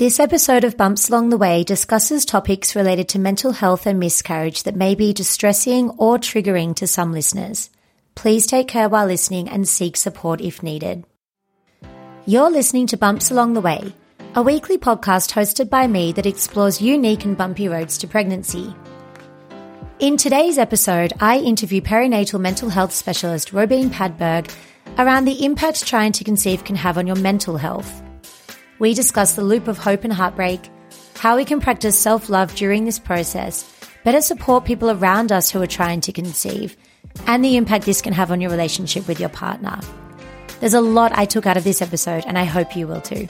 This 0.00 0.18
episode 0.18 0.64
of 0.64 0.78
Bumps 0.78 1.10
Along 1.10 1.28
the 1.28 1.36
Way 1.36 1.62
discusses 1.62 2.24
topics 2.24 2.74
related 2.74 3.06
to 3.10 3.18
mental 3.18 3.52
health 3.52 3.86
and 3.86 4.00
miscarriage 4.00 4.62
that 4.62 4.74
may 4.74 4.94
be 4.94 5.12
distressing 5.12 5.90
or 5.98 6.16
triggering 6.16 6.74
to 6.76 6.86
some 6.86 7.12
listeners. 7.12 7.68
Please 8.14 8.46
take 8.46 8.66
care 8.66 8.88
while 8.88 9.04
listening 9.04 9.46
and 9.46 9.68
seek 9.68 9.98
support 9.98 10.40
if 10.40 10.62
needed. 10.62 11.04
You're 12.24 12.50
listening 12.50 12.86
to 12.86 12.96
Bumps 12.96 13.30
Along 13.30 13.52
the 13.52 13.60
Way, 13.60 13.94
a 14.34 14.40
weekly 14.40 14.78
podcast 14.78 15.32
hosted 15.32 15.68
by 15.68 15.86
me 15.86 16.12
that 16.12 16.24
explores 16.24 16.80
unique 16.80 17.26
and 17.26 17.36
bumpy 17.36 17.68
roads 17.68 17.98
to 17.98 18.08
pregnancy. 18.08 18.74
In 19.98 20.16
today's 20.16 20.56
episode, 20.56 21.12
I 21.20 21.40
interview 21.40 21.82
perinatal 21.82 22.40
mental 22.40 22.70
health 22.70 22.94
specialist 22.94 23.52
Robine 23.52 23.90
Padberg 23.90 24.50
around 24.96 25.26
the 25.26 25.44
impact 25.44 25.86
trying 25.86 26.12
to 26.12 26.24
conceive 26.24 26.64
can 26.64 26.76
have 26.76 26.96
on 26.96 27.06
your 27.06 27.16
mental 27.16 27.58
health 27.58 28.02
we 28.80 28.94
discuss 28.94 29.36
the 29.36 29.44
loop 29.44 29.68
of 29.68 29.78
hope 29.78 30.02
and 30.02 30.12
heartbreak, 30.12 30.68
how 31.14 31.36
we 31.36 31.44
can 31.44 31.60
practice 31.60 31.96
self 31.96 32.28
love 32.28 32.52
during 32.56 32.84
this 32.84 32.98
process, 32.98 33.70
better 34.02 34.20
support 34.20 34.64
people 34.64 34.90
around 34.90 35.30
us 35.30 35.50
who 35.50 35.62
are 35.62 35.66
trying 35.68 36.00
to 36.00 36.12
conceive, 36.12 36.76
and 37.26 37.44
the 37.44 37.56
impact 37.56 37.84
this 37.84 38.02
can 38.02 38.14
have 38.14 38.32
on 38.32 38.40
your 38.40 38.50
relationship 38.50 39.06
with 39.06 39.20
your 39.20 39.28
partner. 39.28 39.78
There's 40.58 40.74
a 40.74 40.80
lot 40.80 41.12
I 41.16 41.26
took 41.26 41.46
out 41.46 41.56
of 41.56 41.64
this 41.64 41.80
episode, 41.80 42.24
and 42.26 42.36
I 42.36 42.44
hope 42.44 42.74
you 42.74 42.88
will 42.88 43.00
too. 43.00 43.28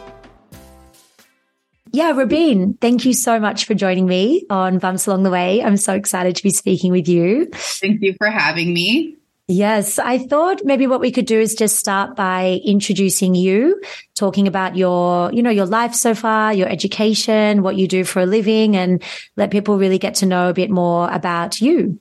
Yeah, 1.93 2.13
Robine, 2.13 2.75
thank 2.81 3.05
you 3.05 3.13
so 3.13 3.41
much 3.41 3.65
for 3.65 3.75
joining 3.75 4.07
me 4.07 4.47
on 4.49 4.79
Bumps 4.79 5.09
Along 5.09 5.25
the 5.25 5.31
Way. 5.31 5.61
I'm 5.61 5.77
so 5.77 5.95
excited 5.95 6.37
to 6.37 6.43
be 6.45 6.51
speaking 6.51 6.93
with 6.93 7.09
you. 7.09 7.47
Thank 7.53 8.01
you 8.03 8.15
for 8.17 8.29
having 8.29 8.73
me. 8.73 9.17
Yes, 9.51 9.99
I 9.99 10.19
thought 10.19 10.65
maybe 10.65 10.87
what 10.87 11.01
we 11.01 11.11
could 11.11 11.27
do 11.27 11.41
is 11.41 11.57
just 11.57 11.77
start 11.77 12.15
by 12.15 12.61
introducing 12.65 13.35
you, 13.35 13.83
talking 14.15 14.47
about 14.47 14.77
your, 14.77 15.33
you 15.33 15.43
know, 15.43 15.51
your 15.51 15.67
life 15.67 15.93
so 15.93 16.15
far, 16.15 16.55
your 16.55 16.69
education, 16.69 17.65
what 17.65 17.75
you 17.75 17.89
do 17.89 18.05
for 18.05 18.21
a 18.21 18.27
living, 18.27 18.77
and 18.77 19.03
let 19.35 19.51
people 19.51 19.77
really 19.77 19.99
get 19.99 20.15
to 20.17 20.27
know 20.27 20.51
a 20.51 20.55
bit 20.55 20.71
more 20.71 21.11
about 21.11 21.61
you. 21.61 21.99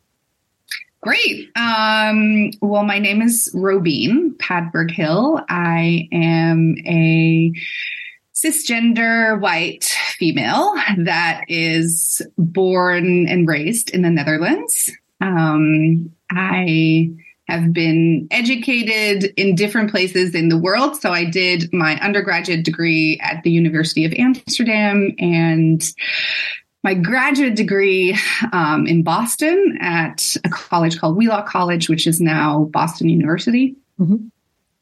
Great. 1.01 1.49
Um, 1.55 2.51
well, 2.61 2.83
my 2.83 2.99
name 2.99 3.19
is 3.19 3.49
Robine 3.55 4.35
Padberg 4.37 4.91
Hill. 4.91 5.41
I 5.49 6.07
am 6.11 6.75
a 6.85 7.51
cisgender 8.35 9.41
white 9.41 9.85
female 9.85 10.75
that 10.99 11.45
is 11.47 12.21
born 12.37 13.27
and 13.27 13.47
raised 13.47 13.89
in 13.89 14.03
the 14.03 14.11
Netherlands. 14.11 14.91
Um, 15.19 16.11
I 16.29 17.09
have 17.49 17.73
been 17.73 18.27
educated 18.31 19.33
in 19.37 19.55
different 19.55 19.91
places 19.91 20.35
in 20.35 20.49
the 20.49 20.57
world. 20.57 20.95
So 20.95 21.11
I 21.11 21.25
did 21.25 21.73
my 21.73 21.99
undergraduate 21.99 22.63
degree 22.63 23.19
at 23.21 23.43
the 23.43 23.51
University 23.51 24.05
of 24.05 24.13
Amsterdam 24.13 25.13
and 25.19 25.81
my 26.83 26.93
graduate 26.93 27.55
degree 27.55 28.17
um, 28.53 28.87
in 28.87 29.03
Boston 29.03 29.77
at 29.81 30.35
a 30.45 30.49
college 30.49 30.99
called 30.99 31.17
Wheelock 31.17 31.47
College, 31.47 31.89
which 31.89 32.07
is 32.07 32.21
now 32.21 32.65
Boston 32.65 33.09
University. 33.09 33.75
Mm-hmm. 33.99 34.27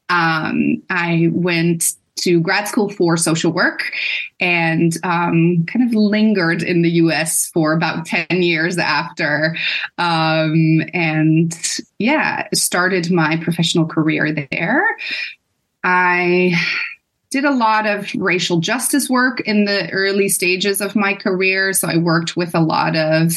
Um, 0.10 0.84
I 0.90 1.30
went 1.32 1.94
to 2.18 2.40
grad 2.40 2.68
school 2.68 2.90
for 2.90 3.18
social 3.18 3.52
work 3.52 3.92
and 4.40 4.98
um, 5.04 5.66
kind 5.66 5.88
of 5.88 5.94
lingered 5.94 6.64
in 6.64 6.82
the 6.82 6.92
US 6.92 7.48
for 7.48 7.74
about 7.74 8.06
10 8.06 8.42
years 8.42 8.78
after. 8.78 9.56
Um, 9.98 10.82
and 10.94 11.58
yeah, 12.00 12.48
started 12.54 13.12
my 13.12 13.38
professional 13.38 13.86
career 13.86 14.34
there. 14.52 14.86
I 15.84 16.54
did 17.30 17.44
a 17.44 17.52
lot 17.52 17.86
of 17.86 18.10
racial 18.16 18.60
justice 18.60 19.10
work 19.10 19.42
in 19.42 19.66
the 19.66 19.90
early 19.92 20.30
stages 20.30 20.80
of 20.80 20.96
my 20.96 21.14
career. 21.14 21.74
So 21.74 21.88
I 21.88 21.98
worked 21.98 22.38
with 22.38 22.56
a 22.56 22.62
lot 22.62 22.96
of 22.96 23.34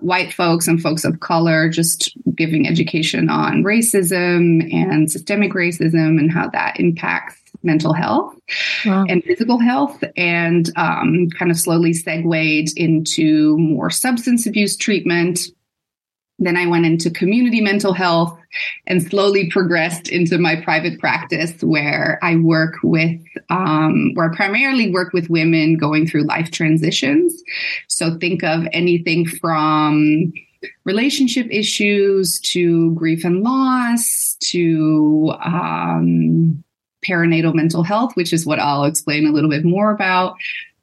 white 0.00 0.32
folks 0.32 0.66
and 0.66 0.82
folks 0.82 1.04
of 1.04 1.20
color, 1.20 1.68
just 1.68 2.16
giving 2.34 2.66
education 2.66 3.30
on 3.30 3.62
racism 3.62 4.72
and 4.72 5.10
systemic 5.10 5.52
racism 5.52 6.18
and 6.18 6.32
how 6.32 6.48
that 6.50 6.80
impacts 6.80 7.40
mental 7.62 7.92
health 7.92 8.34
wow. 8.84 9.04
and 9.08 9.22
physical 9.24 9.58
health, 9.58 10.02
and 10.16 10.70
um, 10.76 11.28
kind 11.30 11.50
of 11.50 11.58
slowly 11.58 11.92
segued 11.92 12.76
into 12.76 13.56
more 13.58 13.90
substance 13.90 14.46
abuse 14.46 14.76
treatment. 14.76 15.48
Then 16.40 16.56
I 16.56 16.66
went 16.66 16.86
into 16.86 17.10
community 17.10 17.60
mental 17.60 17.92
health 17.92 18.38
and 18.86 19.02
slowly 19.02 19.50
progressed 19.50 20.08
into 20.08 20.38
my 20.38 20.54
private 20.62 21.00
practice 21.00 21.52
where 21.62 22.18
I 22.22 22.36
work 22.36 22.74
with, 22.84 23.20
um, 23.50 24.12
where 24.14 24.30
I 24.30 24.36
primarily 24.36 24.92
work 24.92 25.12
with 25.12 25.28
women 25.28 25.76
going 25.76 26.06
through 26.06 26.24
life 26.24 26.52
transitions. 26.52 27.42
So 27.88 28.16
think 28.18 28.44
of 28.44 28.68
anything 28.72 29.26
from 29.26 30.32
relationship 30.84 31.48
issues 31.50 32.40
to 32.40 32.92
grief 32.94 33.24
and 33.24 33.42
loss 33.42 34.36
to 34.40 35.34
um, 35.44 36.62
perinatal 37.08 37.54
mental 37.54 37.82
health, 37.82 38.14
which 38.14 38.32
is 38.32 38.46
what 38.46 38.58
I'll 38.58 38.84
explain 38.84 39.26
a 39.26 39.32
little 39.32 39.50
bit 39.50 39.64
more 39.64 39.90
about. 39.90 40.36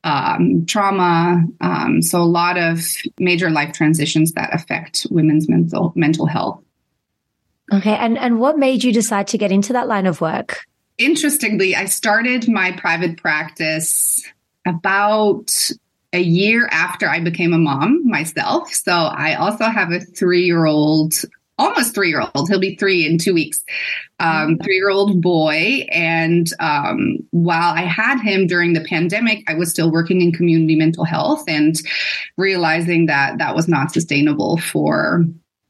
Um, 0.04 0.66
trauma, 0.68 1.44
um, 1.62 2.02
so 2.02 2.22
a 2.22 2.24
lot 2.24 2.58
of 2.58 2.86
major 3.20 3.50
life 3.50 3.74
transitions 3.74 4.34
that 4.34 4.54
affect 4.54 5.08
women's 5.10 5.50
mental 5.50 5.94
mental 5.96 6.28
health. 6.28 6.62
Okay, 7.74 7.96
and 7.96 8.18
and 8.18 8.40
what 8.40 8.60
made 8.60 8.84
you 8.84 8.94
decide 8.94 9.28
to 9.28 9.38
get 9.38 9.52
into 9.52 9.74
that 9.74 9.88
line 9.88 10.06
of 10.06 10.22
work? 10.22 10.60
Interestingly, 10.98 11.76
I 11.76 11.86
started 11.86 12.48
my 12.48 12.72
private 12.74 13.18
practice 13.18 14.24
about 14.66 15.72
a 16.14 16.20
year 16.20 16.68
after 16.72 17.10
I 17.10 17.20
became 17.20 17.54
a 17.54 17.58
mom 17.58 18.08
myself. 18.08 18.74
So 18.74 18.94
I 18.94 19.36
also 19.36 19.66
have 19.66 19.92
a 19.92 20.00
three 20.00 20.44
year 20.44 20.66
old 20.66 21.14
almost 21.58 21.94
three 21.94 22.10
year 22.10 22.22
old. 22.22 22.50
He'll 22.50 22.60
be 22.60 22.76
three 22.76 23.06
in 23.06 23.18
two 23.18 23.34
weeks. 23.34 23.64
Um, 24.20 24.58
three 24.64 24.76
year 24.76 24.90
old 24.90 25.22
boy. 25.22 25.86
And 25.92 26.48
um, 26.60 27.18
while 27.32 27.74
I 27.74 27.82
had 27.82 28.22
him 28.22 28.48
during 28.48 28.74
the 28.74 28.84
pandemic, 28.84 29.44
I 29.48 29.56
was 29.56 29.70
still 29.70 29.92
working 29.92 30.22
in 30.22 30.32
community 30.32 30.76
mental 30.76 31.04
health 31.04 31.44
and 31.48 31.76
realizing 32.38 33.08
that 33.08 33.38
that 33.40 33.56
was 33.56 33.68
not 33.68 33.92
sustainable 33.92 34.58
for 34.58 35.26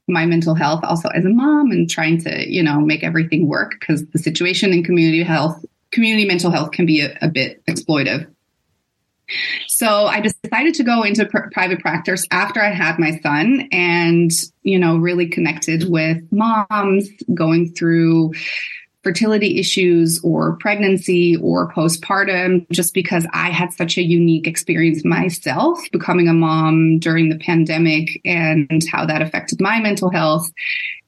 my 0.08 0.24
mental 0.24 0.54
health 0.54 0.84
also 0.84 1.08
as 1.08 1.24
a 1.24 1.28
mom 1.28 1.72
and 1.72 1.90
trying 1.90 2.20
to 2.20 2.48
you 2.48 2.62
know 2.62 2.80
make 2.80 3.02
everything 3.02 3.48
work 3.48 3.74
because 3.80 4.06
the 4.12 4.20
situation 4.20 4.72
in 4.72 4.84
community 4.84 5.22
health 5.22 5.64
community 5.90 6.24
mental 6.24 6.50
health 6.50 6.70
can 6.70 6.86
be 6.86 7.00
a, 7.00 7.16
a 7.22 7.28
bit 7.28 7.64
exploitive. 7.66 8.26
So 9.66 10.06
I 10.06 10.20
decided 10.20 10.74
to 10.74 10.84
go 10.84 11.02
into 11.02 11.26
pr- 11.26 11.50
private 11.52 11.80
practice 11.80 12.26
after 12.30 12.62
I 12.62 12.70
had 12.70 12.98
my 12.98 13.18
son 13.20 13.68
and, 13.72 14.30
you 14.62 14.78
know, 14.78 14.96
really 14.96 15.26
connected 15.26 15.90
with 15.90 16.18
moms 16.30 17.08
going 17.34 17.72
through 17.72 18.32
fertility 19.02 19.60
issues 19.60 20.20
or 20.24 20.56
pregnancy 20.56 21.36
or 21.36 21.72
postpartum, 21.72 22.68
just 22.70 22.92
because 22.92 23.24
I 23.32 23.50
had 23.50 23.72
such 23.72 23.96
a 23.96 24.02
unique 24.02 24.48
experience 24.48 25.04
myself 25.04 25.80
becoming 25.92 26.26
a 26.26 26.32
mom 26.32 26.98
during 26.98 27.28
the 27.28 27.38
pandemic 27.38 28.20
and 28.24 28.82
how 28.90 29.06
that 29.06 29.22
affected 29.22 29.60
my 29.60 29.78
mental 29.78 30.10
health. 30.10 30.50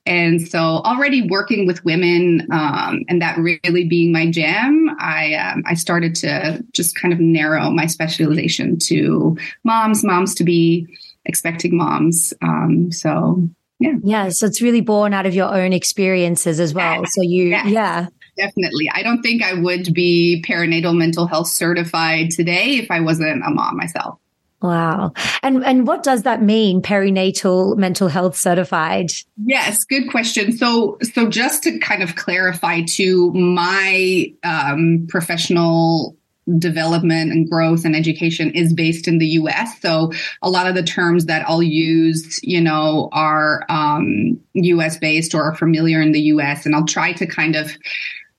And 0.08 0.48
so, 0.48 0.58
already 0.58 1.28
working 1.28 1.66
with 1.66 1.84
women 1.84 2.48
um, 2.50 3.04
and 3.08 3.20
that 3.20 3.38
really 3.38 3.86
being 3.86 4.10
my 4.10 4.30
jam, 4.30 4.88
I 4.98 5.34
um, 5.34 5.62
I 5.66 5.74
started 5.74 6.14
to 6.16 6.64
just 6.72 6.96
kind 6.96 7.12
of 7.12 7.20
narrow 7.20 7.70
my 7.70 7.86
specialization 7.86 8.78
to 8.84 9.36
moms, 9.64 10.02
moms 10.02 10.34
to 10.36 10.44
be, 10.44 10.86
expecting 11.26 11.76
moms. 11.76 12.32
Um, 12.42 12.90
so 12.90 13.48
yeah, 13.78 13.92
yeah. 14.02 14.28
So 14.30 14.46
it's 14.46 14.60
really 14.60 14.80
born 14.80 15.14
out 15.14 15.26
of 15.26 15.34
your 15.34 15.54
own 15.54 15.72
experiences 15.72 16.58
as 16.58 16.74
well. 16.74 17.04
So 17.06 17.22
you, 17.22 17.44
yeah. 17.44 17.66
yeah. 17.66 18.06
Definitely. 18.36 18.90
I 18.92 19.02
don't 19.02 19.20
think 19.20 19.42
I 19.42 19.54
would 19.54 19.92
be 19.92 20.44
perinatal 20.46 20.96
mental 20.96 21.26
health 21.26 21.48
certified 21.48 22.30
today 22.30 22.78
if 22.78 22.90
I 22.90 23.00
wasn't 23.00 23.44
a 23.44 23.50
mom 23.50 23.76
myself. 23.76 24.18
Wow. 24.60 25.12
And 25.42 25.64
and 25.64 25.86
what 25.86 26.02
does 26.02 26.24
that 26.24 26.42
mean 26.42 26.82
perinatal 26.82 27.76
mental 27.76 28.08
health 28.08 28.36
certified? 28.36 29.12
Yes, 29.44 29.84
good 29.84 30.10
question. 30.10 30.56
So 30.56 30.98
so 31.14 31.28
just 31.28 31.62
to 31.62 31.78
kind 31.78 32.02
of 32.02 32.16
clarify 32.16 32.82
to 32.82 33.32
my 33.32 34.32
um, 34.42 35.06
professional 35.08 36.16
development 36.58 37.30
and 37.30 37.48
growth 37.48 37.84
and 37.84 37.94
education 37.94 38.50
is 38.52 38.72
based 38.72 39.06
in 39.06 39.18
the 39.18 39.26
US. 39.26 39.80
So 39.80 40.12
a 40.42 40.50
lot 40.50 40.66
of 40.66 40.74
the 40.74 40.82
terms 40.82 41.26
that 41.26 41.44
I'll 41.46 41.62
use, 41.62 42.40
you 42.42 42.60
know, 42.60 43.10
are 43.12 43.64
um, 43.68 44.40
US 44.54 44.98
based 44.98 45.34
or 45.34 45.42
are 45.44 45.54
familiar 45.54 46.00
in 46.00 46.12
the 46.12 46.22
US 46.22 46.66
and 46.66 46.74
I'll 46.74 46.86
try 46.86 47.12
to 47.12 47.26
kind 47.26 47.54
of 47.54 47.70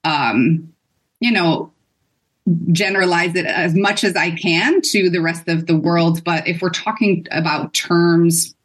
um, 0.04 0.74
you 1.20 1.32
know, 1.32 1.72
generalize 2.72 3.36
it 3.36 3.46
as 3.46 3.76
much 3.76 4.04
as 4.04 4.16
I 4.16 4.32
can 4.32 4.82
to 4.82 5.10
the 5.10 5.22
rest 5.22 5.48
of 5.48 5.68
the 5.68 5.78
world. 5.78 6.24
But 6.24 6.48
if 6.48 6.62
we're 6.62 6.70
talking 6.70 7.26
about 7.32 7.74
terms 7.74 8.56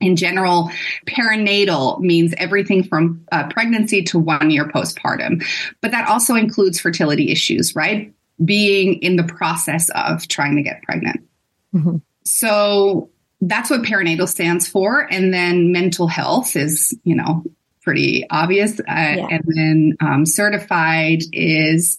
in 0.00 0.16
general, 0.16 0.70
perinatal 1.06 2.00
means 2.00 2.34
everything 2.36 2.82
from 2.82 3.24
uh, 3.32 3.48
pregnancy 3.48 4.02
to 4.02 4.18
one 4.18 4.50
year 4.50 4.66
postpartum. 4.66 5.44
But 5.80 5.92
that 5.92 6.08
also 6.08 6.34
includes 6.34 6.80
fertility 6.80 7.30
issues, 7.30 7.74
right? 7.74 8.12
Being 8.44 8.94
in 9.02 9.16
the 9.16 9.24
process 9.24 9.90
of 9.90 10.26
trying 10.28 10.56
to 10.56 10.62
get 10.62 10.82
pregnant. 10.82 11.26
Mm-hmm. 11.74 11.96
So 12.24 13.10
that's 13.40 13.70
what 13.70 13.82
perinatal 13.82 14.28
stands 14.28 14.66
for. 14.66 15.06
And 15.10 15.32
then 15.32 15.72
mental 15.72 16.08
health 16.08 16.56
is, 16.56 16.96
you 17.04 17.14
know, 17.14 17.44
pretty 17.82 18.26
obvious. 18.30 18.80
Uh, 18.80 18.82
yeah. 18.88 19.26
And 19.30 19.44
then 19.46 19.96
um, 20.00 20.26
certified 20.26 21.20
is 21.32 21.96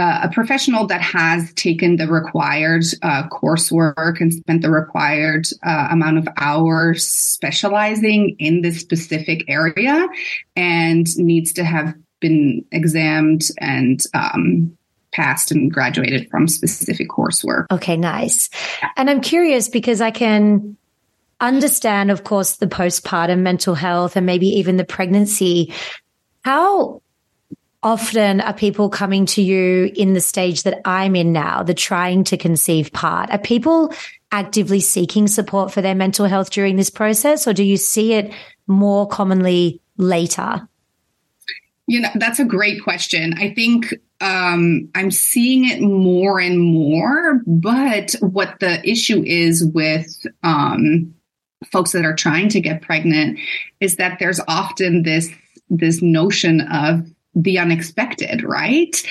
uh, 0.00 0.20
a 0.22 0.30
professional 0.30 0.86
that 0.86 1.02
has 1.02 1.52
taken 1.54 1.96
the 1.96 2.08
required 2.08 2.84
uh, 3.02 3.28
coursework 3.28 4.20
and 4.20 4.32
spent 4.32 4.62
the 4.62 4.70
required 4.70 5.46
uh, 5.62 5.88
amount 5.90 6.16
of 6.18 6.26
hours 6.38 7.06
specializing 7.06 8.34
in 8.38 8.62
this 8.62 8.80
specific 8.80 9.44
area 9.46 10.08
and 10.56 11.06
needs 11.18 11.52
to 11.52 11.64
have 11.64 11.94
been 12.18 12.64
examined 12.72 13.48
and 13.58 14.04
um, 14.14 14.76
passed 15.12 15.50
and 15.50 15.70
graduated 15.70 16.30
from 16.30 16.48
specific 16.48 17.08
coursework. 17.08 17.66
Okay, 17.70 17.96
nice. 17.96 18.48
And 18.96 19.10
I'm 19.10 19.20
curious 19.20 19.68
because 19.68 20.00
I 20.00 20.10
can 20.10 20.76
understand, 21.40 22.10
of 22.10 22.24
course, 22.24 22.56
the 22.56 22.66
postpartum 22.66 23.40
mental 23.40 23.74
health 23.74 24.16
and 24.16 24.24
maybe 24.24 24.46
even 24.46 24.76
the 24.76 24.84
pregnancy. 24.84 25.74
How 26.42 27.02
often 27.82 28.40
are 28.40 28.52
people 28.52 28.88
coming 28.90 29.26
to 29.26 29.42
you 29.42 29.90
in 29.94 30.12
the 30.12 30.20
stage 30.20 30.64
that 30.64 30.80
I'm 30.84 31.16
in 31.16 31.32
now, 31.32 31.62
the 31.62 31.74
trying 31.74 32.24
to 32.24 32.36
conceive 32.36 32.92
part? 32.92 33.30
Are 33.30 33.38
people 33.38 33.92
actively 34.32 34.80
seeking 34.80 35.26
support 35.26 35.72
for 35.72 35.80
their 35.80 35.94
mental 35.94 36.26
health 36.26 36.50
during 36.50 36.76
this 36.76 36.90
process, 36.90 37.46
or 37.46 37.52
do 37.52 37.64
you 37.64 37.76
see 37.76 38.12
it 38.12 38.32
more 38.66 39.08
commonly 39.08 39.80
later? 39.96 40.68
You 41.86 42.02
know, 42.02 42.10
that's 42.14 42.38
a 42.38 42.44
great 42.44 42.82
question. 42.84 43.34
I 43.38 43.52
think 43.52 43.94
um, 44.20 44.88
I'm 44.94 45.10
seeing 45.10 45.68
it 45.68 45.80
more 45.80 46.38
and 46.38 46.60
more, 46.60 47.40
but 47.46 48.14
what 48.20 48.60
the 48.60 48.86
issue 48.88 49.24
is 49.24 49.64
with 49.64 50.24
um, 50.42 51.14
folks 51.72 51.92
that 51.92 52.04
are 52.04 52.14
trying 52.14 52.48
to 52.50 52.60
get 52.60 52.82
pregnant 52.82 53.38
is 53.80 53.96
that 53.96 54.18
there's 54.18 54.40
often 54.46 55.02
this 55.02 55.30
this 55.68 56.02
notion 56.02 56.60
of 56.62 57.06
the 57.34 57.58
unexpected, 57.58 58.42
right? 58.42 59.02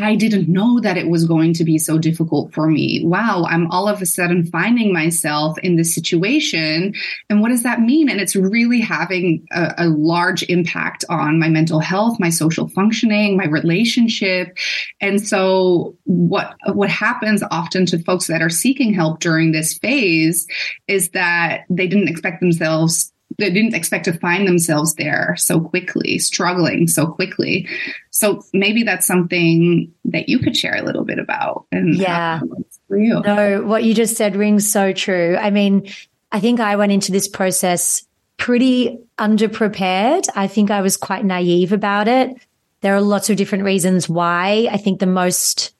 I 0.00 0.14
didn't 0.14 0.48
know 0.48 0.80
that 0.80 0.96
it 0.96 1.08
was 1.08 1.26
going 1.26 1.52
to 1.54 1.64
be 1.64 1.76
so 1.76 1.98
difficult 1.98 2.54
for 2.54 2.68
me. 2.68 3.02
Wow, 3.04 3.44
I'm 3.48 3.70
all 3.70 3.88
of 3.88 4.00
a 4.00 4.06
sudden 4.06 4.46
finding 4.46 4.92
myself 4.92 5.58
in 5.58 5.76
this 5.76 5.94
situation. 5.94 6.94
And 7.28 7.42
what 7.42 7.50
does 7.50 7.64
that 7.64 7.80
mean? 7.80 8.08
And 8.08 8.20
it's 8.20 8.34
really 8.34 8.80
having 8.80 9.46
a, 9.52 9.74
a 9.78 9.88
large 9.88 10.42
impact 10.44 11.04
on 11.10 11.38
my 11.38 11.48
mental 11.48 11.80
health, 11.80 12.18
my 12.18 12.30
social 12.30 12.68
functioning, 12.68 13.36
my 13.36 13.46
relationship. 13.46 14.56
And 15.00 15.20
so 15.20 15.94
what, 16.04 16.56
what 16.72 16.88
happens 16.88 17.42
often 17.50 17.84
to 17.86 17.98
folks 17.98 18.28
that 18.28 18.40
are 18.40 18.48
seeking 18.48 18.94
help 18.94 19.20
during 19.20 19.52
this 19.52 19.76
phase 19.76 20.46
is 20.86 21.10
that 21.10 21.64
they 21.68 21.86
didn't 21.86 22.08
expect 22.08 22.40
themselves 22.40 23.12
they 23.36 23.50
didn't 23.50 23.74
expect 23.74 24.06
to 24.06 24.12
find 24.14 24.48
themselves 24.48 24.94
there 24.94 25.34
so 25.36 25.60
quickly, 25.60 26.18
struggling 26.18 26.88
so 26.88 27.06
quickly. 27.06 27.68
So 28.10 28.42
maybe 28.52 28.82
that's 28.82 29.06
something 29.06 29.92
that 30.06 30.28
you 30.28 30.38
could 30.38 30.56
share 30.56 30.76
a 30.76 30.82
little 30.82 31.04
bit 31.04 31.18
about. 31.18 31.66
And 31.70 31.94
yeah, 31.94 32.40
for 32.88 32.96
you. 32.96 33.20
No, 33.20 33.62
what 33.62 33.84
you 33.84 33.94
just 33.94 34.16
said 34.16 34.34
rings 34.34 34.70
so 34.70 34.92
true. 34.92 35.36
I 35.36 35.50
mean, 35.50 35.88
I 36.32 36.40
think 36.40 36.58
I 36.58 36.76
went 36.76 36.92
into 36.92 37.12
this 37.12 37.28
process 37.28 38.04
pretty 38.38 38.98
underprepared. 39.18 40.26
I 40.34 40.46
think 40.46 40.70
I 40.70 40.80
was 40.80 40.96
quite 40.96 41.24
naive 41.24 41.72
about 41.72 42.08
it. 42.08 42.34
There 42.80 42.94
are 42.94 43.00
lots 43.00 43.28
of 43.28 43.36
different 43.36 43.64
reasons 43.64 44.08
why. 44.08 44.68
I 44.70 44.78
think 44.78 45.00
the 45.00 45.06
most 45.06 45.74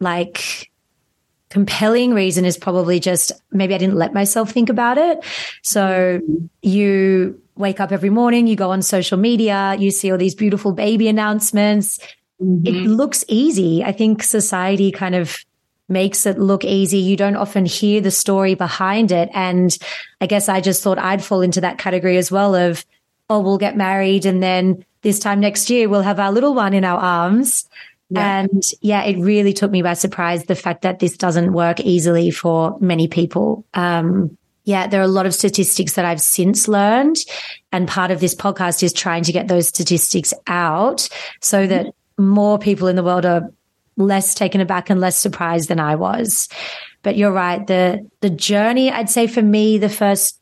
like 0.00 0.70
compelling 1.54 2.12
reason 2.12 2.44
is 2.44 2.58
probably 2.58 2.98
just 2.98 3.30
maybe 3.52 3.76
I 3.76 3.78
didn't 3.78 3.94
let 3.94 4.12
myself 4.12 4.50
think 4.50 4.68
about 4.68 4.98
it. 4.98 5.24
So 5.62 6.20
you 6.62 7.40
wake 7.54 7.78
up 7.78 7.92
every 7.92 8.10
morning, 8.10 8.48
you 8.48 8.56
go 8.56 8.72
on 8.72 8.82
social 8.82 9.16
media, 9.16 9.76
you 9.78 9.92
see 9.92 10.10
all 10.10 10.18
these 10.18 10.34
beautiful 10.34 10.72
baby 10.72 11.06
announcements. 11.06 12.00
Mm-hmm. 12.42 12.66
It 12.66 12.88
looks 12.88 13.24
easy. 13.28 13.84
I 13.84 13.92
think 13.92 14.24
society 14.24 14.90
kind 14.90 15.14
of 15.14 15.44
makes 15.88 16.26
it 16.26 16.40
look 16.40 16.64
easy. 16.64 16.98
You 16.98 17.16
don't 17.16 17.36
often 17.36 17.66
hear 17.66 18.00
the 18.00 18.10
story 18.10 18.56
behind 18.56 19.12
it. 19.12 19.28
And 19.32 19.78
I 20.20 20.26
guess 20.26 20.48
I 20.48 20.60
just 20.60 20.82
thought 20.82 20.98
I'd 20.98 21.22
fall 21.22 21.40
into 21.40 21.60
that 21.60 21.78
category 21.78 22.16
as 22.16 22.32
well 22.32 22.56
of, 22.56 22.84
oh, 23.30 23.38
we'll 23.38 23.58
get 23.58 23.76
married 23.76 24.26
and 24.26 24.42
then 24.42 24.84
this 25.02 25.20
time 25.20 25.38
next 25.38 25.70
year 25.70 25.88
we'll 25.88 26.02
have 26.02 26.18
our 26.18 26.32
little 26.32 26.54
one 26.54 26.74
in 26.74 26.84
our 26.84 26.98
arms. 26.98 27.68
Yeah. 28.14 28.40
And 28.40 28.62
yeah, 28.80 29.02
it 29.04 29.18
really 29.18 29.52
took 29.52 29.70
me 29.70 29.82
by 29.82 29.94
surprise 29.94 30.44
the 30.44 30.54
fact 30.54 30.82
that 30.82 30.98
this 30.98 31.16
doesn't 31.16 31.52
work 31.52 31.80
easily 31.80 32.30
for 32.30 32.78
many 32.80 33.08
people. 33.08 33.64
Um, 33.74 34.36
yeah, 34.64 34.86
there 34.86 35.00
are 35.00 35.04
a 35.04 35.08
lot 35.08 35.26
of 35.26 35.34
statistics 35.34 35.94
that 35.94 36.04
I've 36.04 36.20
since 36.20 36.68
learned. 36.68 37.18
And 37.72 37.88
part 37.88 38.10
of 38.10 38.20
this 38.20 38.34
podcast 38.34 38.82
is 38.82 38.92
trying 38.92 39.24
to 39.24 39.32
get 39.32 39.48
those 39.48 39.68
statistics 39.68 40.32
out 40.46 41.08
so 41.40 41.66
that 41.66 41.86
more 42.16 42.58
people 42.58 42.88
in 42.88 42.96
the 42.96 43.02
world 43.02 43.26
are 43.26 43.50
less 43.96 44.34
taken 44.34 44.60
aback 44.60 44.90
and 44.90 45.00
less 45.00 45.18
surprised 45.18 45.68
than 45.68 45.80
I 45.80 45.96
was. 45.96 46.48
But 47.02 47.16
you're 47.16 47.32
right. 47.32 47.66
The, 47.66 48.08
the 48.20 48.30
journey, 48.30 48.90
I'd 48.90 49.10
say 49.10 49.26
for 49.26 49.42
me, 49.42 49.76
the 49.76 49.90
first 49.90 50.40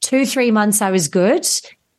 two, 0.00 0.26
three 0.26 0.50
months, 0.50 0.82
I 0.82 0.90
was 0.90 1.08
good. 1.08 1.46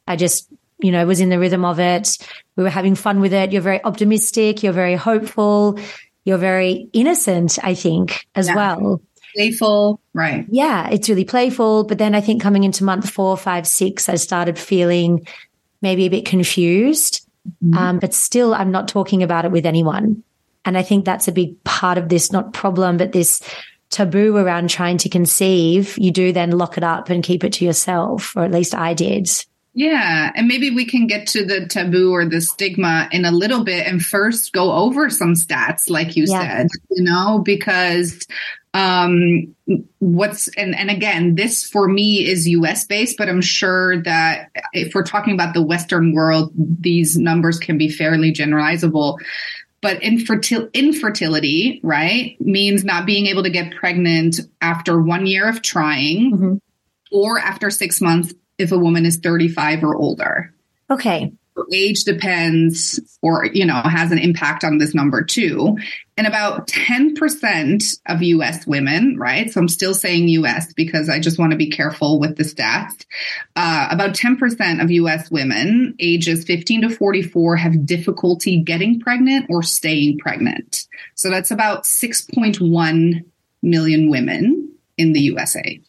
I 0.08 0.16
just, 0.16 0.48
you 0.80 0.92
know, 0.92 1.06
was 1.06 1.20
in 1.20 1.30
the 1.30 1.40
rhythm 1.40 1.66
of 1.66 1.80
it 1.80 2.18
we 2.56 2.64
were 2.64 2.70
having 2.70 2.96
fun 2.96 3.20
with 3.20 3.34
it. 3.34 3.52
You're 3.52 3.62
very 3.62 3.84
optimistic. 3.84 4.64
You're 4.64 4.74
very 4.74 4.96
hopeful. 4.96 5.80
You're 6.24 6.38
very 6.38 6.90
innocent, 6.94 7.60
I 7.64 7.74
think, 7.74 8.26
as 8.34 8.48
yeah. 8.48 8.56
well. 8.56 9.02
Playful, 9.36 10.00
right. 10.14 10.46
Yeah, 10.50 10.90
it's 10.90 11.10
really 11.10 11.26
playful. 11.26 11.84
But 11.84 11.98
then 11.98 12.16
I 12.16 12.22
think 12.22 12.42
coming 12.42 12.64
into 12.64 12.86
month 12.86 13.10
four, 13.10 13.36
five, 13.36 13.68
six, 13.68 14.08
I 14.08 14.16
started 14.16 14.58
feeling 14.58 15.28
maybe 15.82 16.06
a 16.06 16.10
bit 16.10 16.26
confused. 16.26 17.28
Mm-hmm. 17.64 17.78
Um, 17.78 18.00
but 18.00 18.14
still, 18.14 18.56
I'm 18.56 18.72
not 18.72 18.88
talking 18.88 19.22
about 19.22 19.46
it 19.46 19.52
with 19.52 19.66
anyone. 19.66 20.24
And 20.64 20.78
I 20.78 20.82
think 20.82 21.06
that's 21.06 21.28
a 21.28 21.34
big 21.34 21.62
part 21.64 21.98
of 21.98 22.10
this, 22.10 22.32
not 22.32 22.54
problem, 22.54 22.98
but 22.98 23.12
this 23.12 23.42
taboo 23.92 24.36
around 24.36 24.70
trying 24.70 24.98
to 25.00 25.10
conceive. 25.10 25.96
You 25.98 26.12
do 26.12 26.32
then 26.32 26.52
lock 26.52 26.78
it 26.78 26.84
up 26.84 27.10
and 27.10 27.24
keep 27.24 27.44
it 27.44 27.54
to 27.54 27.66
yourself, 27.66 28.36
or 28.36 28.44
at 28.44 28.52
least 28.52 28.74
I 28.74 28.94
did. 28.94 29.30
Yeah. 29.76 30.32
And 30.34 30.48
maybe 30.48 30.72
we 30.74 30.86
can 30.86 31.06
get 31.06 31.28
to 31.28 31.46
the 31.46 31.68
taboo 31.68 32.12
or 32.12 32.26
the 32.26 32.40
stigma 32.40 33.10
in 33.12 33.26
a 33.26 33.32
little 33.32 33.66
bit 33.66 33.86
and 33.86 34.04
first 34.04 34.54
go 34.54 34.72
over 34.72 35.10
some 35.10 35.34
stats, 35.34 35.90
like 35.90 36.16
you 36.16 36.26
yeah. 36.28 36.42
said, 36.42 36.68
you 36.90 37.04
know, 37.04 37.40
because 37.40 38.26
um 38.74 39.56
what's 40.00 40.50
and 40.58 40.76
and 40.76 40.90
again 40.90 41.36
this 41.36 41.66
for 41.66 41.88
me 41.88 42.28
is 42.28 42.46
us 42.46 42.84
based 42.84 43.18
but 43.18 43.30
i'm 43.30 43.40
sure 43.40 44.02
that 44.04 44.52
if 44.74 44.94
we're 44.94 45.02
talking 45.02 45.34
about 45.34 45.54
the 45.54 45.62
western 45.62 46.14
world 46.14 46.52
these 46.58 47.18
numbers 47.18 47.58
can 47.58 47.78
be 47.78 47.90
fairly 47.90 48.34
generalizable 48.34 49.18
but 49.80 50.02
infertil- 50.02 50.70
infertility 50.74 51.80
right 51.84 52.36
means 52.42 52.84
not 52.84 53.06
being 53.06 53.28
able 53.28 53.44
to 53.44 53.50
get 53.50 53.74
pregnant 53.76 54.42
after 54.60 55.02
one 55.02 55.26
year 55.26 55.48
of 55.48 55.62
trying 55.62 56.34
mm-hmm. 56.34 56.56
or 57.14 57.40
after 57.40 57.70
six 57.70 58.02
months 58.02 58.34
if 58.58 58.72
a 58.72 58.78
woman 58.78 59.06
is 59.06 59.18
35 59.18 59.84
or 59.84 59.96
older. 59.96 60.54
Okay. 60.90 61.34
Age 61.72 62.04
depends 62.04 63.00
or, 63.22 63.46
you 63.46 63.66
know, 63.66 63.82
has 63.82 64.12
an 64.12 64.18
impact 64.18 64.66
on 64.66 64.78
this 64.78 64.94
number 64.94 65.24
too. 65.24 65.78
And 66.18 66.28
about 66.28 66.68
10% 66.68 68.00
of 68.08 68.22
US 68.22 68.68
women, 68.68 69.18
right? 69.18 69.50
So 69.50 69.62
I'm 69.62 69.70
still 69.70 69.94
saying 69.94 70.28
US 70.28 70.74
because 70.74 71.08
I 71.08 71.20
just 71.20 71.40
want 71.40 71.52
to 71.52 71.58
be 71.58 71.70
careful 71.70 72.20
with 72.20 72.36
the 72.36 72.44
stats. 72.44 73.06
Uh, 73.56 73.88
about 73.90 74.16
10% 74.16 74.84
of 74.84 74.92
US 74.92 75.32
women 75.32 75.96
ages 76.00 76.44
15 76.44 76.82
to 76.82 76.90
44 76.90 77.56
have 77.56 77.86
difficulty 77.86 78.62
getting 78.62 79.00
pregnant 79.00 79.46
or 79.50 79.64
staying 79.64 80.20
pregnant. 80.20 80.88
So 81.16 81.30
that's 81.30 81.52
about 81.52 81.84
6.1 81.84 83.24
million 83.64 84.10
women 84.10 84.74
in 84.98 85.14
the 85.14 85.22
USA. 85.22 85.82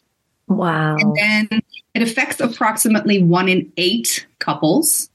Wow. 0.47 0.95
And 0.95 1.15
then 1.15 1.61
it 1.97 2.03
affects 2.03 2.39
approximately 2.39 3.23
one 3.23 3.49
in 3.49 3.73
eight 3.75 4.27
couples, 4.37 5.09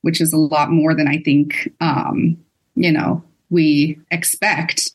which 0.00 0.20
is 0.20 0.32
a 0.32 0.36
lot 0.36 0.68
more 0.68 0.92
than 0.92 1.06
I 1.06 1.18
think, 1.18 1.72
um, 1.80 2.36
you 2.74 2.90
know, 2.90 3.22
we 3.50 4.00
expect. 4.10 4.90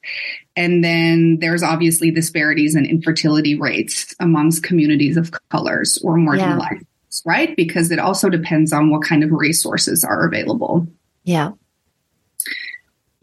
And 0.58 0.84
then 0.84 1.40
there's 1.40 1.64
obviously 1.64 2.12
disparities 2.12 2.76
in 2.76 2.86
infertility 2.86 3.58
rates 3.58 4.14
amongst 4.20 4.64
communities 4.64 5.16
of 5.16 5.32
colors 5.48 5.98
or 6.04 6.18
marginalized, 6.18 6.82
yeah. 6.82 7.22
right? 7.24 7.56
Because 7.56 7.90
it 7.90 8.00
also 8.00 8.28
depends 8.28 8.74
on 8.74 8.90
what 8.90 9.04
kind 9.04 9.24
of 9.24 9.32
resources 9.32 10.04
are 10.04 10.28
available. 10.28 10.88
Yeah. 11.24 11.52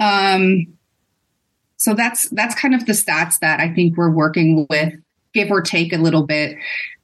Um, 0.01 0.69
so 1.77 1.93
that's 1.93 2.31
that's 2.31 2.55
kind 2.55 2.75
of 2.75 2.87
the 2.87 2.93
stats 2.93 3.41
that 3.41 3.61
I 3.61 3.75
think 3.75 3.99
we're 3.99 4.09
working 4.09 4.67
with 4.71 4.95
give 5.35 5.51
or 5.51 5.61
take 5.61 5.93
a 5.93 5.99
little 5.99 6.23
bit. 6.23 6.57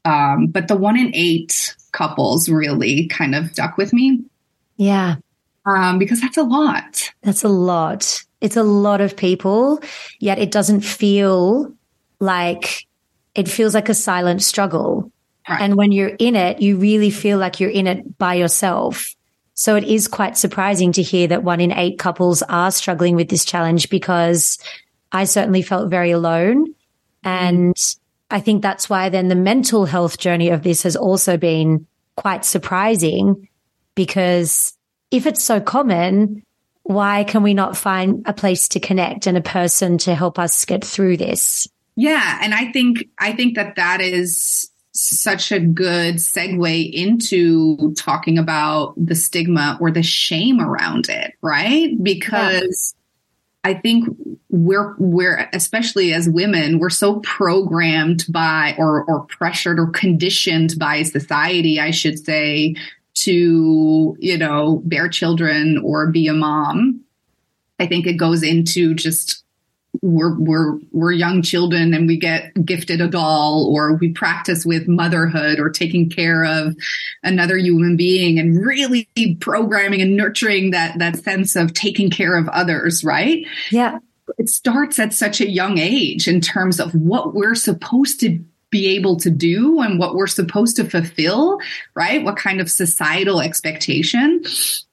Um, 0.04 0.46
but 0.48 0.68
the 0.68 0.76
one 0.76 0.98
in 0.98 1.10
eight 1.14 1.76
couples 1.92 2.48
really 2.48 3.06
kind 3.08 3.34
of 3.34 3.50
stuck 3.52 3.76
with 3.76 3.92
me. 3.92 4.20
Yeah. 4.76 5.16
Um, 5.64 5.98
because 5.98 6.20
that's 6.20 6.36
a 6.36 6.42
lot. 6.42 7.10
That's 7.22 7.44
a 7.44 7.48
lot. 7.48 8.24
It's 8.40 8.56
a 8.56 8.64
lot 8.64 9.00
of 9.00 9.16
people, 9.16 9.80
yet 10.18 10.38
it 10.38 10.50
doesn't 10.50 10.80
feel 10.80 11.72
like 12.18 12.86
it 13.34 13.48
feels 13.48 13.74
like 13.74 13.88
a 13.88 13.94
silent 13.94 14.42
struggle. 14.42 15.12
Right. 15.48 15.60
And 15.60 15.76
when 15.76 15.92
you're 15.92 16.16
in 16.18 16.34
it, 16.34 16.60
you 16.60 16.76
really 16.76 17.10
feel 17.10 17.38
like 17.38 17.60
you're 17.60 17.70
in 17.70 17.86
it 17.86 18.18
by 18.18 18.34
yourself. 18.34 19.14
So 19.54 19.76
it 19.76 19.84
is 19.84 20.08
quite 20.08 20.36
surprising 20.36 20.92
to 20.92 21.02
hear 21.02 21.28
that 21.28 21.44
one 21.44 21.60
in 21.60 21.72
eight 21.72 21.98
couples 21.98 22.42
are 22.42 22.70
struggling 22.70 23.14
with 23.14 23.28
this 23.28 23.44
challenge 23.44 23.90
because 23.90 24.58
I 25.12 25.24
certainly 25.24 25.62
felt 25.62 25.90
very 25.90 26.10
alone. 26.10 26.74
And 27.22 27.76
I 28.32 28.40
think 28.40 28.62
that's 28.62 28.88
why 28.88 29.10
then 29.10 29.28
the 29.28 29.34
mental 29.34 29.84
health 29.84 30.18
journey 30.18 30.48
of 30.48 30.62
this 30.62 30.82
has 30.84 30.96
also 30.96 31.36
been 31.36 31.86
quite 32.16 32.46
surprising 32.46 33.48
because 33.94 34.72
if 35.10 35.26
it's 35.26 35.44
so 35.44 35.60
common, 35.60 36.42
why 36.82 37.24
can 37.24 37.42
we 37.42 37.52
not 37.52 37.76
find 37.76 38.22
a 38.24 38.32
place 38.32 38.68
to 38.68 38.80
connect 38.80 39.26
and 39.26 39.36
a 39.36 39.42
person 39.42 39.98
to 39.98 40.14
help 40.14 40.38
us 40.38 40.64
get 40.64 40.82
through 40.82 41.18
this? 41.18 41.68
Yeah, 41.94 42.38
and 42.40 42.54
I 42.54 42.72
think 42.72 43.04
I 43.18 43.32
think 43.32 43.54
that 43.56 43.76
that 43.76 44.00
is 44.00 44.70
such 44.94 45.52
a 45.52 45.60
good 45.60 46.16
segue 46.16 46.92
into 46.92 47.92
talking 47.94 48.38
about 48.38 48.94
the 48.96 49.14
stigma 49.14 49.76
or 49.78 49.90
the 49.90 50.02
shame 50.02 50.58
around 50.58 51.10
it, 51.10 51.34
right? 51.42 52.02
Because 52.02 52.94
I 53.64 53.74
think 53.74 54.08
we're 54.48 54.94
we're 54.98 55.48
especially 55.52 56.12
as 56.12 56.28
women 56.28 56.78
we're 56.78 56.90
so 56.90 57.20
programmed 57.20 58.24
by 58.28 58.74
or 58.76 59.04
or 59.04 59.24
pressured 59.26 59.78
or 59.78 59.86
conditioned 59.86 60.74
by 60.78 61.02
society 61.02 61.78
I 61.78 61.92
should 61.92 62.24
say 62.24 62.74
to 63.14 64.16
you 64.18 64.38
know 64.38 64.82
bear 64.84 65.08
children 65.08 65.78
or 65.84 66.08
be 66.08 66.26
a 66.26 66.32
mom. 66.32 67.00
I 67.78 67.86
think 67.86 68.06
it 68.06 68.14
goes 68.14 68.42
into 68.42 68.94
just 68.94 69.44
we're 70.00 70.38
we're 70.38 70.78
we're 70.90 71.12
young 71.12 71.42
children 71.42 71.92
and 71.92 72.06
we 72.06 72.16
get 72.16 72.52
gifted 72.64 73.00
a 73.00 73.08
doll 73.08 73.70
or 73.74 73.94
we 73.94 74.10
practice 74.10 74.64
with 74.64 74.88
motherhood 74.88 75.58
or 75.58 75.68
taking 75.68 76.08
care 76.08 76.44
of 76.44 76.74
another 77.22 77.58
human 77.58 77.96
being 77.96 78.38
and 78.38 78.64
really 78.64 79.06
programming 79.40 80.00
and 80.00 80.16
nurturing 80.16 80.70
that 80.70 80.98
that 80.98 81.16
sense 81.16 81.56
of 81.56 81.74
taking 81.74 82.10
care 82.10 82.36
of 82.36 82.48
others 82.48 83.04
right? 83.04 83.46
Yeah. 83.70 83.98
It 84.38 84.48
starts 84.48 84.98
at 84.98 85.12
such 85.12 85.40
a 85.40 85.50
young 85.50 85.78
age 85.78 86.26
in 86.26 86.40
terms 86.40 86.80
of 86.80 86.94
what 86.94 87.34
we're 87.34 87.54
supposed 87.54 88.20
to 88.20 88.42
be 88.72 88.88
able 88.96 89.16
to 89.18 89.30
do 89.30 89.80
and 89.80 89.98
what 89.98 90.16
we're 90.16 90.26
supposed 90.26 90.74
to 90.76 90.84
fulfill, 90.84 91.58
right? 91.94 92.24
What 92.24 92.36
kind 92.36 92.60
of 92.60 92.70
societal 92.70 93.40
expectation. 93.40 94.42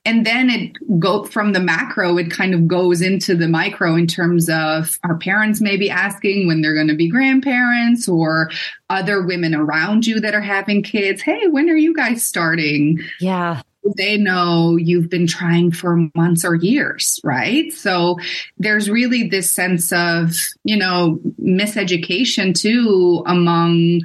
And 0.06 0.26
then 0.26 0.50
it 0.50 1.00
go 1.00 1.24
from 1.24 1.54
the 1.54 1.62
macro, 1.62 2.18
it 2.18 2.30
kind 2.30 2.54
of 2.54 2.68
goes 2.68 3.02
into 3.02 3.36
the 3.36 3.48
micro 3.48 3.96
in 3.96 4.06
terms 4.06 4.50
of 4.50 5.00
our 5.04 5.18
parents 5.18 5.62
maybe 5.62 5.90
asking 5.90 6.46
when 6.46 6.62
they're 6.62 6.76
going 6.76 6.90
to 6.90 6.96
be 6.96 7.10
grandparents 7.10 8.08
or 8.08 8.52
other 8.90 9.26
women 9.26 9.56
around 9.56 10.06
you 10.06 10.20
that 10.20 10.36
are 10.36 10.42
having 10.42 10.84
kids. 10.84 11.22
Hey, 11.22 11.48
when 11.48 11.70
are 11.70 11.78
you 11.78 11.96
guys 11.96 12.24
starting? 12.24 13.00
Yeah 13.20 13.62
they 13.98 14.18
know 14.18 14.76
you've 14.78 15.10
been 15.10 15.28
trying 15.28 15.72
for 15.72 16.10
months 16.16 16.46
or 16.46 16.56
years, 16.56 17.20
right? 17.24 17.72
So 17.74 18.18
there's 18.58 18.90
really 18.90 19.28
this 19.28 19.52
sense 19.52 19.92
of, 19.92 20.34
you 20.64 20.78
know, 20.78 21.20
miseducation 21.42 22.54
too 22.54 23.24
among 23.26 24.02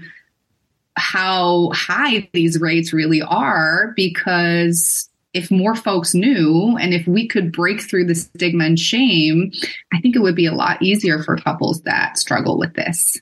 how 0.97 1.71
high 1.75 2.29
these 2.33 2.61
rates 2.61 2.93
really 2.93 3.23
are 3.23 3.93
because 3.97 5.09
if 5.33 5.51
more 5.51 5.75
folks 5.75 6.15
knew 6.15 6.77
and 6.81 6.95
if 6.95 7.07
we 7.09 7.27
could 7.27 7.53
break 7.53 7.81
through 7.81 8.07
the 8.07 8.15
stigma 8.15 8.65
and 8.65 8.79
shame, 8.79 9.51
I 9.93 10.01
think 10.01 10.15
it 10.15 10.21
would 10.21 10.37
be 10.37 10.47
a 10.47 10.55
lot 10.55 10.81
easier 10.81 11.23
for 11.23 11.37
couples 11.37 11.83
that 11.83 12.19
struggle 12.19 12.57
with 12.57 12.75
this. 12.75 13.21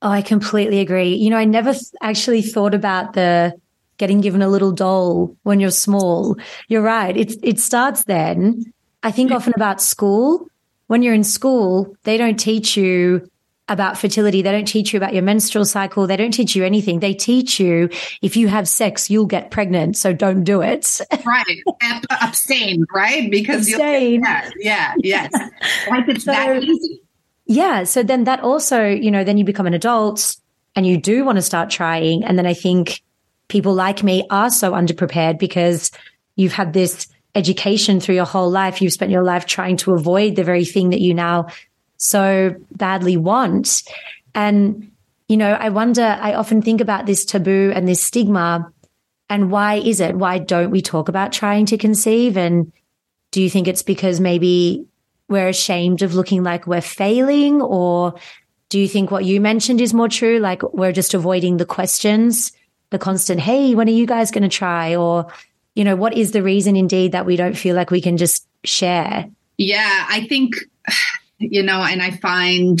Oh, 0.00 0.10
I 0.10 0.22
completely 0.22 0.78
agree. 0.78 1.16
You 1.16 1.30
know, 1.30 1.36
I 1.36 1.44
never 1.44 1.74
actually 2.00 2.42
thought 2.42 2.74
about 2.74 3.14
the 3.14 3.52
getting 3.98 4.20
given 4.20 4.42
a 4.42 4.48
little 4.48 4.72
doll 4.72 5.36
when 5.42 5.60
you're 5.60 5.70
small. 5.70 6.36
You're 6.68 6.82
right. 6.82 7.16
It, 7.16 7.34
it 7.42 7.60
starts 7.60 8.04
then. 8.04 8.72
I 9.02 9.10
think 9.10 9.30
often 9.30 9.52
about 9.54 9.82
school. 9.82 10.48
When 10.86 11.02
you're 11.02 11.14
in 11.14 11.24
school, 11.24 11.94
they 12.04 12.16
don't 12.16 12.38
teach 12.38 12.76
you 12.76 13.28
about 13.68 13.98
fertility. 13.98 14.40
They 14.42 14.50
don't 14.50 14.66
teach 14.66 14.92
you 14.92 14.96
about 14.96 15.12
your 15.12 15.22
menstrual 15.22 15.64
cycle. 15.64 16.06
They 16.06 16.16
don't 16.16 16.30
teach 16.30 16.56
you 16.56 16.64
anything. 16.64 17.00
They 17.00 17.12
teach 17.12 17.60
you 17.60 17.90
if 18.22 18.36
you 18.36 18.48
have 18.48 18.66
sex, 18.66 19.10
you'll 19.10 19.26
get 19.26 19.50
pregnant. 19.50 19.96
So 19.96 20.12
don't 20.12 20.42
do 20.44 20.62
it. 20.62 21.00
right. 21.24 21.62
Uh, 21.82 22.00
abstain, 22.22 22.84
right? 22.94 23.30
Because 23.30 23.68
Abstain. 23.68 24.22
yeah, 24.22 24.50
yeah, 24.58 24.94
yes. 24.98 25.30
like 25.88 26.08
it's 26.08 26.24
so, 26.24 26.32
that 26.32 26.62
easy. 26.62 27.02
Yeah. 27.44 27.84
So 27.84 28.02
then 28.02 28.24
that 28.24 28.40
also, 28.40 28.86
you 28.86 29.10
know, 29.10 29.24
then 29.24 29.36
you 29.36 29.44
become 29.44 29.66
an 29.66 29.74
adult 29.74 30.36
and 30.74 30.86
you 30.86 30.96
do 30.96 31.24
want 31.24 31.36
to 31.36 31.42
start 31.42 31.70
trying. 31.70 32.24
And 32.24 32.38
then 32.38 32.46
I 32.46 32.54
think 32.54 33.02
people 33.48 33.74
like 33.74 34.02
me 34.02 34.26
are 34.30 34.50
so 34.50 34.72
underprepared 34.72 35.38
because 35.38 35.90
you've 36.36 36.52
had 36.52 36.72
this 36.72 37.08
education 37.34 38.00
through 38.00 38.14
your 38.14 38.24
whole 38.24 38.50
life. 38.50 38.80
You've 38.80 38.92
spent 38.92 39.10
your 39.10 39.24
life 39.24 39.46
trying 39.46 39.76
to 39.78 39.92
avoid 39.92 40.36
the 40.36 40.44
very 40.44 40.64
thing 40.64 40.90
that 40.90 41.00
you 41.00 41.14
now 41.14 41.48
so 41.96 42.54
badly 42.72 43.16
want. 43.16 43.82
And, 44.34 44.92
you 45.28 45.36
know, 45.36 45.52
I 45.52 45.70
wonder, 45.70 46.02
I 46.02 46.34
often 46.34 46.62
think 46.62 46.80
about 46.80 47.06
this 47.06 47.24
taboo 47.24 47.72
and 47.74 47.88
this 47.88 48.02
stigma. 48.02 48.72
And 49.30 49.50
why 49.50 49.74
is 49.74 50.00
it? 50.00 50.16
Why 50.16 50.38
don't 50.38 50.70
we 50.70 50.80
talk 50.80 51.08
about 51.08 51.32
trying 51.32 51.66
to 51.66 51.78
conceive? 51.78 52.36
And 52.36 52.72
do 53.30 53.42
you 53.42 53.50
think 53.50 53.68
it's 53.68 53.82
because 53.82 54.20
maybe 54.20 54.86
we're 55.28 55.48
ashamed 55.48 56.02
of 56.02 56.14
looking 56.14 56.42
like 56.42 56.66
we're 56.66 56.80
failing? 56.80 57.60
Or 57.60 58.14
do 58.70 58.78
you 58.78 58.88
think 58.88 59.10
what 59.10 59.24
you 59.24 59.40
mentioned 59.40 59.80
is 59.80 59.92
more 59.92 60.08
true? 60.08 60.38
Like 60.38 60.62
we're 60.72 60.92
just 60.92 61.14
avoiding 61.14 61.56
the 61.56 61.66
questions 61.66 62.52
the 62.90 62.98
constant, 62.98 63.40
hey, 63.40 63.74
when 63.74 63.88
are 63.88 63.92
you 63.92 64.06
guys 64.06 64.30
going 64.30 64.42
to 64.42 64.48
try? 64.48 64.96
Or, 64.96 65.32
you 65.74 65.84
know, 65.84 65.96
what 65.96 66.16
is 66.16 66.32
the 66.32 66.42
reason 66.42 66.76
indeed 66.76 67.12
that 67.12 67.26
we 67.26 67.36
don't 67.36 67.56
feel 67.56 67.76
like 67.76 67.90
we 67.90 68.00
can 68.00 68.16
just 68.16 68.46
share? 68.64 69.26
Yeah, 69.56 70.06
I 70.08 70.26
think, 70.26 70.54
you 71.38 71.62
know, 71.62 71.82
and 71.82 72.02
I 72.02 72.12
find 72.12 72.80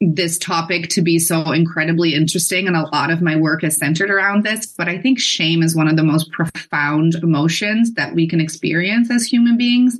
this 0.00 0.38
topic 0.38 0.88
to 0.90 1.00
be 1.00 1.18
so 1.18 1.52
incredibly 1.52 2.14
interesting 2.14 2.66
and 2.66 2.76
a 2.76 2.88
lot 2.92 3.10
of 3.10 3.22
my 3.22 3.34
work 3.34 3.64
is 3.64 3.78
centered 3.78 4.10
around 4.10 4.44
this 4.44 4.66
but 4.66 4.88
i 4.88 4.98
think 4.98 5.18
shame 5.18 5.62
is 5.62 5.74
one 5.74 5.88
of 5.88 5.96
the 5.96 6.02
most 6.02 6.30
profound 6.32 7.14
emotions 7.14 7.94
that 7.94 8.14
we 8.14 8.28
can 8.28 8.40
experience 8.40 9.10
as 9.10 9.24
human 9.24 9.56
beings 9.56 9.98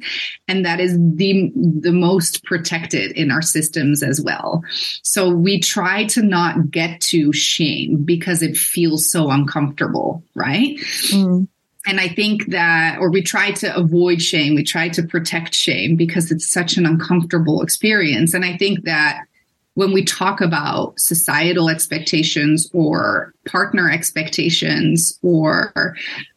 and 0.48 0.64
that 0.64 0.80
is 0.80 0.98
the 1.16 1.52
the 1.54 1.92
most 1.92 2.44
protected 2.44 3.12
in 3.12 3.30
our 3.30 3.42
systems 3.42 4.02
as 4.02 4.20
well. 4.20 4.62
So 5.02 5.30
we 5.30 5.60
try 5.60 6.04
to 6.06 6.22
not 6.22 6.70
get 6.70 7.00
to 7.02 7.32
shame 7.32 8.04
because 8.04 8.42
it 8.42 8.56
feels 8.56 9.10
so 9.10 9.30
uncomfortable 9.30 10.22
right? 10.34 10.76
Mm. 11.10 11.48
And 11.88 12.00
I 12.00 12.08
think 12.08 12.46
that, 12.46 12.98
or 12.98 13.10
we 13.10 13.22
try 13.22 13.52
to 13.52 13.74
avoid 13.74 14.20
shame, 14.20 14.56
we 14.56 14.64
try 14.64 14.88
to 14.88 15.04
protect 15.04 15.54
shame 15.54 15.94
because 15.94 16.32
it's 16.32 16.50
such 16.50 16.76
an 16.76 16.84
uncomfortable 16.84 17.62
experience. 17.62 18.34
And 18.34 18.44
I 18.44 18.56
think 18.56 18.84
that 18.84 19.20
when 19.76 19.92
we 19.92 20.02
talk 20.02 20.40
about 20.40 20.98
societal 20.98 21.68
expectations 21.68 22.68
or 22.72 23.34
partner 23.46 23.90
expectations 23.90 25.18
or 25.22 25.94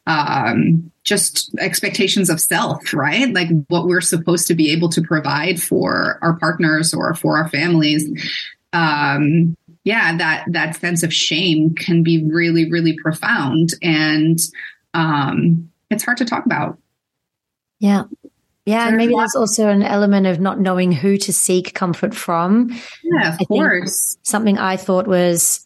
um, 0.08 0.91
just 1.05 1.55
expectations 1.58 2.29
of 2.29 2.41
self, 2.41 2.93
right? 2.93 3.34
Like 3.34 3.48
what 3.69 3.86
we're 3.86 4.01
supposed 4.01 4.48
to 4.48 4.55
be 4.55 4.74
able 4.74 4.89
to 4.89 5.01
provide 5.01 5.63
for 5.63 6.19
our 6.22 6.36
partners 6.38 6.93
or 6.93 7.13
for 7.13 7.38
our 7.38 7.48
families. 7.48 8.05
Um, 8.74 9.55
yeah, 9.86 10.17
that 10.17 10.43
that 10.50 10.75
sense 10.75 11.03
of 11.03 11.13
shame 11.13 11.75
can 11.75 12.03
be 12.03 12.25
really, 12.25 12.69
really 12.69 12.98
profound, 13.01 13.69
and 13.81 14.38
um, 14.93 15.72
it's 15.89 16.03
hard 16.03 16.17
to 16.17 16.25
talk 16.25 16.46
about. 16.46 16.77
Yeah, 17.79 18.03
yeah, 18.69 18.88
and 18.88 18.97
maybe 18.97 19.15
there's 19.15 19.35
also 19.35 19.67
an 19.67 19.81
element 19.81 20.27
of 20.27 20.39
not 20.39 20.59
knowing 20.59 20.91
who 20.91 21.17
to 21.17 21.33
seek 21.33 21.73
comfort 21.73 22.13
from. 22.13 22.69
Yeah, 23.03 23.33
of 23.33 23.39
I 23.41 23.45
course. 23.45 24.17
Something 24.23 24.57
I 24.57 24.77
thought 24.77 25.07
was 25.07 25.65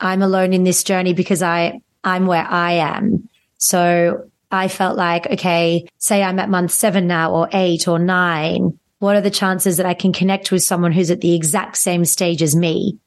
I'm 0.00 0.22
alone 0.22 0.52
in 0.52 0.64
this 0.64 0.82
journey 0.82 1.12
because 1.12 1.42
I 1.42 1.80
I'm 2.04 2.26
where 2.26 2.46
I 2.46 2.72
am. 2.72 3.28
So 3.58 4.30
I 4.50 4.68
felt 4.68 4.96
like, 4.96 5.26
okay, 5.26 5.86
say 5.98 6.22
I'm 6.22 6.38
at 6.38 6.48
month 6.48 6.70
seven 6.70 7.06
now 7.06 7.32
or 7.32 7.48
eight 7.52 7.86
or 7.86 7.98
nine. 7.98 8.78
What 8.98 9.16
are 9.16 9.20
the 9.20 9.30
chances 9.30 9.76
that 9.76 9.84
I 9.84 9.92
can 9.92 10.12
connect 10.12 10.50
with 10.50 10.62
someone 10.62 10.92
who's 10.92 11.10
at 11.10 11.20
the 11.20 11.34
exact 11.34 11.76
same 11.76 12.04
stage 12.06 12.42
as 12.42 12.56
me? 12.56 12.98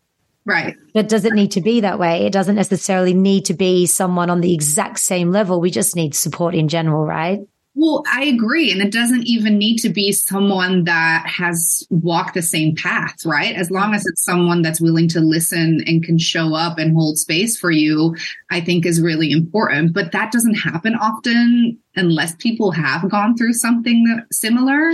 Right. 0.45 0.75
But 0.93 1.09
does 1.09 1.25
it 1.25 1.33
need 1.33 1.51
to 1.51 1.61
be 1.61 1.81
that 1.81 1.99
way? 1.99 2.25
It 2.25 2.33
doesn't 2.33 2.55
necessarily 2.55 3.13
need 3.13 3.45
to 3.45 3.53
be 3.53 3.85
someone 3.85 4.29
on 4.29 4.41
the 4.41 4.53
exact 4.53 4.99
same 4.99 5.31
level. 5.31 5.59
We 5.59 5.71
just 5.71 5.95
need 5.95 6.13
support 6.13 6.53
in 6.53 6.67
general, 6.67 7.05
right? 7.05 7.39
Well, 7.75 8.03
I 8.11 8.25
agree. 8.25 8.71
And 8.71 8.81
it 8.81 8.91
doesn't 8.91 9.25
even 9.25 9.57
need 9.57 9.77
to 9.79 9.89
be 9.89 10.11
someone 10.11 10.83
that 10.85 11.25
has 11.27 11.85
walked 11.89 12.33
the 12.33 12.41
same 12.41 12.75
path, 12.75 13.25
right? 13.25 13.55
As 13.55 13.71
long 13.71 13.93
as 13.93 14.05
it's 14.05 14.23
someone 14.23 14.61
that's 14.61 14.81
willing 14.81 15.07
to 15.09 15.21
listen 15.21 15.81
and 15.85 16.03
can 16.03 16.17
show 16.17 16.55
up 16.55 16.77
and 16.77 16.93
hold 16.93 17.17
space 17.17 17.57
for 17.57 17.71
you, 17.71 18.17
I 18.49 18.59
think 18.59 18.85
is 18.85 18.99
really 19.01 19.31
important. 19.31 19.93
But 19.93 20.11
that 20.11 20.31
doesn't 20.31 20.55
happen 20.55 20.95
often 20.95 21.77
unless 21.95 22.35
people 22.35 22.71
have 22.71 23.09
gone 23.09 23.38
through 23.38 23.53
something 23.53 24.23
similar, 24.31 24.91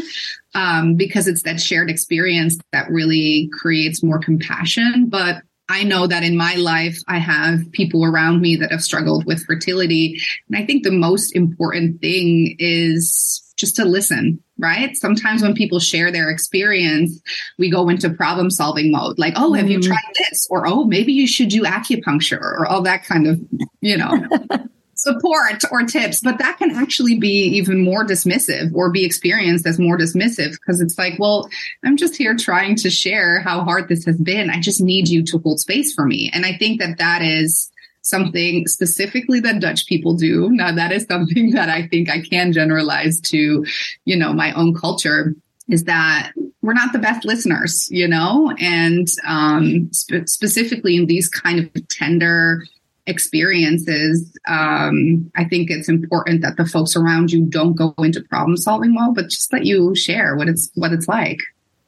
um, 0.54 0.96
because 0.96 1.28
it's 1.28 1.44
that 1.44 1.62
shared 1.62 1.90
experience 1.90 2.58
that 2.72 2.90
really 2.92 3.50
creates 3.54 4.04
more 4.04 4.20
compassion. 4.20 5.08
But 5.08 5.42
I 5.68 5.84
know 5.84 6.06
that 6.08 6.24
in 6.24 6.38
my 6.38 6.56
life, 6.56 7.00
I 7.08 7.18
have 7.18 7.72
people 7.72 8.06
around 8.06 8.42
me 8.42 8.56
that 8.58 8.72
have 8.72 8.84
struggled 8.84 9.26
with 9.26 9.46
fertility. 9.46 10.22
And 10.48 10.58
I 10.58 10.66
think 10.66 10.84
the 10.84 10.92
most 10.92 11.36
important 11.36 12.02
thing 12.02 12.56
is 12.60 13.42
just 13.58 13.76
to 13.78 13.86
listen, 13.86 14.44
right? 14.60 14.96
Sometimes 14.96 15.42
when 15.42 15.56
people 15.56 15.80
share 15.80 16.12
their 16.12 16.30
experience, 16.30 17.20
we 17.58 17.72
go 17.72 17.90
into 17.90 18.10
problem 18.10 18.52
solving 18.52 18.92
mode, 18.92 19.18
like, 19.18 19.34
oh, 19.38 19.54
have 19.54 19.70
you 19.70 19.80
mm-hmm. 19.80 19.88
tried 19.88 20.14
this? 20.30 20.48
Or, 20.50 20.68
oh, 20.68 20.84
maybe 20.84 21.14
you 21.14 21.28
should 21.28 21.50
do 21.50 21.64
acupuncture 21.64 22.42
or 22.42 22.68
all 22.68 22.82
that 22.84 23.04
kind 23.06 23.28
of, 23.28 23.42
you 23.82 23.98
know. 23.98 24.28
support 25.06 25.64
or 25.72 25.84
tips, 25.84 26.20
but 26.20 26.40
that 26.40 26.58
can 26.58 26.72
actually 26.72 27.18
be 27.18 27.58
even 27.58 27.84
more 27.84 28.04
dismissive 28.06 28.74
or 28.74 28.92
be 28.92 29.06
experienced 29.06 29.66
as 29.68 29.80
more 29.80 29.98
dismissive 29.98 30.52
because 30.54 30.82
it's 30.82 30.98
like, 30.98 31.14
well, 31.20 31.48
I'm 31.84 31.96
just 31.96 32.18
here 32.18 32.36
trying 32.36 32.76
to 32.78 32.90
share 32.90 33.40
how 33.40 33.64
hard 33.64 33.88
this 33.88 34.04
has 34.06 34.18
been. 34.18 34.50
I 34.50 34.60
just 34.60 34.82
need 34.82 35.08
you 35.08 35.24
to 35.26 35.38
hold 35.38 35.60
space 35.60 35.94
for 35.94 36.06
me. 36.06 36.32
And 36.34 36.46
I 36.46 36.58
think 36.58 36.82
that 36.82 36.98
that 36.98 37.22
is 37.22 37.72
something 38.02 38.68
specifically 38.68 39.40
that 39.42 39.62
Dutch 39.62 39.86
people 39.86 40.16
do. 40.16 40.50
Now 40.50 40.74
that 40.74 40.92
is 40.92 41.06
something 41.06 41.52
that 41.58 41.70
I 41.70 41.88
think 41.88 42.10
I 42.10 42.22
can 42.22 42.52
generalize 42.52 43.22
to, 43.32 43.66
you 44.06 44.18
know, 44.18 44.34
my 44.34 44.52
own 44.54 44.74
culture 44.74 45.36
is 45.70 45.86
that 45.86 46.32
we're 46.62 46.74
not 46.74 46.94
the 46.94 47.00
best 47.00 47.26
listeners, 47.26 47.88
you 47.92 48.08
know, 48.08 48.52
and 48.60 49.08
um, 49.26 49.92
spe- 49.92 50.28
specifically 50.28 50.96
in 50.96 51.06
these 51.06 51.30
kind 51.30 51.60
of 51.60 51.88
tender, 51.90 52.64
experiences, 53.08 54.36
um, 54.48 55.32
I 55.36 55.46
think 55.46 55.70
it's 55.70 55.90
important 55.90 56.42
that 56.42 56.58
the 56.58 56.66
folks 56.66 56.96
around 56.96 57.32
you 57.32 57.46
don't 57.46 57.76
go 57.76 57.94
into 58.00 58.22
problem 58.22 58.58
solving 58.58 58.94
mode, 58.94 59.16
but 59.16 59.30
just 59.30 59.54
let 59.54 59.66
you 59.66 59.96
share 59.96 60.36
what 60.36 60.48
it's 60.48 60.72
what 60.76 60.92
it's 60.92 61.08
like. 61.08 61.40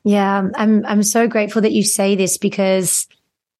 Yeah, 0.03 0.47
I'm 0.55 0.85
I'm 0.85 1.03
so 1.03 1.27
grateful 1.27 1.61
that 1.63 1.73
you 1.73 1.83
say 1.83 2.15
this 2.15 2.37
because 2.37 3.07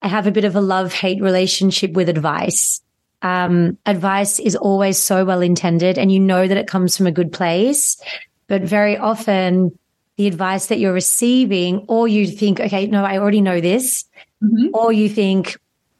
I 0.01 0.07
have 0.07 0.27
a 0.27 0.31
bit 0.31 0.45
of 0.45 0.55
a 0.55 0.61
love 0.61 0.93
hate 0.93 1.21
relationship 1.21 1.93
with 1.93 2.09
advice. 2.09 2.81
Um, 3.21 3.77
advice 3.85 4.39
is 4.39 4.55
always 4.55 4.97
so 4.97 5.25
well 5.25 5.41
intended, 5.41 5.97
and 5.97 6.11
you 6.11 6.19
know 6.19 6.47
that 6.47 6.57
it 6.57 6.67
comes 6.67 6.95
from 6.95 7.07
a 7.07 7.11
good 7.11 7.31
place, 7.31 8.01
but 8.47 8.61
very 8.61 8.97
often 8.97 9.77
the 10.17 10.27
advice 10.27 10.67
that 10.67 10.79
you're 10.79 10.93
receiving, 10.93 11.85
or 11.87 12.07
you 12.07 12.27
think, 12.27 12.59
okay, 12.59 12.87
no, 12.87 13.03
I 13.03 13.17
already 13.17 13.41
know 13.41 13.61
this, 13.61 14.05
mm-hmm. 14.43 14.69
or 14.73 14.91
you 14.91 15.09
think, 15.09 15.57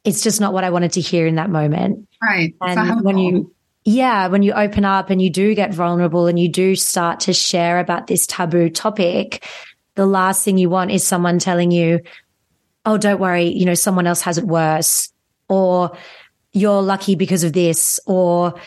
it's 0.08 0.22
just 0.22 0.40
not 0.40 0.54
what 0.54 0.64
I 0.64 0.70
wanted 0.70 0.92
to 0.92 1.02
hear 1.02 1.26
in 1.26 1.34
that 1.34 1.50
moment. 1.50 2.08
Right. 2.22 2.54
And 2.62 3.04
when 3.04 3.18
you, 3.18 3.54
yeah, 3.84 4.28
when 4.28 4.42
you 4.42 4.52
open 4.54 4.86
up 4.86 5.10
and 5.10 5.20
you 5.20 5.28
do 5.28 5.54
get 5.54 5.74
vulnerable 5.74 6.26
and 6.26 6.38
you 6.38 6.48
do 6.48 6.74
start 6.76 7.20
to 7.20 7.34
share 7.34 7.78
about 7.78 8.06
this 8.06 8.26
taboo 8.26 8.70
topic, 8.70 9.46
the 9.96 10.06
last 10.06 10.44
thing 10.44 10.56
you 10.56 10.70
want 10.70 10.92
is 10.92 11.06
someone 11.06 11.38
telling 11.38 11.70
you, 11.70 12.00
oh, 12.86 12.96
don't 12.96 13.20
worry, 13.20 13.48
you 13.48 13.66
know, 13.66 13.74
someone 13.74 14.06
else 14.06 14.22
has 14.22 14.38
it 14.38 14.44
worse, 14.44 15.12
or 15.46 15.94
you're 16.52 16.80
lucky 16.80 17.14
because 17.14 17.44
of 17.44 17.52
this, 17.52 18.00
or 18.06 18.58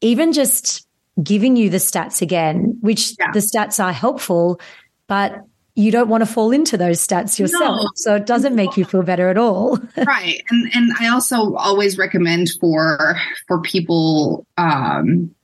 even 0.00 0.32
just 0.32 0.84
giving 1.22 1.54
you 1.54 1.70
the 1.70 1.76
stats 1.76 2.22
again, 2.22 2.76
which 2.80 3.14
yeah. 3.20 3.30
the 3.30 3.38
stats 3.38 3.82
are 3.82 3.92
helpful, 3.92 4.60
but 5.06 5.32
you 5.74 5.90
don't 5.90 6.08
want 6.08 6.22
to 6.22 6.26
fall 6.26 6.50
into 6.50 6.76
those 6.76 7.06
stats 7.06 7.38
yourself. 7.38 7.76
No. 7.80 7.88
So 7.94 8.16
it 8.16 8.26
doesn't 8.26 8.54
make 8.54 8.76
you 8.76 8.84
feel 8.84 9.02
better 9.02 9.28
at 9.28 9.38
all. 9.38 9.78
right. 10.06 10.42
And 10.50 10.70
and 10.74 10.92
I 11.00 11.08
also 11.08 11.54
always 11.54 11.96
recommend 11.96 12.50
for 12.60 13.16
for 13.48 13.60
people 13.60 14.46
um 14.58 15.34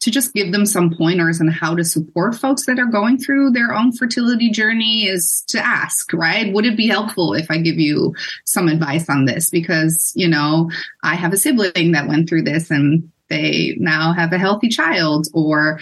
to 0.00 0.10
just 0.10 0.34
give 0.34 0.52
them 0.52 0.64
some 0.66 0.94
pointers 0.96 1.40
on 1.40 1.48
how 1.48 1.74
to 1.74 1.82
support 1.82 2.34
folks 2.36 2.66
that 2.66 2.78
are 2.78 2.86
going 2.86 3.18
through 3.18 3.50
their 3.50 3.74
own 3.74 3.92
fertility 3.92 4.50
journey 4.50 5.06
is 5.06 5.42
to 5.48 5.58
ask, 5.58 6.12
right? 6.12 6.52
Would 6.52 6.64
it 6.64 6.76
be 6.76 6.86
helpful 6.86 7.34
if 7.34 7.50
I 7.50 7.58
give 7.58 7.78
you 7.78 8.14
some 8.44 8.68
advice 8.68 9.08
on 9.08 9.24
this? 9.24 9.50
Because, 9.50 10.12
you 10.14 10.28
know, 10.28 10.70
I 11.02 11.16
have 11.16 11.32
a 11.32 11.36
sibling 11.36 11.90
that 11.92 12.06
went 12.06 12.28
through 12.28 12.42
this 12.42 12.70
and 12.70 13.10
they 13.28 13.76
now 13.78 14.12
have 14.12 14.32
a 14.32 14.38
healthy 14.38 14.68
child 14.68 15.26
or 15.34 15.80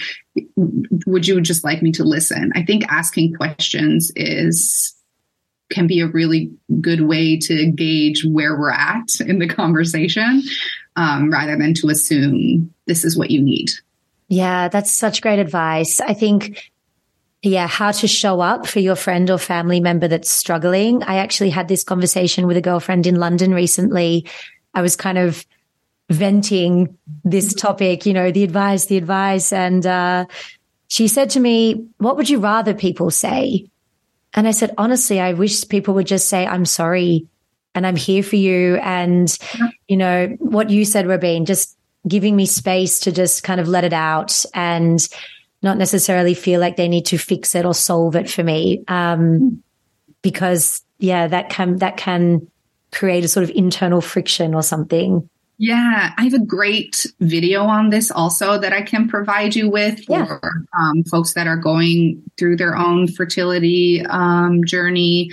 would 1.07 1.26
you 1.26 1.40
just 1.40 1.64
like 1.64 1.83
me 1.83 1.92
to 1.92 2.04
listen 2.04 2.52
i 2.54 2.62
think 2.62 2.85
asking 2.88 3.35
questions 3.35 4.11
is 4.16 4.94
can 5.70 5.87
be 5.87 6.00
a 6.00 6.07
really 6.07 6.52
good 6.80 7.02
way 7.02 7.38
to 7.38 7.70
gauge 7.72 8.24
where 8.24 8.59
we're 8.59 8.70
at 8.70 9.09
in 9.26 9.38
the 9.38 9.48
conversation 9.48 10.42
um, 10.96 11.33
rather 11.33 11.57
than 11.57 11.74
to 11.74 11.88
assume 11.88 12.72
this 12.87 13.04
is 13.04 13.16
what 13.16 13.30
you 13.30 13.42
need 13.42 13.70
yeah 14.28 14.68
that's 14.68 14.96
such 14.96 15.22
great 15.22 15.38
advice 15.38 16.00
i 16.00 16.14
think 16.14 16.70
yeah, 17.44 17.66
how 17.66 17.90
to 17.90 18.09
show 18.09 18.40
up 18.40 18.66
for 18.66 18.80
your 18.80 18.96
friend 18.96 19.30
or 19.30 19.37
family 19.37 19.78
member 19.78 20.09
that's 20.09 20.30
struggling. 20.30 21.02
I 21.02 21.16
actually 21.16 21.50
had 21.50 21.68
this 21.68 21.85
conversation 21.85 22.46
with 22.46 22.57
a 22.57 22.62
girlfriend 22.62 23.07
in 23.07 23.16
London 23.16 23.52
recently. 23.52 24.26
I 24.72 24.80
was 24.80 24.96
kind 24.96 25.18
of 25.18 25.44
venting 26.11 26.97
this 27.25 27.55
topic, 27.55 28.07
you 28.07 28.12
know, 28.12 28.31
the 28.31 28.45
advice, 28.45 28.87
the 28.87 28.97
advice. 28.97 29.53
And 29.53 29.87
uh, 29.87 30.27
she 30.88 31.09
said 31.09 31.31
to 31.31 31.40
me, 31.40 31.87
What 31.99 32.17
would 32.17 32.29
you 32.29 32.38
rather 32.38 32.75
people 32.75 33.11
say? 33.11 33.67
And 34.35 34.47
I 34.47 34.51
said, 34.51 34.75
Honestly, 34.77 35.21
I 35.21 35.33
wish 35.33 35.69
people 35.69 35.95
would 35.95 36.07
just 36.07 36.29
say, 36.29 36.47
I'm 36.47 36.64
sorry 36.64 37.27
and 37.75 37.87
I'm 37.87 37.97
here 37.97 38.23
for 38.23 38.37
you. 38.37 38.77
And, 38.77 39.37
you 39.88 39.97
know, 39.97 40.37
what 40.38 40.71
you 40.71 40.85
said, 40.85 41.07
Robine, 41.07 41.45
just 41.45 41.77
giving 42.07 42.37
me 42.37 42.47
space 42.47 43.01
to 43.01 43.12
just 43.12 43.43
kind 43.43 43.61
of 43.61 43.69
let 43.69 43.85
it 43.85 43.93
out 43.93 44.45
and 44.55 45.07
not 45.62 45.79
necessarily 45.79 46.35
feel 46.35 46.61
like 46.61 46.77
they 46.77 46.88
need 46.88 47.07
to 47.07 47.19
fix 47.19 47.55
it 47.55 47.64
or 47.64 47.75
solve 47.75 48.14
it 48.17 48.31
for 48.31 48.45
me. 48.45 48.85
Um, 48.87 49.62
because 50.23 50.83
yeah, 50.99 51.27
that 51.27 51.51
can, 51.51 51.79
that 51.79 51.97
can 51.97 52.47
create 52.93 53.25
a 53.25 53.29
sort 53.29 53.45
of 53.45 53.51
internal 53.51 54.01
friction 54.01 54.55
or 54.55 54.62
something. 54.62 55.29
Yeah, 55.57 56.12
I 56.17 56.25
have 56.25 56.35
a 56.35 56.45
great 56.45 57.07
video 57.21 57.62
on 57.62 57.90
this 57.90 58.11
also 58.11 58.59
that 58.59 58.73
I 58.73 58.83
can 58.83 59.09
provide 59.09 59.55
you 59.55 59.71
with 59.71 60.05
for 60.05 60.12
yeah. 60.12 60.38
um, 60.79 61.05
folks 61.05 61.35
that 61.35 61.47
are 61.47 61.57
going 61.57 62.23
through 62.37 62.57
their 62.57 62.77
own 62.77 63.07
fertility 63.07 64.05
um, 64.07 64.64
journey. 64.64 65.31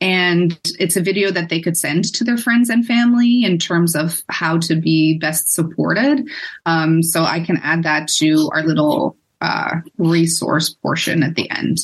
And 0.00 0.58
it's 0.78 0.96
a 0.96 1.02
video 1.02 1.30
that 1.32 1.48
they 1.48 1.60
could 1.60 1.76
send 1.76 2.12
to 2.14 2.24
their 2.24 2.36
friends 2.36 2.68
and 2.68 2.86
family 2.86 3.42
in 3.42 3.58
terms 3.58 3.96
of 3.96 4.22
how 4.28 4.58
to 4.58 4.76
be 4.76 5.18
best 5.18 5.52
supported. 5.52 6.28
Um, 6.66 7.02
so 7.02 7.24
I 7.24 7.40
can 7.40 7.58
add 7.62 7.82
that 7.82 8.08
to 8.18 8.50
our 8.52 8.62
little 8.62 9.16
uh, 9.40 9.76
resource 9.98 10.70
portion 10.70 11.22
at 11.22 11.34
the 11.34 11.50
end. 11.50 11.78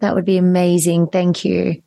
That 0.00 0.14
would 0.14 0.24
be 0.24 0.36
amazing. 0.36 1.08
Thank 1.08 1.44
you. 1.44 1.82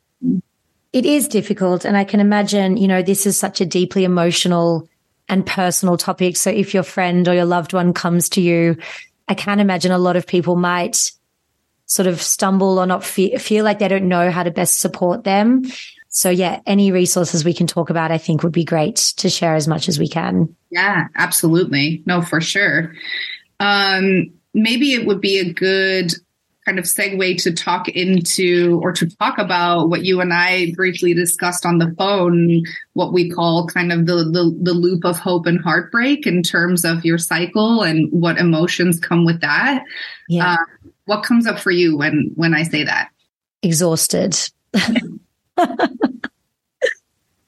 It 0.92 1.06
is 1.06 1.28
difficult. 1.28 1.84
And 1.84 1.96
I 1.96 2.04
can 2.04 2.20
imagine, 2.20 2.76
you 2.76 2.86
know, 2.86 3.02
this 3.02 3.26
is 3.26 3.38
such 3.38 3.60
a 3.60 3.66
deeply 3.66 4.04
emotional 4.04 4.88
and 5.28 5.46
personal 5.46 5.96
topics. 5.96 6.40
So 6.40 6.50
if 6.50 6.74
your 6.74 6.82
friend 6.82 7.26
or 7.28 7.34
your 7.34 7.44
loved 7.44 7.72
one 7.72 7.92
comes 7.92 8.28
to 8.30 8.40
you, 8.40 8.76
I 9.28 9.34
can 9.34 9.60
imagine 9.60 9.92
a 9.92 9.98
lot 9.98 10.16
of 10.16 10.26
people 10.26 10.56
might 10.56 11.12
sort 11.86 12.06
of 12.06 12.20
stumble 12.22 12.78
or 12.78 12.86
not 12.86 13.04
fe- 13.04 13.36
feel 13.36 13.64
like 13.64 13.78
they 13.78 13.88
don't 13.88 14.08
know 14.08 14.30
how 14.30 14.42
to 14.42 14.50
best 14.50 14.78
support 14.78 15.24
them. 15.24 15.64
So 16.08 16.28
yeah, 16.28 16.60
any 16.66 16.92
resources 16.92 17.44
we 17.44 17.54
can 17.54 17.66
talk 17.66 17.88
about, 17.88 18.10
I 18.10 18.18
think 18.18 18.42
would 18.42 18.52
be 18.52 18.64
great 18.64 18.96
to 19.16 19.30
share 19.30 19.54
as 19.54 19.66
much 19.66 19.88
as 19.88 19.98
we 19.98 20.08
can. 20.08 20.54
Yeah, 20.70 21.06
absolutely. 21.16 22.02
No, 22.04 22.20
for 22.20 22.40
sure. 22.40 22.92
Um, 23.60 24.32
maybe 24.52 24.92
it 24.92 25.06
would 25.06 25.20
be 25.20 25.38
a 25.38 25.52
good 25.52 26.12
kind 26.64 26.78
of 26.78 26.84
segue 26.84 27.42
to 27.42 27.52
talk 27.52 27.88
into 27.88 28.78
or 28.82 28.92
to 28.92 29.08
talk 29.16 29.36
about 29.38 29.88
what 29.88 30.04
you 30.04 30.20
and 30.20 30.32
I 30.32 30.72
briefly 30.76 31.12
discussed 31.12 31.66
on 31.66 31.78
the 31.78 31.92
phone, 31.98 32.62
what 32.92 33.12
we 33.12 33.30
call 33.30 33.66
kind 33.66 33.92
of 33.92 34.06
the, 34.06 34.16
the, 34.24 34.56
the 34.62 34.72
loop 34.72 35.04
of 35.04 35.18
hope 35.18 35.46
and 35.46 35.60
heartbreak 35.60 36.26
in 36.26 36.42
terms 36.42 36.84
of 36.84 37.04
your 37.04 37.18
cycle 37.18 37.82
and 37.82 38.10
what 38.12 38.38
emotions 38.38 39.00
come 39.00 39.24
with 39.24 39.40
that. 39.40 39.84
Yeah. 40.28 40.52
Uh, 40.52 40.56
what 41.06 41.24
comes 41.24 41.46
up 41.46 41.58
for 41.58 41.72
you 41.72 41.96
when 41.96 42.30
when 42.36 42.54
I 42.54 42.62
say 42.62 42.84
that? 42.84 43.08
Exhausted. 43.62 44.36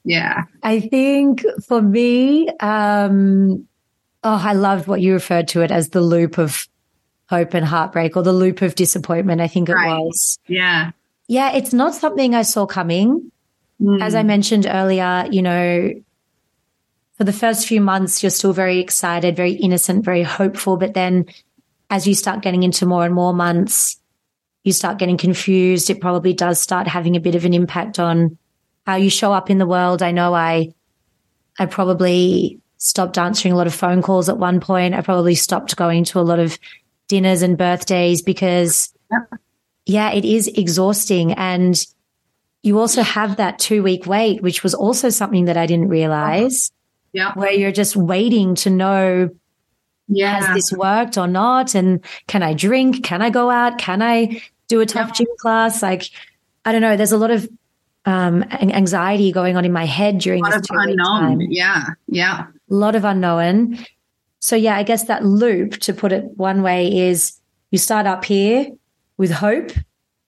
yeah. 0.05 0.43
I 0.63 0.81
think 0.81 1.45
for 1.67 1.81
me, 1.81 2.49
um, 2.61 3.67
oh, 4.25 4.43
I 4.43 4.55
loved 4.55 4.89
what 4.89 5.01
you 5.01 5.13
referred 5.13 5.49
to 5.49 5.63
it 5.63 5.71
as 5.71 5.91
the 5.91 6.01
loop 6.01 6.37
of 6.39 6.67
hope 7.29 7.55
and 7.55 7.65
heartbreak 7.65 8.17
or 8.17 8.23
the 8.23 8.33
loop 8.33 8.63
of 8.63 8.75
disappointment, 8.75 9.41
I 9.41 9.49
think 9.49 9.69
it 9.69 9.75
right. 9.75 9.99
was. 9.99 10.39
Yeah. 10.47 10.91
Yeah, 11.27 11.53
it's 11.53 11.73
not 11.73 11.95
something 11.95 12.35
I 12.35 12.43
saw 12.43 12.67
coming. 12.67 13.31
Mm. 13.81 14.03
As 14.03 14.15
I 14.15 14.23
mentioned 14.23 14.67
earlier, 14.67 15.27
you 15.31 15.43
know, 15.43 15.91
for 17.17 17.25
the 17.25 17.33
first 17.33 17.67
few 17.67 17.81
months, 17.81 18.23
you're 18.23 18.31
still 18.31 18.53
very 18.53 18.81
excited, 18.81 19.37
very 19.37 19.53
innocent, 19.53 20.05
very 20.05 20.23
hopeful. 20.23 20.77
But 20.77 20.95
then 20.95 21.27
as 21.91 22.07
you 22.07 22.15
start 22.15 22.43
getting 22.43 22.63
into 22.63 22.87
more 22.87 23.05
and 23.05 23.15
more 23.15 23.33
months, 23.33 23.99
you 24.65 24.73
start 24.73 24.99
getting 24.99 25.17
confused. 25.17 25.91
It 25.91 26.01
probably 26.01 26.33
does 26.33 26.61
start 26.61 26.89
having 26.89 27.17
a 27.17 27.21
bit 27.21 27.35
of 27.35 27.45
an 27.45 27.55
impact 27.55 27.99
on 27.99 28.39
how 28.87 28.97
you 28.97 29.11
show 29.11 29.33
up 29.33 29.51
in 29.51 29.59
the 29.59 29.67
world. 29.67 30.03
I 30.03 30.11
know 30.11 30.35
I, 30.35 30.75
I 31.59 31.67
probably 31.67 32.61
stopped 32.79 33.17
answering 33.17 33.53
a 33.53 33.57
lot 33.57 33.67
of 33.67 33.75
phone 33.75 34.03
calls 34.03 34.29
at 34.29 34.39
one 34.39 34.61
point. 34.61 34.95
I 34.95 35.01
probably 35.01 35.35
stopped 35.35 35.77
going 35.77 36.05
to 36.05 36.19
a 36.19 36.23
lot 36.23 36.39
of 36.39 36.59
dinners 37.09 37.43
and 37.43 37.59
birthdays 37.59 38.23
because 38.23 38.93
yeah, 39.87 40.13
it 40.13 40.25
is 40.25 40.49
exhausting. 40.49 41.33
And 41.33 41.85
you 42.63 42.79
also 42.79 43.03
have 43.03 43.37
that 43.37 43.59
two 43.59 43.83
week 43.83 44.07
wait, 44.07 44.43
which 44.43 44.63
was 44.63 44.75
also 44.75 45.11
something 45.11 45.47
that 45.47 45.57
I 45.57 45.67
didn't 45.67 45.89
realize. 45.89 46.71
Yeah. 47.13 47.33
Where 47.35 47.53
you're 47.53 47.73
just 47.73 47.95
waiting 47.95 48.55
to 48.57 48.71
know 48.71 49.31
yeah. 50.09 50.41
has 50.41 50.55
this 50.55 50.73
worked 50.77 51.17
or 51.17 51.27
not? 51.27 51.75
And 51.75 52.05
can 52.27 52.43
I 52.43 52.55
drink? 52.55 53.05
Can 53.05 53.23
I 53.23 53.31
go 53.31 53.51
out? 53.51 53.79
Can 53.79 54.03
I 54.03 54.43
do 54.69 54.81
a 54.81 54.87
tough 54.87 55.09
yeah. 55.09 55.15
gym 55.15 55.27
class? 55.39 55.83
Like, 55.83 56.11
I 56.65 56.73
don't 56.73 56.81
know. 56.81 56.97
There's 56.97 57.13
a 57.13 57.19
lot 57.19 57.31
of 57.31 57.49
um, 58.07 58.43
anxiety 58.51 59.33
going 59.33 59.57
on 59.57 59.65
in 59.65 59.73
my 59.73 59.87
head 59.87 60.19
during 60.19 60.41
a 60.41 60.49
lot 60.49 60.59
this 60.59 60.71
of 60.71 60.77
unknown. 60.77 61.39
Time. 61.39 61.41
Yeah. 61.43 61.85
Yeah. 62.09 62.47
A 62.71 62.75
lot 62.75 62.97
of 62.97 63.05
unknown. 63.05 63.79
So 64.45 64.57
yeah, 64.57 64.77
I 64.77 64.83
guess 64.83 65.05
that 65.05 65.25
loop, 65.25 65.79
to 65.81 65.95
put 65.95 66.13
it 66.13 66.25
one 66.37 66.63
way, 66.63 67.09
is 67.09 67.41
you 67.71 67.79
start 67.79 68.07
up 68.07 68.27
here 68.27 68.67
with 69.17 69.31
hope. 69.31 69.71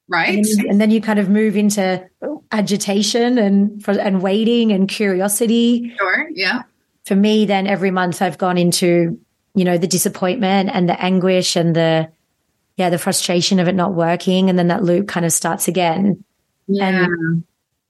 Right. 0.08 0.30
And 0.30 0.44
then, 0.44 0.58
you, 0.58 0.68
and 0.70 0.80
then 0.80 0.90
you 0.90 1.00
kind 1.02 1.18
of 1.18 1.28
move 1.28 1.54
into 1.54 2.02
agitation 2.50 3.36
and 3.36 3.86
and 3.86 4.22
waiting 4.22 4.72
and 4.72 4.88
curiosity. 4.88 5.94
Sure. 5.98 6.30
Yeah. 6.32 6.62
For 7.04 7.14
me, 7.14 7.44
then 7.44 7.66
every 7.66 7.90
month 7.90 8.22
I've 8.22 8.38
gone 8.38 8.56
into 8.56 9.20
you 9.56 9.64
know, 9.64 9.78
the 9.78 9.86
disappointment 9.86 10.70
and 10.72 10.88
the 10.88 11.02
anguish 11.02 11.56
and 11.56 11.74
the, 11.74 12.12
yeah, 12.76 12.90
the 12.90 12.98
frustration 12.98 13.58
of 13.58 13.68
it 13.68 13.74
not 13.74 13.94
working. 13.94 14.50
And 14.50 14.58
then 14.58 14.68
that 14.68 14.84
loop 14.84 15.08
kind 15.08 15.24
of 15.24 15.32
starts 15.32 15.66
again. 15.66 16.22
Yeah. 16.68 17.06
And 17.06 17.44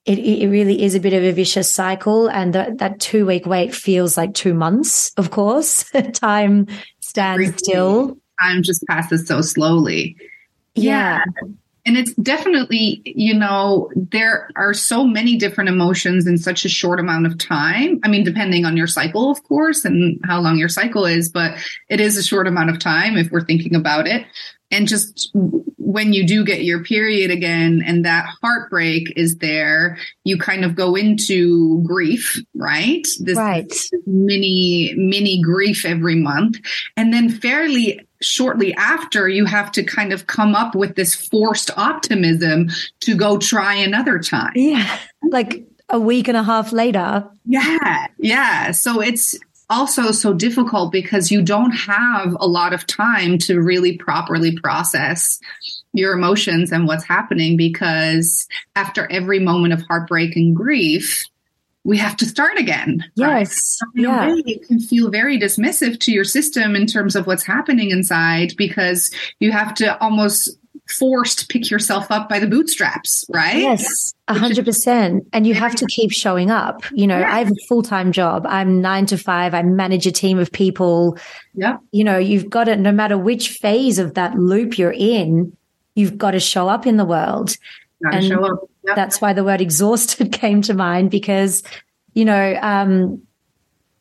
it, 0.07 0.19
it 0.19 0.49
really 0.49 0.83
is 0.83 0.95
a 0.95 1.01
bit 1.01 1.13
of 1.13 1.23
a 1.23 1.33
vicious 1.33 1.71
cycle. 1.71 2.29
And 2.29 2.55
the, 2.55 2.75
that 2.79 3.01
two 3.01 3.27
week 3.27 3.45
wait 3.47 3.75
feels 3.75 4.17
like 4.17 4.35
two 4.35 4.55
months, 4.55 5.13
of 5.17 5.31
course. 5.31 5.91
Time 6.13 6.69
stands 7.01 7.59
still. 7.59 8.17
Time 8.43 8.63
just 8.63 8.85
passes 8.87 9.27
so 9.27 9.41
slowly. 9.41 10.17
yeah. 10.75 11.25
yeah 11.43 11.49
and 11.87 11.97
it's 11.97 12.13
definitely 12.15 13.01
you 13.05 13.33
know 13.33 13.91
there 13.95 14.51
are 14.57 14.75
so 14.75 15.07
many 15.07 15.37
different 15.37 15.71
emotions 15.71 16.27
in 16.27 16.37
such 16.37 16.65
a 16.65 16.69
short 16.69 17.01
amount 17.01 17.25
of 17.25 17.39
time 17.39 17.99
i 18.03 18.09
mean 18.09 18.25
depending 18.25 18.65
on 18.65 18.77
your 18.77 18.89
cycle 18.89 19.31
of 19.31 19.43
course 19.45 19.85
and 19.85 20.21
how 20.25 20.41
long 20.41 20.59
your 20.59 20.69
cycle 20.69 21.07
is 21.07 21.31
but 21.31 21.53
it 21.89 22.01
is 22.01 22.19
a 22.19 22.23
short 22.23 22.47
amount 22.47 22.69
of 22.69 22.79
time 22.79 23.17
if 23.17 23.31
we're 23.31 23.45
thinking 23.45 23.75
about 23.75 24.07
it 24.07 24.27
and 24.71 24.89
just 24.89 25.31
when 25.79 26.13
you 26.13 26.27
do 26.27 26.45
get 26.45 26.65
your 26.65 26.83
period 26.83 27.31
again 27.31 27.83
and 27.87 28.05
that 28.05 28.27
heartbreak 28.43 29.13
is 29.17 29.37
there 29.39 29.99
you 30.25 30.37
kind 30.37 30.65
of 30.65 30.75
go 30.75 30.95
into 30.95 31.83
grief 31.83 32.43
right? 32.57 33.07
This 33.21 33.37
right. 33.37 33.73
mini 34.07 34.95
mini 34.97 35.41
grief 35.41 35.85
every 35.85 36.17
month. 36.17 36.59
And 36.97 37.13
then 37.13 37.31
fairly 37.31 38.01
shortly 38.21 38.75
after 38.75 39.29
you 39.29 39.45
have 39.45 39.71
to 39.73 39.85
kind 39.85 40.13
of 40.13 40.27
come 40.27 40.55
up 40.55 40.75
with 40.75 40.97
this 40.97 41.15
forced 41.15 41.71
optimism 41.77 42.69
to 43.01 43.15
go 43.15 43.39
try 43.39 43.75
another 43.75 44.19
time. 44.19 44.53
Yeah. 44.55 44.99
Like 45.23 45.65
a 45.89 46.01
week 46.01 46.29
and 46.29 46.37
a 46.37 46.43
half 46.43 46.73
later. 46.73 47.29
Yeah. 47.45 48.07
Yeah. 48.19 48.73
So 48.73 49.01
it's 49.01 49.39
also 49.69 50.13
so 50.13 50.33
difficult 50.33 50.93
because 50.93 51.31
you 51.31 51.43
don't 51.43 51.73
have 51.73 52.37
a 52.41 52.47
lot 52.47 52.73
of 52.73 52.87
time 52.87 53.39
to 53.39 53.61
really 53.61 53.97
properly 53.97 54.57
process 54.57 55.41
your 55.93 56.13
emotions 56.13 56.73
and 56.73 56.87
what's 56.87 57.05
happening 57.05 57.57
because 57.57 58.47
after 58.75 59.11
every 59.11 59.39
moment 59.39 59.73
of 59.73 59.83
heartbreak 59.83 60.37
and 60.37 60.55
grief 60.55 61.25
we 61.87 61.99
have 61.99 62.17
to 62.17 62.27
start 62.27 62.59
again. 62.59 63.05
Yes. 63.15 63.79
Right? 63.95 64.03
yeah. 64.03 64.35
Way, 64.35 64.43
it 64.45 64.67
can 64.67 64.81
feel 64.81 65.09
very 65.09 65.39
dismissive 65.39 66.01
to 66.01 66.13
your 66.13 66.25
system 66.25 66.75
in 66.75 66.87
terms 66.87 67.15
of 67.15 67.29
what's 67.29 67.47
happening 67.47 67.91
inside 67.91 68.55
because 68.57 69.13
you 69.39 69.53
have 69.53 69.73
to 69.75 69.97
almost 70.03 70.59
forced 70.89 71.41
to 71.41 71.47
pick 71.47 71.71
yourself 71.71 72.11
up 72.11 72.29
by 72.29 72.39
the 72.39 72.47
bootstraps, 72.47 73.25
right? 73.29 73.57
Yes, 73.57 74.15
a 74.29 74.35
hundred 74.35 74.65
percent. 74.65 75.27
And 75.33 75.47
you 75.47 75.55
have 75.55 75.75
to 75.77 75.87
keep 75.87 76.13
showing 76.13 76.51
up. 76.51 76.83
You 76.93 77.07
know, 77.07 77.19
yeah. 77.19 77.35
I 77.35 77.39
have 77.39 77.51
a 77.51 77.67
full 77.69 77.83
time 77.83 78.13
job. 78.13 78.47
I'm 78.49 78.81
nine 78.81 79.07
to 79.07 79.19
five. 79.19 79.55
I 79.55 79.63
manage 79.63 80.07
a 80.07 80.13
team 80.13 80.39
of 80.39 80.53
people. 80.53 81.19
Yeah. 81.55 81.79
You 81.93 82.05
know, 82.05 82.19
you've 82.19 82.49
got 82.49 82.65
to, 82.65 82.77
no 82.77 82.93
matter 82.93 83.19
which 83.19 83.51
phase 83.51 83.99
of 83.99 84.15
that 84.15 84.37
loop 84.37 84.79
you're 84.79 84.95
in, 84.97 85.57
you've 85.95 86.19
got 86.19 86.33
to 86.33 86.41
show 86.41 86.69
up 86.69 86.87
in 86.87 86.97
the 86.97 87.05
world. 87.05 87.57
and 88.03 88.25
show 88.25 88.45
up. 88.45 88.71
Yep. 88.85 88.97
That's 88.97 89.21
why 89.21 89.33
the 89.33 89.45
word 89.45 89.61
exhausted 89.61 90.33
came 90.33 90.63
to 90.63 90.75
mind 90.75 91.11
because, 91.11 91.63
you 92.15 92.25
know, 92.25 92.59
um, 92.63 93.23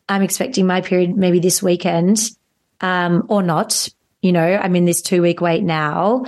I'm 0.08 0.22
expecting 0.22 0.66
my 0.66 0.80
period 0.80 1.16
maybe 1.16 1.40
this 1.40 1.62
weekend, 1.62 2.20
um, 2.80 3.24
or 3.28 3.42
not. 3.42 3.88
You 4.22 4.32
know, 4.32 4.44
I'm 4.44 4.76
in 4.76 4.84
this 4.84 5.02
two 5.02 5.22
week 5.22 5.40
wait 5.40 5.62
now. 5.62 6.24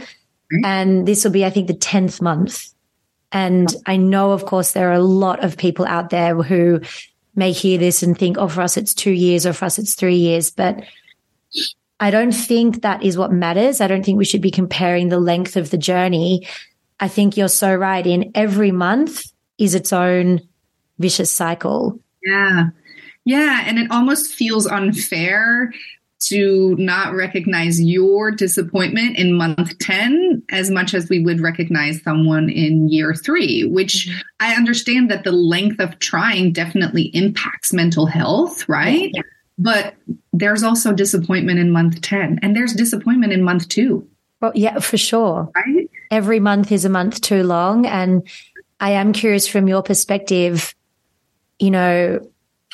Mm-hmm. 0.52 0.64
And 0.64 1.08
this 1.08 1.24
will 1.24 1.32
be, 1.32 1.44
I 1.44 1.50
think, 1.50 1.66
the 1.66 1.74
10th 1.74 2.20
month. 2.20 2.72
And 3.30 3.68
I 3.84 3.96
know, 3.96 4.32
of 4.32 4.46
course, 4.46 4.72
there 4.72 4.90
are 4.90 4.94
a 4.94 5.00
lot 5.00 5.44
of 5.44 5.58
people 5.58 5.84
out 5.86 6.10
there 6.10 6.34
who 6.34 6.80
may 7.34 7.52
hear 7.52 7.78
this 7.78 8.02
and 8.02 8.18
think, 8.18 8.38
oh, 8.38 8.48
for 8.48 8.62
us, 8.62 8.76
it's 8.76 8.94
two 8.94 9.10
years 9.10 9.46
or 9.46 9.52
for 9.52 9.66
us, 9.66 9.78
it's 9.78 9.94
three 9.94 10.16
years. 10.16 10.50
But 10.50 10.82
I 12.00 12.10
don't 12.10 12.32
think 12.32 12.82
that 12.82 13.02
is 13.02 13.18
what 13.18 13.32
matters. 13.32 13.80
I 13.80 13.86
don't 13.86 14.04
think 14.04 14.18
we 14.18 14.24
should 14.24 14.40
be 14.40 14.50
comparing 14.50 15.08
the 15.08 15.18
length 15.18 15.56
of 15.56 15.70
the 15.70 15.78
journey. 15.78 16.46
I 17.00 17.08
think 17.08 17.36
you're 17.36 17.48
so 17.48 17.74
right. 17.74 18.06
In 18.06 18.32
every 18.34 18.70
month 18.70 19.24
is 19.58 19.74
its 19.74 19.92
own 19.92 20.40
vicious 20.98 21.30
cycle. 21.30 22.00
Yeah. 22.24 22.68
Yeah. 23.24 23.64
And 23.66 23.78
it 23.78 23.90
almost 23.90 24.32
feels 24.32 24.66
unfair 24.66 25.72
to 26.20 26.74
not 26.78 27.14
recognize 27.14 27.80
your 27.80 28.30
disappointment 28.30 29.16
in 29.16 29.36
month 29.36 29.78
10 29.78 30.42
as 30.50 30.70
much 30.70 30.94
as 30.94 31.08
we 31.08 31.22
would 31.24 31.40
recognize 31.40 32.02
someone 32.02 32.48
in 32.48 32.88
year 32.88 33.14
three, 33.14 33.64
which 33.64 34.08
mm-hmm. 34.08 34.18
I 34.40 34.54
understand 34.54 35.10
that 35.10 35.24
the 35.24 35.32
length 35.32 35.80
of 35.80 35.98
trying 35.98 36.52
definitely 36.52 37.04
impacts 37.14 37.72
mental 37.72 38.06
health, 38.06 38.68
right? 38.68 39.10
Yeah. 39.14 39.22
But 39.58 39.94
there's 40.32 40.62
also 40.62 40.92
disappointment 40.92 41.58
in 41.58 41.70
month 41.70 42.00
10 42.00 42.40
and 42.42 42.54
there's 42.54 42.72
disappointment 42.74 43.32
in 43.32 43.42
month 43.42 43.68
two. 43.68 44.08
Well, 44.40 44.52
yeah, 44.54 44.78
for 44.78 44.96
sure. 44.96 45.50
Right? 45.54 45.90
Every 46.10 46.40
month 46.40 46.70
is 46.70 46.84
a 46.84 46.88
month 46.88 47.20
too 47.20 47.42
long. 47.42 47.86
And 47.86 48.26
I 48.78 48.92
am 48.92 49.12
curious 49.12 49.48
from 49.48 49.66
your 49.66 49.82
perspective, 49.82 50.74
you 51.58 51.70
know, 51.70 52.20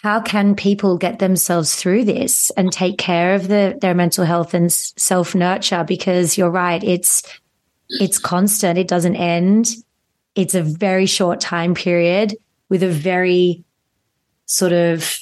how 0.05 0.21
can 0.21 0.55
people 0.55 0.99
get 0.99 1.19
themselves 1.19 1.77
through 1.77 2.05
this 2.05 2.51
and 2.59 2.71
take 2.71 2.99
care 2.99 3.35
of 3.35 3.49
the, 3.49 3.79
their 3.81 3.95
mental 3.95 4.27
health 4.27 4.53
and 4.53 4.71
self 4.71 5.35
nurture? 5.35 5.83
Because 5.83 6.37
you're 6.37 6.51
right, 6.51 6.85
it's 6.85 7.23
it's 7.89 8.19
constant. 8.19 8.79
It 8.79 8.87
doesn't 8.87 9.17
end. 9.17 9.71
It's 10.35 10.55
a 10.55 10.63
very 10.63 11.07
short 11.07 11.41
time 11.41 11.75
period 11.75 12.37
with 12.69 12.83
a 12.83 12.91
very 12.91 13.65
sort 14.45 14.73
of 14.73 15.21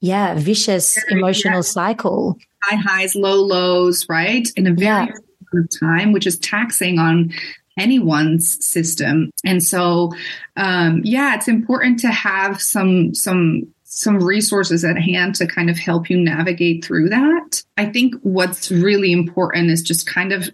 yeah 0.00 0.34
vicious 0.34 1.02
emotional 1.08 1.60
yeah. 1.64 1.72
cycle. 1.78 2.36
High 2.62 2.76
highs, 2.76 3.16
low 3.16 3.36
lows, 3.36 4.04
right? 4.10 4.46
In 4.56 4.66
a 4.66 4.74
very 4.74 5.08
yeah. 5.54 5.60
time, 5.80 6.12
which 6.12 6.26
is 6.26 6.38
taxing 6.38 6.98
on 6.98 7.32
anyone's 7.80 8.64
system. 8.64 9.30
And 9.44 9.62
so, 9.62 10.12
um, 10.56 11.00
yeah, 11.04 11.34
it's 11.34 11.48
important 11.48 11.98
to 12.00 12.08
have 12.08 12.60
some 12.60 13.14
some 13.14 13.72
some 13.84 14.22
resources 14.22 14.84
at 14.84 14.96
hand 14.96 15.34
to 15.34 15.46
kind 15.46 15.68
of 15.68 15.76
help 15.76 16.08
you 16.08 16.16
navigate 16.16 16.84
through 16.84 17.08
that. 17.08 17.62
I 17.76 17.86
think 17.86 18.14
what's 18.22 18.70
really 18.70 19.10
important 19.10 19.70
is 19.70 19.82
just 19.82 20.06
kind 20.06 20.32
of 20.32 20.48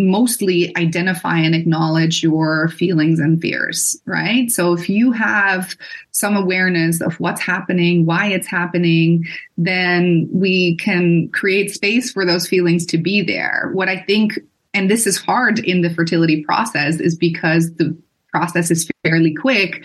mostly 0.00 0.74
identify 0.78 1.36
and 1.36 1.54
acknowledge 1.54 2.22
your 2.22 2.68
feelings 2.68 3.20
and 3.20 3.40
fears, 3.40 4.00
right? 4.06 4.50
So 4.50 4.72
if 4.72 4.88
you 4.88 5.12
have 5.12 5.76
some 6.12 6.36
awareness 6.36 7.02
of 7.02 7.20
what's 7.20 7.42
happening, 7.42 8.06
why 8.06 8.28
it's 8.28 8.46
happening, 8.46 9.26
then 9.58 10.28
we 10.32 10.76
can 10.76 11.28
create 11.28 11.70
space 11.70 12.10
for 12.10 12.24
those 12.24 12.48
feelings 12.48 12.86
to 12.86 12.98
be 12.98 13.22
there. 13.22 13.70
What 13.74 13.88
I 13.90 14.00
think, 14.00 14.38
and 14.74 14.90
this 14.90 15.06
is 15.06 15.16
hard 15.16 15.58
in 15.58 15.82
the 15.82 15.90
fertility 15.90 16.44
process, 16.44 17.00
is 17.00 17.16
because 17.16 17.74
the 17.74 17.96
process 18.32 18.70
is 18.70 18.90
fairly 19.02 19.34
quick 19.34 19.84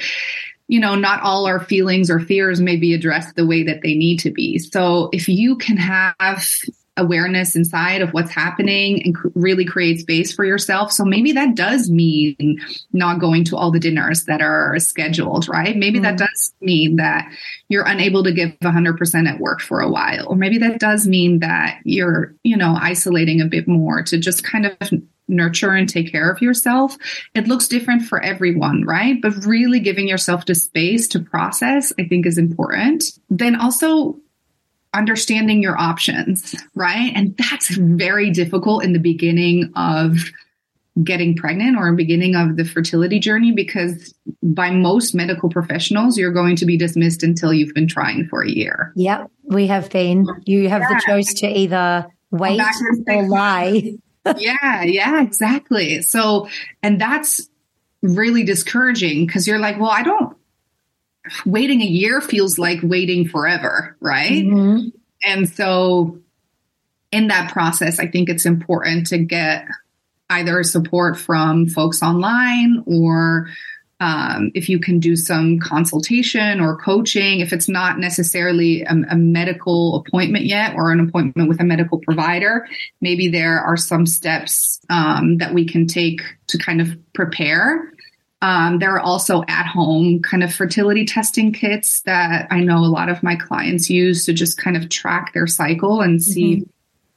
you 0.67 0.79
know, 0.79 0.95
not 0.95 1.21
all 1.21 1.45
our 1.45 1.59
feelings 1.59 2.09
or 2.09 2.19
fears 2.19 2.59
may 2.59 2.75
be 2.75 2.93
addressed 2.93 3.35
the 3.35 3.45
way 3.45 3.63
that 3.63 3.81
they 3.83 3.93
need 3.93 4.19
to 4.19 4.31
be. 4.31 4.57
So 4.57 5.09
if 5.13 5.29
you 5.29 5.57
can 5.57 5.77
have 5.77 6.43
awareness 6.97 7.55
inside 7.55 8.01
of 8.01 8.11
what's 8.11 8.31
happening 8.31 9.03
and 9.03 9.15
cr- 9.15 9.27
really 9.35 9.65
create 9.65 9.99
space 9.99 10.33
for 10.33 10.45
yourself. 10.45 10.91
So 10.91 11.03
maybe 11.03 11.33
that 11.33 11.55
does 11.55 11.89
mean 11.89 12.59
not 12.93 13.19
going 13.19 13.43
to 13.45 13.57
all 13.57 13.71
the 13.71 13.79
dinners 13.79 14.25
that 14.25 14.41
are 14.41 14.79
scheduled, 14.79 15.47
right? 15.47 15.75
Maybe 15.75 15.99
mm-hmm. 15.99 16.15
that 16.15 16.17
does 16.17 16.53
mean 16.61 16.95
that 16.97 17.29
you're 17.67 17.85
unable 17.85 18.23
to 18.23 18.31
give 18.31 18.51
100% 18.59 19.29
at 19.29 19.39
work 19.39 19.61
for 19.61 19.81
a 19.81 19.89
while. 19.89 20.27
Or 20.27 20.35
maybe 20.35 20.57
that 20.59 20.79
does 20.79 21.07
mean 21.07 21.39
that 21.39 21.79
you're, 21.83 22.33
you 22.43 22.55
know, 22.55 22.77
isolating 22.79 23.41
a 23.41 23.45
bit 23.45 23.67
more 23.67 24.01
to 24.03 24.17
just 24.17 24.43
kind 24.43 24.65
of 24.65 24.77
nurture 25.27 25.71
and 25.71 25.89
take 25.89 26.11
care 26.11 26.29
of 26.29 26.41
yourself. 26.41 26.97
It 27.33 27.47
looks 27.47 27.67
different 27.67 28.03
for 28.03 28.21
everyone, 28.21 28.85
right? 28.85 29.21
But 29.21 29.45
really 29.45 29.79
giving 29.79 30.07
yourself 30.07 30.45
the 30.45 30.55
space 30.55 31.07
to 31.09 31.19
process, 31.19 31.91
I 31.99 32.07
think 32.07 32.25
is 32.25 32.37
important. 32.37 33.03
Then 33.29 33.55
also 33.55 34.17
understanding 34.95 35.61
your 35.61 35.77
options, 35.77 36.55
right? 36.73 37.11
And 37.15 37.35
that's 37.37 37.75
very 37.75 38.31
difficult 38.31 38.83
in 38.83 38.93
the 38.93 38.99
beginning 38.99 39.71
of 39.75 40.17
getting 41.03 41.35
pregnant 41.35 41.77
or 41.77 41.89
in 41.89 41.95
beginning 41.95 42.35
of 42.35 42.55
the 42.55 42.63
fertility 42.63 43.19
journey 43.19 43.51
because 43.51 44.13
by 44.41 44.69
most 44.69 45.13
medical 45.13 45.49
professionals 45.49 46.17
you're 46.17 46.31
going 46.31 46.55
to 46.55 46.65
be 46.65 46.77
dismissed 46.77 47.21
until 47.21 47.53
you've 47.53 47.73
been 47.73 47.87
trying 47.87 48.25
for 48.27 48.41
a 48.41 48.49
year. 48.49 48.93
Yep, 48.95 49.29
we 49.43 49.67
have 49.67 49.89
been. 49.89 50.25
You 50.45 50.69
have 50.69 50.81
yeah. 50.81 50.89
the 50.89 51.03
choice 51.05 51.33
to 51.35 51.47
either 51.47 52.07
wait 52.31 52.61
or 53.09 53.27
lie. 53.27 53.95
yeah, 54.37 54.83
yeah, 54.83 55.21
exactly. 55.21 56.01
So, 56.01 56.47
and 56.81 56.99
that's 56.99 57.49
really 58.01 58.43
discouraging 58.43 59.25
because 59.25 59.47
you're 59.47 59.59
like, 59.59 59.79
well, 59.79 59.91
I 59.91 60.03
don't 60.03 60.37
waiting 61.45 61.81
a 61.81 61.85
year 61.85 62.21
feels 62.21 62.57
like 62.57 62.79
waiting 62.83 63.27
forever, 63.27 63.95
right? 63.99 64.43
Mm-hmm. 64.43 64.89
And 65.23 65.49
so 65.49 66.19
in 67.11 67.27
that 67.27 67.51
process, 67.51 67.99
I 67.99 68.07
think 68.07 68.29
it's 68.29 68.45
important 68.45 69.07
to 69.07 69.17
get 69.17 69.65
either 70.29 70.63
support 70.63 71.17
from 71.17 71.67
folks 71.67 72.01
online 72.01 72.83
or 72.85 73.47
um, 74.01 74.51
if 74.53 74.67
you 74.67 74.79
can 74.79 74.99
do 74.99 75.15
some 75.15 75.57
consultation 75.59 76.59
or 76.59 76.77
coaching, 76.77 77.39
if 77.39 77.53
it's 77.53 77.69
not 77.69 77.97
necessarily 77.97 78.81
a, 78.81 78.93
a, 79.09 79.15
medical 79.15 79.95
appointment 79.95 80.45
yet 80.45 80.75
or 80.75 80.91
an 80.91 80.99
appointment 80.99 81.47
with 81.47 81.61
a 81.61 81.63
medical 81.63 81.99
provider, 81.99 82.67
maybe 82.99 83.29
there 83.29 83.61
are 83.61 83.77
some 83.77 84.05
steps 84.05 84.81
um, 84.89 85.37
that 85.37 85.53
we 85.53 85.65
can 85.65 85.87
take 85.87 86.21
to 86.47 86.57
kind 86.57 86.81
of 86.81 86.89
prepare 87.13 87.93
um, 88.45 88.77
there 88.77 88.91
are 88.91 88.99
also 88.99 89.43
at 89.47 89.65
home 89.65 90.21
kind 90.21 90.43
of 90.43 90.53
fertility 90.53 91.03
testing 91.03 91.51
kits 91.51 92.01
that 92.01 92.45
I 92.51 92.59
know 92.59 92.77
a 92.77 92.85
lot 92.85 93.09
of 93.09 93.23
my 93.23 93.35
clients 93.35 93.89
use 93.89 94.23
to 94.27 94.33
just 94.33 94.59
kind 94.59 94.77
of 94.77 94.89
track 94.89 95.33
their 95.33 95.47
cycle 95.47 96.01
and 96.01 96.21
see. 96.21 96.57
Mm-hmm. 96.57 96.69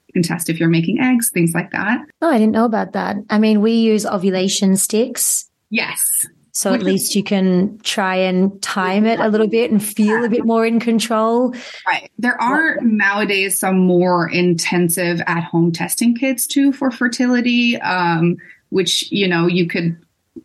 You 0.07 0.13
can 0.15 0.23
test 0.23 0.49
if 0.49 0.59
you're 0.59 0.71
making 0.71 1.01
eggs, 1.01 1.29
things 1.29 1.53
like 1.53 1.71
that. 1.73 2.01
Oh, 2.23 2.31
I 2.31 2.39
didn't 2.39 2.53
know 2.53 2.65
about 2.65 2.95
that. 2.95 3.17
I 3.29 3.39
mean, 3.39 3.61
we 3.61 3.73
use 3.73 4.07
ovulation 4.07 4.79
sticks. 4.79 5.51
Yes. 5.69 6.27
So 6.53 6.73
at 6.73 6.83
least 6.83 7.15
you 7.15 7.23
can 7.23 7.79
try 7.81 8.17
and 8.17 8.61
time 8.63 9.05
it 9.05 9.21
a 9.21 9.29
little 9.29 9.49
bit 9.49 9.71
and 9.71 9.85
feel 9.85 10.25
a 10.25 10.31
bit 10.31 10.47
more 10.47 10.65
in 10.65 10.81
control. 10.81 11.55
Right. 11.87 12.11
There 12.19 12.41
are 12.41 12.79
nowadays 12.81 13.61
some 13.61 13.77
more 13.81 14.31
intensive 14.31 15.21
at 15.27 15.45
home 15.45 15.73
testing 15.73 16.17
kits 16.17 16.47
too 16.47 16.73
for 16.73 16.91
fertility, 16.91 17.77
um, 17.83 18.39
which, 18.71 19.13
you 19.13 19.29
know, 19.29 19.47
you 19.47 19.69
could 19.69 19.95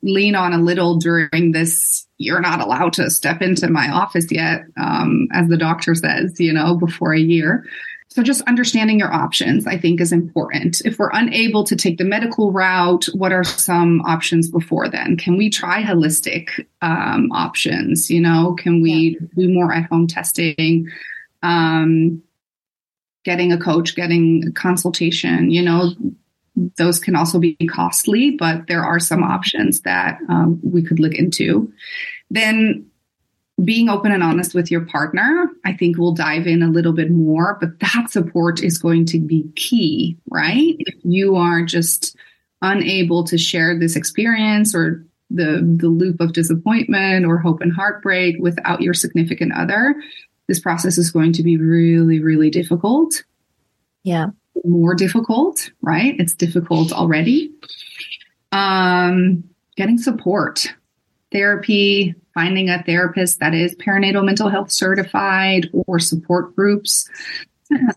lean 0.02 0.36
on 0.36 0.54
a 0.54 0.62
little 0.62 0.98
during 0.98 1.52
this 1.52 2.08
you're 2.18 2.42
not 2.42 2.62
allowed 2.62 2.94
to 2.94 3.10
step 3.10 3.42
into 3.42 3.70
my 3.70 3.90
office 3.90 4.32
yet 4.32 4.62
um, 4.78 5.28
as 5.32 5.48
the 5.48 5.58
doctor 5.58 5.94
says 5.96 6.40
you 6.40 6.54
know 6.54 6.76
before 6.76 7.14
a 7.14 7.20
year. 7.20 7.66
So 8.10 8.22
just 8.22 8.44
understanding 8.44 9.00
your 9.00 9.12
options 9.12 9.66
i 9.66 9.78
think 9.78 10.00
is 10.00 10.12
important. 10.12 10.82
If 10.86 11.00
we're 11.00 11.10
unable 11.14 11.64
to 11.66 11.76
take 11.76 11.98
the 11.98 12.06
medical 12.06 12.52
route 12.52 13.06
what 13.14 13.32
are 13.32 13.44
some 13.44 14.02
options 14.02 14.50
before 14.50 14.90
then? 14.90 15.18
Can 15.18 15.38
we 15.38 15.50
try 15.50 15.84
holistic 15.84 16.66
um, 16.82 17.32
options? 17.32 18.10
You 18.10 18.22
know 18.22 18.56
can 18.58 18.82
we 18.82 19.18
do 19.36 19.50
more 19.50 19.74
at 19.74 19.90
home 19.90 20.08
testing? 20.08 20.90
Um, 21.42 22.24
getting 23.26 23.52
a 23.52 23.58
coach 23.58 23.96
getting 23.96 24.48
a 24.48 24.52
consultation 24.52 25.50
you 25.50 25.62
know 25.62 25.94
those 26.56 27.00
can 27.00 27.16
also 27.16 27.40
be 27.40 27.56
costly, 27.70 28.32
but 28.32 28.68
there 28.68 28.84
are 28.84 29.00
some 29.00 29.24
options 29.24 29.82
that 29.82 30.20
um, 30.30 30.60
we 30.64 30.84
could 30.84 31.00
look 31.00 31.16
into. 31.16 31.72
Then 32.30 32.86
being 33.64 33.90
open 33.90 34.12
and 34.12 34.24
honest 34.24 34.54
with 34.54 34.72
your 34.72 34.82
partner, 34.82 35.50
I 35.66 35.74
think 35.74 35.98
we'll 35.98 36.14
dive 36.14 36.48
in 36.48 36.64
a 36.64 36.70
little 36.70 36.94
bit 36.94 37.12
more, 37.12 37.58
but 37.60 37.80
that 37.80 38.12
support 38.12 38.64
is 38.64 38.78
going 38.78 39.06
to 39.08 39.20
be 39.20 39.52
key, 39.56 40.18
right? 40.30 40.76
If 40.80 40.96
you 41.04 41.36
are 41.36 41.64
just 41.64 42.16
unable 42.62 43.24
to 43.26 43.38
share 43.38 43.78
this 43.78 43.96
experience 43.96 44.74
or 44.74 45.06
the 45.30 45.62
the 45.78 45.88
loop 45.88 46.22
of 46.22 46.34
disappointment 46.34 47.26
or 47.26 47.38
hope 47.38 47.62
and 47.62 47.74
heartbreak 47.74 48.36
without 48.40 48.82
your 48.82 48.94
significant 48.94 49.54
other, 49.54 49.96
this 50.48 50.60
process 50.60 50.98
is 50.98 51.12
going 51.12 51.34
to 51.34 51.44
be 51.44 51.58
really, 51.58 52.20
really 52.22 52.50
difficult. 52.50 53.24
Yeah 54.04 54.28
more 54.64 54.96
difficult, 54.96 55.72
right? 55.82 56.16
It's 56.20 56.34
difficult 56.34 56.92
already. 56.92 57.52
Um, 58.52 59.44
getting 59.76 59.98
support, 59.98 60.68
therapy, 61.32 62.16
finding 62.34 62.70
a 62.70 62.84
therapist 62.84 63.40
that 63.40 63.54
is 63.54 63.76
perinatal 63.76 64.26
mental 64.26 64.50
health 64.50 64.72
certified 64.72 65.70
or 65.74 66.00
support 66.00 66.56
groups. 66.56 67.10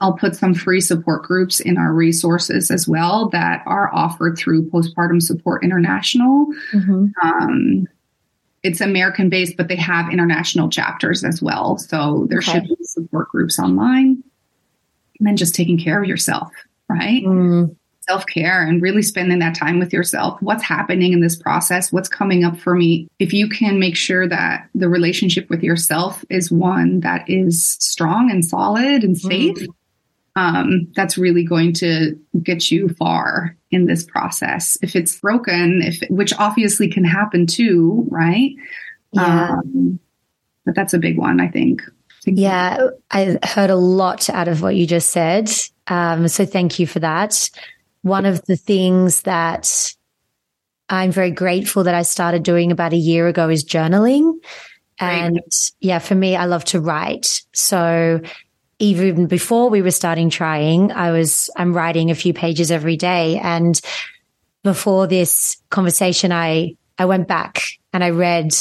I'll 0.00 0.14
put 0.14 0.34
some 0.34 0.54
free 0.54 0.80
support 0.80 1.24
groups 1.24 1.60
in 1.60 1.76
our 1.76 1.92
resources 1.92 2.70
as 2.70 2.88
well 2.88 3.28
that 3.30 3.62
are 3.66 3.94
offered 3.94 4.38
through 4.38 4.70
Postpartum 4.70 5.20
Support 5.20 5.62
International. 5.62 6.46
Mm-hmm. 6.72 7.06
Um, 7.22 7.88
it's 8.62 8.80
American 8.80 9.28
based, 9.28 9.56
but 9.56 9.68
they 9.68 9.76
have 9.76 10.10
international 10.10 10.70
chapters 10.70 11.24
as 11.24 11.42
well. 11.42 11.76
So 11.78 12.26
there 12.30 12.38
okay. 12.38 12.52
should 12.52 12.62
be 12.64 12.76
support 12.80 13.28
groups 13.28 13.58
online 13.58 14.22
and 15.18 15.26
then 15.26 15.36
just 15.36 15.54
taking 15.54 15.78
care 15.78 16.00
of 16.00 16.08
yourself, 16.08 16.52
right? 16.88 17.22
Mm. 17.24 17.76
Self 18.08 18.24
care 18.26 18.64
and 18.64 18.80
really 18.80 19.02
spending 19.02 19.40
that 19.40 19.56
time 19.56 19.80
with 19.80 19.92
yourself. 19.92 20.40
What's 20.40 20.62
happening 20.62 21.12
in 21.12 21.20
this 21.20 21.34
process? 21.34 21.92
What's 21.92 22.08
coming 22.08 22.44
up 22.44 22.56
for 22.56 22.74
me? 22.74 23.08
If 23.18 23.32
you 23.32 23.48
can 23.48 23.80
make 23.80 23.96
sure 23.96 24.28
that 24.28 24.68
the 24.74 24.88
relationship 24.88 25.50
with 25.50 25.62
yourself 25.62 26.24
is 26.30 26.50
one 26.50 27.00
that 27.00 27.28
is 27.28 27.76
strong 27.80 28.30
and 28.30 28.44
solid 28.44 29.02
and 29.02 29.16
mm. 29.16 29.20
safe, 29.20 29.56
mm. 29.56 29.66
um, 30.36 30.88
that's 30.94 31.18
really 31.18 31.44
going 31.44 31.72
to 31.74 32.16
get 32.42 32.70
you 32.70 32.90
far 32.90 33.56
in 33.72 33.86
this 33.86 34.04
process. 34.04 34.78
If 34.82 34.94
it's 34.94 35.18
broken, 35.18 35.82
if 35.82 36.00
which 36.08 36.32
obviously 36.38 36.88
can 36.88 37.04
happen 37.04 37.46
too, 37.46 38.06
right? 38.08 38.52
Yeah. 39.12 39.50
Um, 39.50 39.98
but 40.64 40.74
that's 40.74 40.94
a 40.94 40.98
big 40.98 41.16
one, 41.16 41.40
I 41.40 41.48
think. 41.48 41.82
Yeah, 42.26 42.88
I 43.10 43.38
heard 43.44 43.70
a 43.70 43.76
lot 43.76 44.28
out 44.28 44.48
of 44.48 44.60
what 44.60 44.74
you 44.74 44.86
just 44.86 45.10
said. 45.10 45.48
Um, 45.86 46.26
so 46.26 46.44
thank 46.44 46.78
you 46.78 46.86
for 46.86 46.98
that. 46.98 47.48
One 48.02 48.26
of 48.26 48.44
the 48.46 48.56
things 48.56 49.22
that 49.22 49.94
I'm 50.88 51.12
very 51.12 51.30
grateful 51.30 51.84
that 51.84 51.94
I 51.94 52.02
started 52.02 52.42
doing 52.42 52.72
about 52.72 52.92
a 52.92 52.96
year 52.96 53.28
ago 53.28 53.48
is 53.48 53.64
journaling. 53.64 54.34
And 54.98 55.40
yeah, 55.80 55.98
for 55.98 56.14
me, 56.14 56.36
I 56.36 56.46
love 56.46 56.64
to 56.66 56.80
write. 56.80 57.42
So 57.52 58.20
even 58.78 59.26
before 59.26 59.70
we 59.70 59.82
were 59.82 59.90
starting 59.90 60.30
trying, 60.30 60.90
I 60.90 61.12
was, 61.12 61.50
I'm 61.56 61.74
writing 61.74 62.10
a 62.10 62.14
few 62.14 62.34
pages 62.34 62.70
every 62.70 62.96
day. 62.96 63.38
And 63.38 63.80
before 64.62 65.06
this 65.06 65.58
conversation, 65.70 66.32
I, 66.32 66.76
I 66.98 67.04
went 67.04 67.28
back 67.28 67.62
and 67.92 68.02
I 68.02 68.10
read 68.10 68.54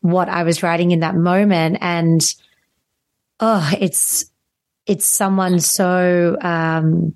what 0.00 0.28
I 0.28 0.44
was 0.44 0.62
writing 0.62 0.92
in 0.92 1.00
that 1.00 1.16
moment. 1.16 1.78
And 1.80 2.22
oh, 3.40 3.70
it's, 3.80 4.24
it's 4.86 5.06
someone 5.06 5.60
so, 5.60 6.36
um, 6.40 7.14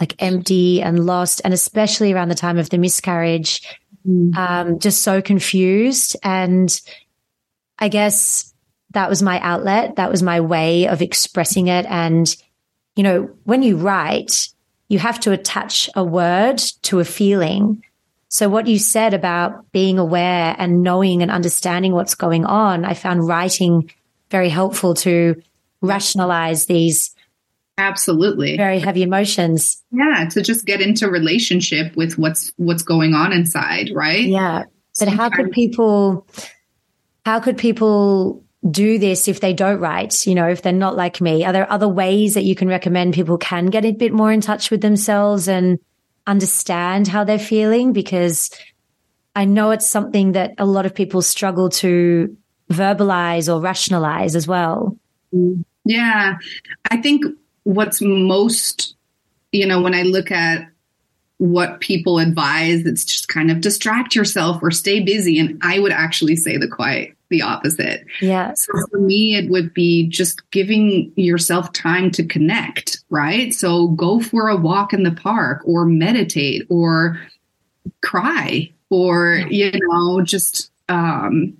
like 0.00 0.14
empty 0.20 0.80
and 0.80 1.04
lost. 1.04 1.40
And 1.44 1.52
especially 1.52 2.12
around 2.12 2.28
the 2.28 2.34
time 2.34 2.58
of 2.58 2.70
the 2.70 2.78
miscarriage, 2.78 3.60
mm. 4.06 4.36
um, 4.36 4.78
just 4.78 5.02
so 5.02 5.20
confused. 5.20 6.16
And 6.22 6.80
I 7.78 7.88
guess 7.88 8.54
that 8.90 9.10
was 9.10 9.22
my 9.22 9.40
outlet. 9.40 9.96
That 9.96 10.10
was 10.10 10.22
my 10.22 10.40
way 10.40 10.86
of 10.86 11.02
expressing 11.02 11.66
it. 11.66 11.84
And, 11.86 12.34
you 12.96 13.02
know, 13.02 13.30
when 13.44 13.62
you 13.62 13.76
write, 13.76 14.48
you 14.88 14.98
have 14.98 15.20
to 15.20 15.32
attach 15.32 15.90
a 15.94 16.02
word 16.02 16.58
to 16.82 17.00
a 17.00 17.04
feeling. 17.04 17.82
So 18.28 18.48
what 18.48 18.66
you 18.66 18.78
said 18.78 19.14
about 19.14 19.70
being 19.72 19.98
aware 19.98 20.54
and 20.58 20.82
knowing 20.82 21.22
and 21.22 21.30
understanding 21.30 21.92
what's 21.92 22.14
going 22.14 22.44
on, 22.44 22.84
I 22.84 22.94
found 22.94 23.26
writing 23.26 23.90
very 24.30 24.48
helpful 24.48 24.94
to 24.94 25.42
rationalize 25.80 26.66
these 26.66 27.14
absolutely. 27.76 28.56
very 28.56 28.78
heavy 28.78 29.02
emotions. 29.02 29.82
Yeah 29.90 30.28
to 30.30 30.42
just 30.42 30.66
get 30.66 30.80
into 30.80 31.10
relationship 31.10 31.96
with 31.96 32.18
what's 32.18 32.52
what's 32.56 32.82
going 32.82 33.14
on 33.14 33.32
inside 33.32 33.90
right? 33.94 34.24
Yeah 34.24 34.64
but 34.98 35.08
how 35.08 35.30
could 35.30 35.52
people 35.52 36.26
how 37.24 37.40
could 37.40 37.56
people 37.56 38.44
do 38.68 38.98
this 38.98 39.28
if 39.28 39.40
they 39.40 39.52
don't 39.52 39.78
write 39.78 40.26
you 40.26 40.34
know 40.34 40.48
if 40.48 40.62
they're 40.62 40.72
not 40.72 40.96
like 40.96 41.20
me? 41.20 41.44
Are 41.44 41.52
there 41.52 41.70
other 41.70 41.88
ways 41.88 42.34
that 42.34 42.44
you 42.44 42.54
can 42.54 42.68
recommend 42.68 43.14
people 43.14 43.38
can 43.38 43.66
get 43.66 43.84
a 43.84 43.92
bit 43.92 44.12
more 44.12 44.32
in 44.32 44.40
touch 44.40 44.70
with 44.70 44.80
themselves 44.80 45.48
and 45.48 45.78
understand 46.26 47.08
how 47.08 47.24
they're 47.24 47.38
feeling? 47.38 47.92
Because 47.92 48.50
i 49.38 49.44
know 49.44 49.70
it's 49.70 49.88
something 49.88 50.32
that 50.32 50.52
a 50.58 50.66
lot 50.66 50.84
of 50.84 50.94
people 50.94 51.22
struggle 51.22 51.68
to 51.70 52.36
verbalize 52.70 53.52
or 53.52 53.60
rationalize 53.60 54.34
as 54.34 54.46
well 54.46 54.98
mm-hmm. 55.32 55.62
Yeah. 55.88 56.36
I 56.90 56.98
think 56.98 57.24
what's 57.64 58.00
most 58.00 58.94
you 59.52 59.66
know 59.66 59.80
when 59.82 59.94
i 59.94 60.02
look 60.02 60.30
at 60.30 60.68
what 61.36 61.80
people 61.80 62.18
advise 62.18 62.84
it's 62.86 63.04
just 63.04 63.28
kind 63.28 63.50
of 63.50 63.60
distract 63.60 64.14
yourself 64.16 64.62
or 64.62 64.70
stay 64.70 65.00
busy. 65.00 65.38
And 65.38 65.58
i 65.62 65.78
would 65.78 65.92
actually 65.92 66.36
say 66.36 66.56
the 66.56 66.68
quiet 66.68 67.14
the 67.30 67.42
opposite. 67.42 68.06
Yeah 68.22 68.54
so 68.54 68.72
for 68.90 69.00
me 69.00 69.36
it 69.36 69.50
would 69.50 69.74
be 69.74 70.08
just 70.08 70.50
giving 70.50 71.12
yourself 71.16 71.72
time 71.72 72.10
to 72.12 72.24
connect 72.24 73.04
right? 73.10 73.52
So 73.52 73.88
go 73.88 74.20
for 74.20 74.48
a 74.48 74.56
walk 74.56 74.92
in 74.92 75.02
the 75.02 75.12
park 75.12 75.62
or 75.64 75.84
meditate 75.84 76.66
or 76.70 77.20
cry 78.02 78.70
or 78.90 79.42
you 79.50 79.72
know 79.74 80.22
just 80.22 80.70
um 80.88 81.56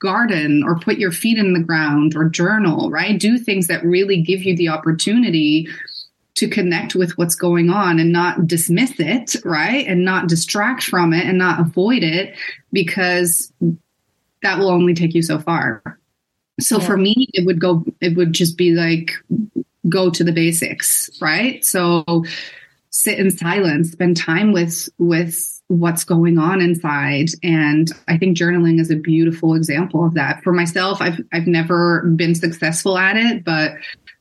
garden 0.00 0.62
or 0.64 0.78
put 0.78 0.98
your 0.98 1.12
feet 1.12 1.38
in 1.38 1.52
the 1.52 1.60
ground 1.60 2.16
or 2.16 2.28
journal, 2.28 2.90
right? 2.90 3.20
Do 3.20 3.38
things 3.38 3.68
that 3.68 3.84
really 3.84 4.20
give 4.22 4.42
you 4.42 4.56
the 4.56 4.68
opportunity 4.68 5.68
to 6.34 6.48
connect 6.48 6.94
with 6.94 7.18
what's 7.18 7.34
going 7.34 7.70
on 7.70 7.98
and 7.98 8.12
not 8.12 8.46
dismiss 8.46 8.98
it, 8.98 9.36
right? 9.44 9.86
And 9.86 10.04
not 10.04 10.28
distract 10.28 10.82
from 10.82 11.12
it 11.12 11.26
and 11.26 11.36
not 11.38 11.60
avoid 11.60 12.02
it 12.02 12.34
because 12.72 13.52
that 14.42 14.58
will 14.58 14.70
only 14.70 14.94
take 14.94 15.14
you 15.14 15.22
so 15.22 15.38
far. 15.38 15.82
So 16.58 16.78
yeah. 16.78 16.86
for 16.86 16.96
me, 16.96 17.28
it 17.34 17.46
would 17.46 17.60
go, 17.60 17.84
it 18.00 18.16
would 18.16 18.32
just 18.32 18.56
be 18.56 18.72
like, 18.72 19.12
go 19.88 20.08
to 20.10 20.24
the 20.24 20.32
basics, 20.32 21.10
right? 21.20 21.64
So 21.64 22.24
sit 22.88 23.18
in 23.18 23.30
silence, 23.30 23.92
spend 23.92 24.16
time 24.16 24.52
with, 24.52 24.88
with 24.98 25.59
what's 25.70 26.02
going 26.02 26.36
on 26.36 26.60
inside. 26.60 27.28
And 27.44 27.88
i 28.08 28.18
think 28.18 28.36
journaling 28.36 28.80
is 28.80 28.90
a 28.90 28.96
beautiful 28.96 29.54
example 29.54 30.04
of 30.04 30.14
that. 30.14 30.42
For 30.42 30.52
myself 30.52 31.00
i've 31.00 31.20
i've 31.32 31.46
never 31.46 32.02
been 32.16 32.34
successful 32.34 32.98
at 32.98 33.16
it 33.16 33.44
but 33.44 33.72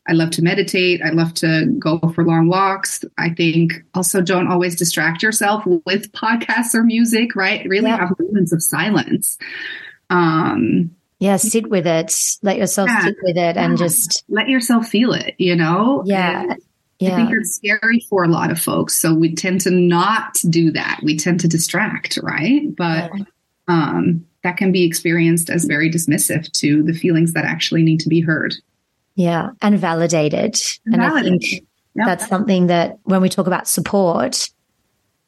i 0.07 0.13
love 0.13 0.29
to 0.31 0.43
meditate. 0.43 1.01
I 1.03 1.09
love 1.09 1.33
to 1.35 1.65
go 1.79 1.99
for 2.13 2.23
long 2.23 2.47
walks. 2.47 3.03
I 3.17 3.31
think 3.31 3.73
also 3.95 4.21
don't 4.21 4.47
always 4.47 4.75
distract 4.75 5.23
yourself 5.23 5.65
with 5.65 6.12
podcasts 6.12 6.75
or 6.75 6.83
music 6.83 7.35
right? 7.35 7.67
Really 7.67 7.89
yeah. 7.89 7.97
have 7.97 8.19
moments 8.19 8.51
of 8.51 8.62
silence. 8.62 9.38
Um 10.12 10.91
yeah 11.17 11.38
sit 11.38 11.67
with 11.67 11.88
it. 11.88 12.15
Let 12.43 12.57
yourself 12.57 12.89
yeah, 12.89 13.05
sit 13.05 13.15
with 13.23 13.38
it 13.38 13.57
and 13.57 13.75
just 13.75 14.23
let 14.29 14.49
yourself 14.49 14.88
feel 14.88 15.13
it 15.13 15.33
you 15.39 15.55
know? 15.55 16.03
Yeah. 16.05 16.43
And 16.43 16.62
yeah. 16.99 17.13
I 17.13 17.15
think 17.15 17.31
it's 17.31 17.55
scary 17.55 18.05
for 18.09 18.23
a 18.23 18.27
lot 18.27 18.51
of 18.51 18.59
folks. 18.59 18.95
So 18.95 19.13
we 19.13 19.33
tend 19.33 19.62
to 19.62 19.71
not 19.71 20.38
do 20.49 20.71
that. 20.71 20.99
We 21.01 21.17
tend 21.17 21.39
to 21.41 21.47
distract, 21.47 22.19
right? 22.21 22.75
But 22.75 23.12
yeah. 23.15 23.23
um, 23.67 24.25
that 24.43 24.57
can 24.57 24.71
be 24.71 24.83
experienced 24.83 25.49
as 25.49 25.65
very 25.65 25.89
dismissive 25.89 26.51
to 26.59 26.83
the 26.83 26.93
feelings 26.93 27.33
that 27.33 27.45
actually 27.45 27.83
need 27.83 28.01
to 28.01 28.09
be 28.09 28.21
heard. 28.21 28.53
Yeah, 29.15 29.51
and 29.62 29.77
validated. 29.77 30.59
And, 30.85 30.95
and 30.95 31.03
I 31.03 31.21
think 31.21 31.51
yep. 31.51 31.62
that's 32.05 32.27
something 32.27 32.67
that 32.67 32.99
when 33.03 33.21
we 33.21 33.29
talk 33.29 33.47
about 33.47 33.67
support, 33.67 34.49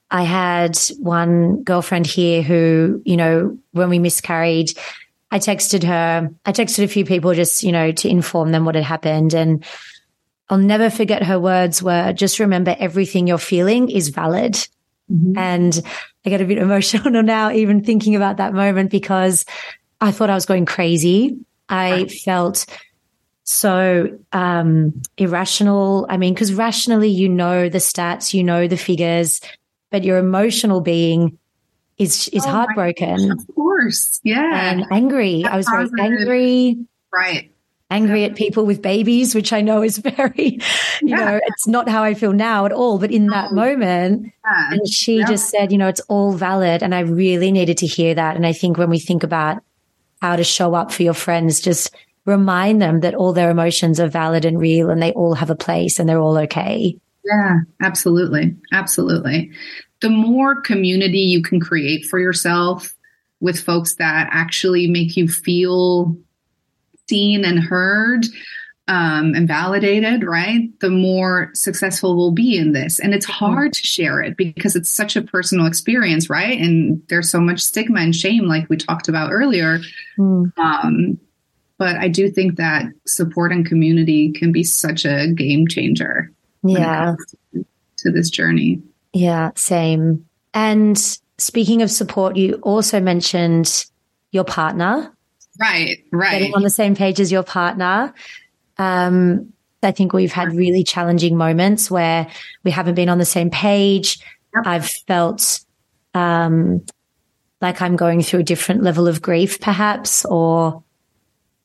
I 0.10 0.24
had 0.24 0.78
one 1.00 1.64
girlfriend 1.64 2.06
here 2.06 2.42
who, 2.42 3.02
you 3.06 3.16
know, 3.18 3.58
when 3.72 3.90
we 3.90 4.00
miscarried, 4.00 4.72
I 5.32 5.40
texted 5.40 5.84
her, 5.84 6.30
I 6.46 6.52
texted 6.52 6.84
a 6.84 6.90
few 6.90 7.06
people 7.06 7.34
just, 7.34 7.64
you 7.64 7.72
know, 7.72 7.94
to 7.94 8.10
inform 8.10 8.52
them 8.52 8.66
what 8.66 8.76
had 8.76 8.84
happened. 8.84 9.34
And 9.34 9.64
I'll 10.52 10.58
never 10.58 10.90
forget 10.90 11.24
her 11.24 11.40
words 11.40 11.82
were 11.82 12.12
just 12.12 12.38
remember 12.38 12.76
everything 12.78 13.26
you're 13.26 13.38
feeling 13.38 13.90
is 13.90 14.10
valid. 14.10 14.56
Mm-hmm. 15.10 15.38
And 15.38 15.82
I 16.26 16.30
get 16.30 16.42
a 16.42 16.46
bit 16.46 16.58
emotional 16.58 17.24
now, 17.24 17.52
even 17.52 17.86
thinking 17.86 18.18
about 18.18 18.38
that 18.38 18.54
moment 18.54 18.92
because 18.92 19.46
I 20.02 20.12
thought 20.12 20.30
I 20.30 20.36
was 20.36 20.46
going 20.46 20.66
crazy. 20.66 21.38
I 21.70 21.92
right. 21.92 22.12
felt 22.12 22.66
so 23.46 24.20
um, 24.34 25.02
irrational. 25.18 26.06
I 26.10 26.18
mean, 26.18 26.34
because 26.34 26.54
rationally, 26.54 27.10
you 27.10 27.30
know 27.30 27.70
the 27.70 27.78
stats, 27.78 28.34
you 28.34 28.44
know 28.44 28.68
the 28.68 28.76
figures, 28.76 29.40
but 29.90 30.04
your 30.04 30.18
emotional 30.18 30.82
being 30.82 31.38
is 31.98 32.28
is 32.34 32.46
oh 32.46 32.50
heartbroken. 32.50 33.32
Of 33.32 33.56
course, 33.56 34.20
yeah, 34.24 34.70
and 34.70 34.86
angry. 34.92 35.44
That's 35.44 35.54
I 35.54 35.58
was 35.58 35.66
positive. 35.68 35.92
very 35.98 36.18
angry. 36.18 36.86
Right 37.14 37.52
angry 37.92 38.24
at 38.24 38.36
people 38.36 38.66
with 38.66 38.82
babies, 38.82 39.36
which 39.36 39.54
I 39.54 39.62
know 39.62 39.84
is 39.84 39.98
very, 40.18 40.34
you 40.36 40.60
yeah. 41.02 41.18
know, 41.18 41.40
it's 41.46 41.68
not 41.68 41.90
how 41.90 42.04
I 42.04 42.16
feel 42.16 42.34
now 42.34 42.66
at 42.66 42.72
all. 42.72 42.98
But 42.98 43.12
in 43.12 43.28
that 43.28 43.52
moment, 43.52 44.32
yeah. 44.44 44.72
and 44.72 44.88
she 44.88 45.20
yeah. 45.20 45.28
just 45.28 45.50
said, 45.50 45.72
you 45.72 45.78
know, 45.78 45.88
it's 45.88 46.02
all 46.02 46.34
valid. 46.34 46.82
And 46.82 46.96
I 46.96 47.02
really 47.02 47.52
needed 47.52 47.78
to 47.80 47.88
hear 47.88 48.16
that. 48.16 48.36
And 48.36 48.46
I 48.46 48.54
think 48.54 48.78
when 48.78 48.90
we 48.90 48.98
think 48.98 49.24
about 49.24 49.62
how 50.22 50.36
to 50.36 50.44
show 50.44 50.74
up 50.74 50.92
for 50.92 51.04
your 51.04 51.14
friends, 51.14 51.60
just 51.60 51.96
remind 52.26 52.82
them 52.82 53.02
that 53.02 53.16
all 53.16 53.34
their 53.34 53.50
emotions 53.52 54.00
are 54.00 54.08
valid 54.08 54.46
and 54.46 54.60
real 54.60 54.90
and 54.90 55.02
they 55.02 55.12
all 55.12 55.34
have 55.34 55.50
a 55.50 55.56
place 55.56 56.00
and 56.00 56.08
they're 56.08 56.20
all 56.20 56.38
okay. 56.38 56.98
Yeah, 57.26 57.60
absolutely. 57.82 58.56
Absolutely. 58.72 59.52
The 60.02 60.10
more 60.10 60.62
community 60.62 61.20
you 61.20 61.44
can 61.44 61.60
create 61.60 62.06
for 62.06 62.20
yourself 62.20 62.94
with 63.40 63.60
folks 63.60 63.96
that 63.96 64.30
actually 64.32 64.88
make 64.88 65.18
you 65.18 65.28
feel 65.28 66.16
seen 67.12 67.44
and 67.44 67.60
heard 67.60 68.26
um, 68.88 69.36
and 69.36 69.48
validated, 69.48 70.24
right, 70.24 70.68
the 70.80 70.90
more 70.90 71.52
successful 71.54 72.16
we'll 72.16 72.32
be 72.32 72.58
in 72.58 72.72
this. 72.72 73.00
And 73.00 73.14
it's 73.14 73.26
mm-hmm. 73.26 73.54
hard 73.54 73.74
to 73.74 73.84
share 73.84 74.22
it 74.22 74.38
because 74.38 74.76
it's 74.76 74.90
such 74.90 75.16
a 75.16 75.22
personal 75.22 75.66
experience, 75.66 76.30
right? 76.30 76.58
And 76.60 77.02
there's 77.10 77.30
so 77.30 77.40
much 77.40 77.60
stigma 77.60 78.00
and 78.00 78.16
shame, 78.16 78.46
like 78.48 78.70
we 78.70 78.78
talked 78.78 79.08
about 79.08 79.32
earlier. 79.32 79.80
Mm. 80.18 80.58
Um, 80.58 81.20
but 81.78 81.96
I 81.98 82.08
do 82.08 82.30
think 82.30 82.58
that 82.58 82.86
support 83.08 83.52
and 83.52 83.66
community 83.66 84.32
can 84.32 84.52
be 84.52 84.64
such 84.64 85.06
a 85.06 85.28
game 85.28 85.68
changer. 85.68 86.32
Yeah. 86.64 87.16
To, 87.54 87.66
to 88.00 88.12
this 88.12 88.30
journey. 88.30 88.82
Yeah, 89.14 89.52
same. 89.56 90.26
And 90.54 90.98
speaking 91.38 91.82
of 91.82 91.90
support, 91.90 92.36
you 92.36 92.56
also 92.62 93.00
mentioned 93.00 93.86
your 94.32 94.44
partner 94.44 95.12
Right, 95.60 96.06
right. 96.12 96.40
Getting 96.40 96.56
on 96.56 96.64
the 96.64 96.70
same 96.70 96.96
page 96.96 97.20
as 97.20 97.32
your 97.32 97.44
partner. 97.44 98.14
Um, 98.78 99.54
I 99.84 99.92
think 99.92 100.14
we've 100.14 100.32
had 100.32 100.56
really 100.56 100.84
challenging 100.84 101.36
moments 101.38 101.90
where 101.90 102.28
we 102.64 102.72
haven't 102.72 102.96
been 102.96 103.10
on 103.10 103.18
the 103.18 103.26
same 103.26 103.50
page. 103.50 104.20
Yep. 104.56 104.68
I've 104.68 104.90
felt 105.08 105.62
um, 106.14 106.86
like 107.62 107.82
I'm 107.82 107.96
going 107.96 108.22
through 108.22 108.42
a 108.42 108.44
different 108.44 108.84
level 108.84 109.08
of 109.08 109.22
grief, 109.22 109.60
perhaps, 109.60 110.26
or 110.26 110.84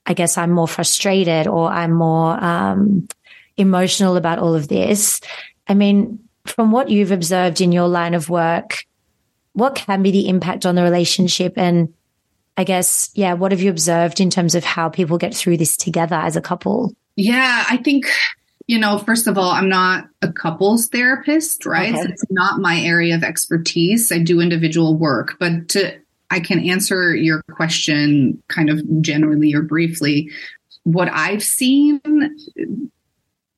I 0.05 0.15
guess 0.15 0.39
I'm 0.39 0.51
more 0.51 0.69
frustrated 0.69 1.47
or 1.47 1.69
I'm 1.69 1.93
more 1.93 2.43
um, 2.43 3.09
emotional 3.57 4.17
about 4.17 4.39
all 4.39 4.55
of 4.55 4.69
this. 4.69 5.21
I 5.67 5.75
mean, 5.75 6.21
from 6.45 6.71
what 6.71 6.91
you've 6.91 7.13
observed 7.13 7.61
in 7.61 7.73
your 7.73 7.89
line 7.89 8.15
of 8.15 8.31
work, 8.31 8.85
what 9.53 9.75
can 9.75 10.03
be 10.03 10.11
the 10.11 10.29
impact 10.29 10.65
on 10.65 10.75
the 10.75 10.83
relationship? 10.83 11.55
And 11.57 11.95
I 12.57 12.65
guess, 12.65 13.11
yeah, 13.15 13.35
what 13.35 13.53
have 13.53 13.61
you 13.61 13.71
observed 13.71 14.19
in 14.21 14.31
terms 14.31 14.55
of 14.55 14.65
how 14.65 14.89
people 14.89 15.19
get 15.19 15.35
through 15.35 15.59
this 15.59 15.77
together 15.77 16.17
as 16.17 16.37
a 16.37 16.41
couple? 16.41 16.95
Yeah, 17.15 17.65
I 17.69 17.77
think, 17.77 18.07
you 18.67 18.79
know, 18.79 18.99
first 18.99 19.27
of 19.27 19.37
all, 19.37 19.51
I'm 19.51 19.69
not 19.69 20.09
a 20.23 20.33
couples 20.33 20.89
therapist, 20.89 21.67
right? 21.67 21.93
Okay. 21.93 22.03
So 22.03 22.09
it's 22.09 22.25
not 22.31 22.61
my 22.61 22.81
area 22.81 23.15
of 23.15 23.23
expertise. 23.23 24.11
I 24.11 24.19
do 24.19 24.41
individual 24.41 24.97
work, 24.97 25.37
but 25.39 25.69
to, 25.71 25.99
I 26.31 26.41
can 26.41 26.61
answer 26.61 27.15
your 27.15 27.43
question 27.53 28.43
kind 28.49 28.71
of 28.71 28.83
generally 29.03 29.55
or 29.55 29.63
briefly. 29.63 30.31
What 30.85 31.09
I've 31.13 31.43
seen, 31.43 32.01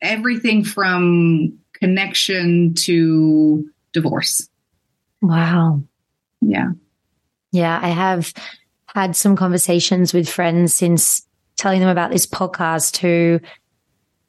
everything 0.03 0.65
from 0.65 1.59
connection 1.75 2.75
to 2.75 3.65
divorce. 3.93 4.49
Wow. 5.23 5.83
Yeah. 6.41 6.73
Yeah, 7.51 7.79
I 7.83 7.89
have 7.89 8.35
had 8.99 9.15
some 9.15 9.37
conversations 9.37 10.13
with 10.13 10.29
friends 10.29 10.75
since 10.75 11.25
telling 11.57 11.79
them 11.79 11.89
about 11.89 12.11
this 12.11 12.27
podcast 12.27 12.97
who 12.97 13.39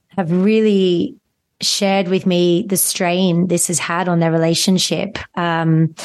have 0.09 0.31
really 0.31 1.15
shared 1.59 2.07
with 2.07 2.27
me 2.27 2.65
the 2.67 2.77
strain 2.77 3.47
this 3.47 3.67
has 3.67 3.79
had 3.79 4.07
on 4.07 4.19
their 4.19 4.31
relationship. 4.31 5.17
Um, 5.35 5.95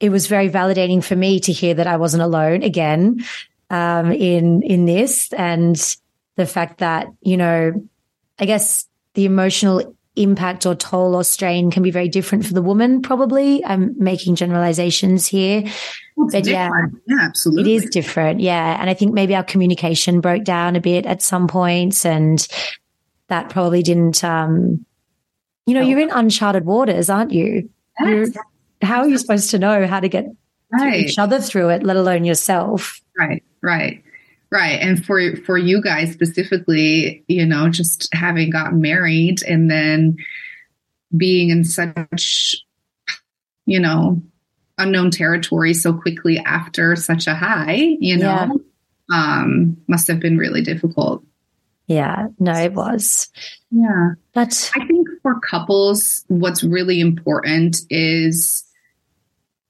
it 0.00 0.08
was 0.08 0.26
very 0.26 0.48
validating 0.48 1.04
for 1.04 1.14
me 1.14 1.38
to 1.40 1.52
hear 1.52 1.74
that 1.74 1.86
I 1.86 1.98
wasn't 1.98 2.22
alone 2.22 2.62
again 2.62 3.24
um, 3.68 4.10
in 4.10 4.62
in 4.62 4.86
this, 4.86 5.30
and 5.34 5.76
the 6.36 6.46
fact 6.46 6.78
that 6.78 7.08
you 7.20 7.36
know, 7.36 7.72
I 8.38 8.46
guess 8.46 8.86
the 9.14 9.26
emotional 9.26 9.94
impact 10.16 10.64
or 10.64 10.74
toll 10.74 11.14
or 11.14 11.24
strain 11.24 11.70
can 11.70 11.82
be 11.82 11.90
very 11.90 12.08
different 12.08 12.46
for 12.46 12.54
the 12.54 12.62
woman. 12.62 13.02
Probably, 13.02 13.62
I'm 13.64 13.94
making 13.98 14.36
generalizations 14.36 15.26
here, 15.26 15.64
It's 16.26 16.34
but 16.34 16.46
yeah, 16.46 16.66
different. 16.66 17.02
yeah, 17.06 17.18
absolutely. 17.20 17.72
it 17.72 17.74
is 17.74 17.90
different. 17.90 18.40
Yeah. 18.40 18.80
And 18.80 18.88
I 18.88 18.94
think 18.94 19.12
maybe 19.12 19.34
our 19.34 19.44
communication 19.44 20.20
broke 20.20 20.44
down 20.44 20.76
a 20.76 20.80
bit 20.80 21.06
at 21.06 21.22
some 21.22 21.48
points 21.48 22.04
and 22.04 22.46
that 23.28 23.50
probably 23.50 23.82
didn't, 23.82 24.22
um, 24.24 24.84
you 25.66 25.74
know, 25.74 25.80
you're 25.80 26.00
in 26.00 26.10
uncharted 26.10 26.64
waters, 26.64 27.08
aren't 27.08 27.32
you? 27.32 27.70
Yes. 28.00 28.36
how 28.82 29.00
are 29.00 29.08
you 29.08 29.18
supposed 29.18 29.50
to 29.50 29.58
know 29.58 29.86
how 29.86 30.00
to 30.00 30.08
get 30.08 30.26
right. 30.72 31.00
each 31.00 31.18
other 31.18 31.40
through 31.40 31.70
it, 31.70 31.82
let 31.82 31.96
alone 31.96 32.24
yourself? 32.24 33.00
Right, 33.18 33.42
right, 33.62 34.02
right. 34.50 34.80
And 34.80 35.04
for 35.04 35.36
for 35.36 35.56
you 35.58 35.80
guys 35.82 36.12
specifically, 36.12 37.24
you 37.28 37.46
know, 37.46 37.68
just 37.68 38.08
having 38.12 38.50
gotten 38.50 38.80
married 38.80 39.42
and 39.44 39.70
then 39.70 40.16
being 41.16 41.50
in 41.50 41.64
such, 41.64 42.56
you 43.66 43.78
know, 43.78 44.22
unknown 44.82 45.10
territory 45.10 45.74
so 45.74 45.92
quickly 45.92 46.38
after 46.38 46.96
such 46.96 47.26
a 47.26 47.34
high, 47.34 47.96
you 48.00 48.16
know, 48.16 48.60
um, 49.12 49.76
must 49.86 50.08
have 50.08 50.20
been 50.20 50.38
really 50.38 50.62
difficult. 50.62 51.22
Yeah. 51.86 52.28
No, 52.38 52.52
it 52.52 52.72
was. 52.72 53.28
Yeah. 53.70 54.12
But 54.32 54.70
I 54.76 54.86
think 54.86 55.08
for 55.22 55.38
couples, 55.40 56.24
what's 56.28 56.64
really 56.64 57.00
important 57.00 57.80
is 57.90 58.64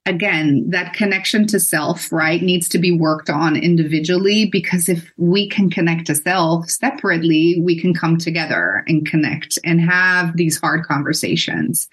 again, 0.05 0.69
that 0.69 0.93
connection 0.93 1.47
to 1.47 1.59
self, 1.59 2.11
right, 2.11 2.41
needs 2.41 2.67
to 2.69 2.77
be 2.77 2.91
worked 2.91 3.29
on 3.29 3.55
individually 3.55 4.49
because 4.51 4.89
if 4.89 5.11
we 5.17 5.47
can 5.47 5.69
connect 5.69 6.07
to 6.07 6.15
self 6.15 6.69
separately, 6.69 7.61
we 7.61 7.79
can 7.79 7.93
come 7.93 8.17
together 8.17 8.83
and 8.87 9.07
connect 9.07 9.57
and 9.63 9.79
have 9.79 10.35
these 10.35 10.59
hard 10.59 10.85
conversations 10.85 11.87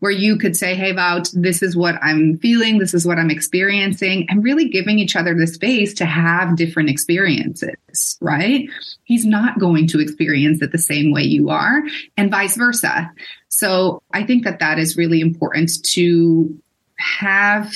where 0.00 0.12
you 0.12 0.36
could 0.36 0.56
say, 0.56 0.74
Hey, 0.74 0.92
Wout, 0.92 1.30
this 1.34 1.62
is 1.62 1.74
what 1.74 1.94
I'm 2.02 2.36
feeling, 2.38 2.78
this 2.78 2.92
is 2.92 3.06
what 3.06 3.18
I'm 3.18 3.30
experiencing, 3.30 4.26
and 4.28 4.44
really 4.44 4.68
giving 4.68 4.98
each 4.98 5.16
other 5.16 5.34
the 5.34 5.46
space 5.46 5.94
to 5.94 6.04
have 6.04 6.56
different 6.56 6.90
experiences, 6.90 8.18
right? 8.20 8.68
He's 9.04 9.24
not 9.24 9.58
going 9.58 9.86
to 9.88 10.00
experience 10.00 10.60
it 10.60 10.72
the 10.72 10.78
same 10.78 11.12
way 11.12 11.22
you 11.22 11.48
are, 11.48 11.82
and 12.18 12.30
vice 12.30 12.56
versa. 12.56 13.10
So 13.48 14.02
I 14.12 14.24
think 14.24 14.44
that 14.44 14.58
that 14.58 14.78
is 14.78 14.96
really 14.96 15.20
important 15.20 15.70
to 15.84 16.60
have 16.98 17.72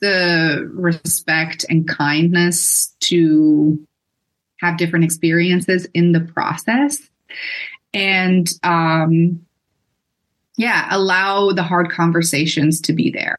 the 0.00 0.70
respect 0.72 1.64
and 1.68 1.88
kindness 1.88 2.94
to 3.00 3.84
have 4.60 4.76
different 4.78 5.04
experiences 5.04 5.86
in 5.94 6.12
the 6.12 6.20
process 6.20 6.98
and 7.94 8.48
um 8.62 9.40
yeah 10.56 10.86
allow 10.90 11.50
the 11.52 11.62
hard 11.62 11.90
conversations 11.90 12.80
to 12.80 12.92
be 12.92 13.10
there 13.10 13.38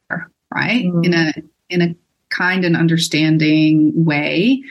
right 0.53 0.85
Mm. 0.85 1.05
in 1.05 1.13
a 1.13 1.33
in 1.69 1.81
a 1.81 1.95
kind 2.29 2.65
and 2.65 2.75
understanding 2.75 4.05
way 4.05 4.63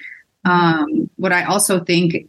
um 0.45 1.09
what 1.17 1.33
i 1.33 1.45
also 1.45 1.83
think 1.85 2.29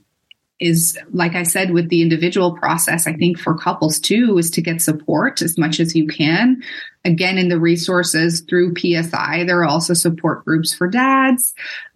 is 0.60 0.98
like 1.12 1.36
I 1.36 1.44
said 1.44 1.72
with 1.72 1.90
the 1.90 2.02
individual 2.02 2.56
process, 2.56 3.08
I 3.08 3.14
think 3.14 3.40
for 3.40 3.58
couples 3.58 4.00
too 4.00 4.38
is 4.38 4.52
to 4.52 4.62
get 4.62 4.82
support 4.82 5.42
as 5.42 5.58
much 5.58 5.80
as 5.80 5.96
you 5.96 6.08
can. 6.08 6.62
Again, 7.06 7.38
in 7.38 7.48
the 7.48 7.60
resources 7.60 8.42
through 8.42 8.76
PSI, 8.76 9.46
there 9.46 9.60
are 9.62 9.66
also 9.66 9.94
support 9.94 10.44
groups 10.44 10.74
for 10.74 10.88
dads 10.88 11.54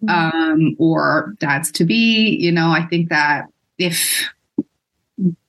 um, 0.08 0.74
or 0.78 1.34
dads 1.38 1.70
to 1.72 1.84
be. 1.84 2.38
You 2.40 2.52
know, 2.52 2.70
I 2.70 2.86
think 2.86 3.10
that 3.10 3.46
if 3.76 4.30